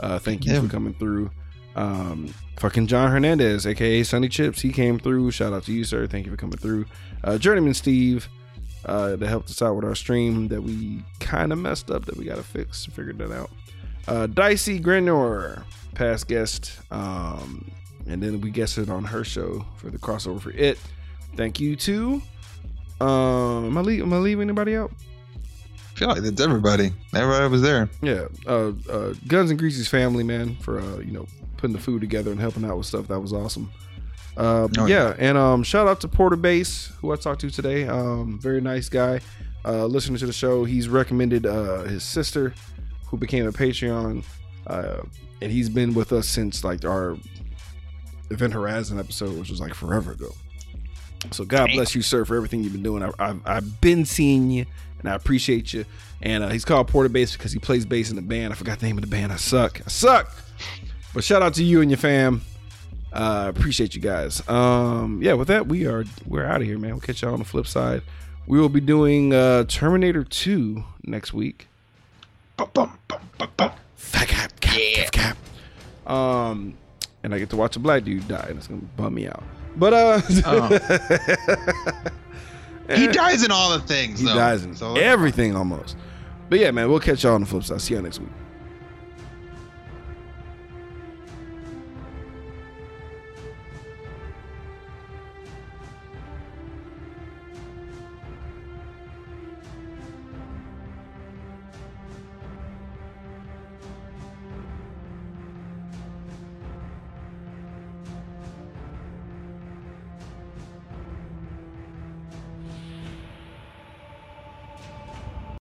Uh, 0.00 0.18
thank 0.18 0.44
you 0.46 0.54
Yeah. 0.54 0.62
for 0.62 0.68
coming 0.68 0.94
through. 0.94 1.30
Um, 1.76 2.34
fucking 2.58 2.86
John 2.86 3.10
Hernandez, 3.12 3.66
aka 3.66 4.02
Sunny 4.02 4.28
Chips. 4.28 4.60
He 4.62 4.72
came 4.72 4.98
through. 4.98 5.30
Shout 5.30 5.52
out 5.52 5.64
to 5.64 5.72
you, 5.72 5.84
sir. 5.84 6.06
Thank 6.06 6.24
you 6.26 6.32
for 6.32 6.36
coming 6.38 6.56
through. 6.58 6.86
Uh, 7.22 7.36
Journeyman 7.38 7.74
Steve 7.74 8.26
uh, 8.84 9.16
that 9.16 9.28
helped 9.28 9.50
us 9.50 9.62
out 9.62 9.76
with 9.76 9.84
our 9.84 9.94
stream 9.94 10.48
that 10.48 10.62
we 10.62 11.02
kind 11.20 11.52
of 11.52 11.58
messed 11.58 11.90
up 11.90 12.04
that 12.06 12.16
we 12.16 12.24
got 12.24 12.36
to 12.36 12.42
fix. 12.42 12.86
Figured 12.86 13.18
that 13.18 13.32
out. 13.32 13.50
Uh, 14.08 14.26
Dicey 14.26 14.80
Grenor, 14.80 15.62
past 15.94 16.28
guest. 16.28 16.78
Um, 16.90 17.70
and 18.06 18.22
then 18.22 18.40
we 18.40 18.50
guested 18.50 18.90
on 18.90 19.04
her 19.04 19.24
show 19.24 19.64
for 19.76 19.90
the 19.90 19.98
crossover 19.98 20.40
for 20.40 20.50
it. 20.50 20.78
Thank 21.36 21.60
you 21.60 21.76
to. 21.76 22.22
Um, 23.00 23.66
am 23.66 23.78
I, 23.78 23.80
leave, 23.80 24.02
am 24.02 24.12
I 24.12 24.18
leaving 24.18 24.48
anybody 24.48 24.76
out? 24.76 24.92
I 25.94 25.98
feel 25.98 26.08
like 26.08 26.22
that's 26.22 26.40
everybody. 26.40 26.92
Everybody 27.14 27.48
was 27.48 27.62
there. 27.62 27.88
Yeah, 28.00 28.26
uh, 28.46 28.72
uh, 28.90 29.14
Guns 29.28 29.50
and 29.50 29.58
Greasy's 29.58 29.88
family, 29.88 30.24
man, 30.24 30.56
for 30.56 30.80
uh, 30.80 30.98
you 30.98 31.12
know 31.12 31.26
putting 31.58 31.74
the 31.74 31.82
food 31.82 32.00
together 32.00 32.30
and 32.30 32.40
helping 32.40 32.64
out 32.64 32.78
with 32.78 32.86
stuff. 32.86 33.08
That 33.08 33.20
was 33.20 33.32
awesome. 33.32 33.70
Uh, 34.36 34.68
Oh, 34.78 34.86
yeah, 34.86 35.14
and 35.18 35.36
um, 35.36 35.62
shout 35.62 35.86
out 35.86 36.00
to 36.00 36.08
Porter 36.08 36.36
Base, 36.36 36.86
who 37.00 37.12
I 37.12 37.16
talked 37.16 37.40
to 37.42 37.50
today. 37.50 37.86
Um, 37.86 38.38
very 38.40 38.60
nice 38.60 38.88
guy. 38.88 39.20
Uh, 39.64 39.86
listening 39.86 40.18
to 40.18 40.26
the 40.26 40.32
show, 40.32 40.64
he's 40.64 40.88
recommended 40.88 41.46
uh, 41.46 41.82
his 41.82 42.02
sister, 42.02 42.54
who 43.06 43.16
became 43.16 43.46
a 43.46 43.52
Patreon, 43.52 44.24
uh, 44.66 45.02
and 45.40 45.52
he's 45.52 45.68
been 45.68 45.94
with 45.94 46.12
us 46.12 46.26
since 46.28 46.64
like 46.64 46.84
our 46.84 47.16
Event 48.30 48.52
Horizon 48.54 48.98
episode, 48.98 49.38
which 49.38 49.50
was 49.50 49.60
like 49.60 49.74
forever 49.74 50.12
ago. 50.12 50.32
So 51.30 51.44
God 51.44 51.68
bless 51.72 51.94
you, 51.94 52.02
sir, 52.02 52.24
for 52.24 52.34
everything 52.36 52.64
you've 52.64 52.72
been 52.72 52.82
doing. 52.82 53.02
I, 53.04 53.10
I've, 53.18 53.40
I've 53.46 53.80
been 53.80 54.04
seeing 54.04 54.50
you, 54.50 54.66
and 54.98 55.08
I 55.08 55.14
appreciate 55.14 55.72
you. 55.72 55.84
And 56.22 56.42
uh, 56.42 56.48
he's 56.48 56.64
called 56.64 56.88
Porter 56.88 57.08
Bass 57.08 57.32
because 57.36 57.52
he 57.52 57.58
plays 57.60 57.84
bass 57.84 58.10
in 58.10 58.16
the 58.16 58.22
band. 58.22 58.52
I 58.52 58.56
forgot 58.56 58.80
the 58.80 58.86
name 58.86 58.96
of 58.98 59.02
the 59.02 59.10
band. 59.10 59.32
I 59.32 59.36
suck. 59.36 59.80
I 59.84 59.88
suck. 59.88 60.34
But 61.14 61.22
shout 61.22 61.42
out 61.42 61.54
to 61.54 61.64
you 61.64 61.80
and 61.80 61.90
your 61.90 61.98
fam. 61.98 62.42
Uh, 63.12 63.52
appreciate 63.54 63.94
you 63.94 64.00
guys. 64.00 64.46
Um, 64.48 65.20
yeah, 65.22 65.34
with 65.34 65.48
that, 65.48 65.66
we 65.66 65.86
are 65.86 66.04
we're 66.26 66.44
out 66.46 66.62
of 66.62 66.66
here, 66.66 66.78
man. 66.78 66.92
We'll 66.92 67.00
catch 67.00 67.20
y'all 67.22 67.32
on 67.34 67.38
the 67.40 67.44
flip 67.44 67.66
side. 67.66 68.02
We 68.46 68.58
will 68.58 68.68
be 68.70 68.80
doing 68.80 69.32
uh, 69.34 69.64
Terminator 69.64 70.24
2 70.24 70.82
next 71.04 71.32
week. 71.32 71.68
Fat 72.58 72.74
cap, 74.28 74.60
cap, 74.60 74.60
cap, 74.60 75.12
cap. 75.12 75.36
Um, 76.10 76.74
and 77.22 77.32
I 77.34 77.38
get 77.38 77.50
to 77.50 77.56
watch 77.56 77.76
a 77.76 77.78
black 77.78 78.04
dude 78.04 78.26
die, 78.28 78.46
and 78.48 78.58
it's 78.58 78.66
gonna 78.66 78.80
bum 78.96 79.14
me 79.14 79.26
out. 79.28 79.42
But 79.76 79.92
uh, 79.94 80.20
He 82.94 83.06
dies 83.06 83.42
in 83.44 83.50
all 83.50 83.70
the 83.70 83.80
things. 83.86 84.20
he 84.20 84.26
though. 84.26 84.34
dies 84.34 84.64
in 84.64 84.74
So- 84.74 84.96
everything 84.96 85.54
almost. 85.56 85.96
But 86.50 86.58
yeah, 86.58 86.70
man, 86.72 86.90
we'll 86.90 87.00
catch 87.00 87.22
y'all 87.24 87.34
on 87.34 87.40
the 87.42 87.46
flip 87.46 87.64
side. 87.64 87.80
See 87.80 87.94
y'all 87.94 88.02
next 88.02 88.18
week. 88.18 88.28